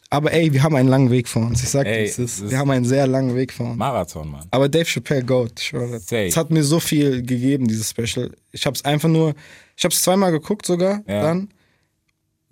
Aber 0.10 0.32
ey, 0.32 0.54
wir 0.54 0.64
haben 0.64 0.76
einen 0.76 0.88
langen 0.90 1.10
Weg 1.12 1.28
vor 1.28 1.42
uns. 1.42 1.62
Ich 1.64 1.70
sag 1.70 1.84
dir, 1.86 1.92
Ey, 1.92 2.06
es 2.06 2.20
ist, 2.20 2.38
das 2.40 2.46
ist- 2.46 2.52
wir 2.52 2.58
haben 2.58 2.70
einen 2.72 2.86
sehr 2.86 3.06
langen 3.08 3.36
Weg 3.36 3.52
vor 3.52 3.66
uns. 3.68 3.78
Marathon, 3.78 4.30
Mann. 4.32 4.48
Aber 4.52 4.70
Dave 4.70 4.86
Chappelle 4.86 5.24
Goat, 5.26 5.54
ich 5.60 5.66
schwöre. 5.68 6.00
Safe. 6.00 6.26
Es 6.28 6.38
hat 6.38 6.52
mir 6.52 6.64
so 6.64 6.80
viel 6.80 7.22
gegeben, 7.24 7.68
dieses 7.68 7.90
Special. 7.90 8.32
Ich 8.52 8.66
habe 8.66 8.76
es 8.76 8.86
einfach 8.86 9.10
nur, 9.10 9.34
ich 9.76 9.84
habe 9.84 9.94
es 9.94 10.02
zweimal 10.02 10.32
geguckt 10.32 10.66
sogar 10.66 11.02
Ja. 11.08 11.24
dann. 11.24 11.50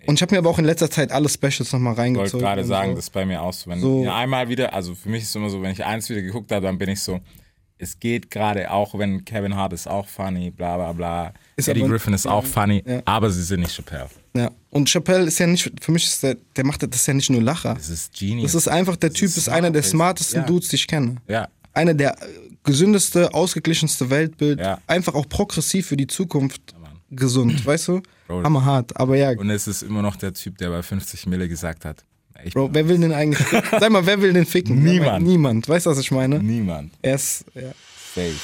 Und 0.04 0.16
ich 0.16 0.22
habe 0.22 0.34
mir 0.34 0.38
aber 0.40 0.50
auch 0.50 0.58
in 0.58 0.64
letzter 0.64 0.90
Zeit 0.90 1.12
alle 1.12 1.28
Specials 1.28 1.72
nochmal 1.72 1.92
Ich 1.92 1.98
wollte 1.98 2.00
reingezogen. 2.18 2.40
gerade 2.44 2.64
sagen, 2.64 2.90
so. 2.90 2.96
das 2.96 3.04
ist 3.04 3.10
bei 3.10 3.24
mir 3.24 3.40
auch 3.40 3.52
so. 3.52 3.70
Wenn 3.70 3.80
So. 3.80 4.02
ja, 4.04 4.16
einmal 4.16 4.48
wieder, 4.48 4.74
also 4.74 4.96
für 4.96 5.08
mich 5.08 5.22
ist 5.22 5.28
es 5.30 5.36
immer 5.36 5.48
so, 5.48 5.62
wenn 5.62 5.70
ich 5.70 5.84
eins 5.84 6.10
wieder 6.10 6.22
geguckt 6.22 6.50
habe, 6.50 6.66
dann 6.66 6.76
bin 6.76 6.90
ich 6.90 7.00
so, 7.00 7.20
es 7.82 7.98
geht 7.98 8.30
gerade 8.30 8.70
auch, 8.70 8.96
wenn 8.96 9.24
Kevin 9.24 9.56
Hart 9.56 9.72
ist 9.72 9.88
auch 9.88 10.06
funny, 10.06 10.50
bla 10.50 10.76
bla 10.76 10.92
bla. 10.92 11.32
Ist 11.56 11.68
Eddie 11.68 11.82
Griffin 11.82 12.14
ist 12.14 12.26
auch 12.26 12.44
funny, 12.44 12.82
Ja. 12.86 13.02
aber 13.04 13.28
sie 13.30 13.42
sind 13.42 13.60
nicht 13.60 13.74
Chappelle. 13.74 14.08
Ja. 14.36 14.50
Und 14.70 14.88
Chappelle 14.88 15.24
ist 15.26 15.38
ja 15.40 15.46
nicht, 15.48 15.70
für 15.80 15.90
mich 15.92 16.04
ist 16.04 16.22
der, 16.22 16.36
der 16.56 16.64
macht 16.64 16.82
das 16.82 17.06
ja 17.06 17.12
nicht 17.12 17.28
nur 17.28 17.42
Lacher. 17.42 17.74
Das 17.74 17.88
ist 17.88 18.14
Genius. 18.16 18.52
Das 18.52 18.62
ist 18.62 18.68
einfach, 18.68 18.96
der 18.96 19.12
Typ 19.12 19.26
ist 19.26 19.36
ist 19.36 19.48
einer 19.48 19.70
der 19.70 19.82
smart, 19.82 20.18
smartesten 20.20 20.40
ja. 20.42 20.46
Dudes, 20.46 20.68
die 20.68 20.76
ich 20.76 20.86
kenne. 20.86 21.16
ja, 21.28 21.48
Einer 21.74 21.94
der 21.94 22.12
äh, 22.22 22.26
gesündeste, 22.62 23.34
ausgeglichenste 23.34 24.08
Weltbild. 24.10 24.60
Ja. 24.60 24.78
Einfach 24.86 25.14
auch 25.14 25.28
progressiv 25.28 25.88
für 25.88 25.96
die 25.96 26.06
Zukunft 26.06 26.74
gesund, 27.10 27.66
weißt 27.66 27.88
du? 27.88 28.00
Bro. 28.28 28.44
Hammerhart. 28.44 28.96
Aber 28.96 29.16
ja, 29.16 29.30
und 29.32 29.50
es 29.50 29.66
ist 29.66 29.82
immer 29.82 30.02
noch 30.02 30.16
der 30.16 30.32
Typ, 30.32 30.56
der 30.58 30.70
bei 30.70 30.82
50 30.82 31.26
Mille 31.26 31.48
gesagt 31.48 31.84
hat, 31.84 32.04
ich 32.44 32.54
Bro, 32.54 32.70
wer 32.72 32.88
will 32.88 32.98
den 32.98 33.12
eigentlich? 33.12 33.46
Sag 33.70 33.90
mal, 33.90 34.06
wer 34.06 34.20
will 34.20 34.32
den 34.32 34.46
ficken? 34.46 34.82
Niemand. 34.82 35.26
Niemand. 35.26 35.68
Weißt 35.68 35.86
du, 35.86 35.90
was 35.90 35.98
ich 35.98 36.10
meine? 36.10 36.38
niemand. 36.38 36.92
Er 37.02 37.14
ist, 37.14 37.44
ja. 37.54 37.72
Safe. 38.14 38.34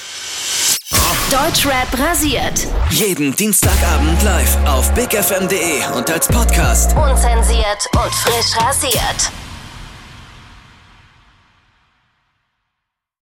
Deutschrap 1.31 1.99
rasiert. 1.99 2.67
Jeden 2.91 3.37
Dienstagabend 3.37 4.23
live 4.23 4.57
auf 4.67 4.91
bigfm.de 4.95 5.97
und 5.97 6.11
als 6.11 6.27
Podcast. 6.27 6.97
Unzensiert 6.97 7.87
und 7.93 8.15
frisch 8.15 8.57
rasiert. 8.57 9.48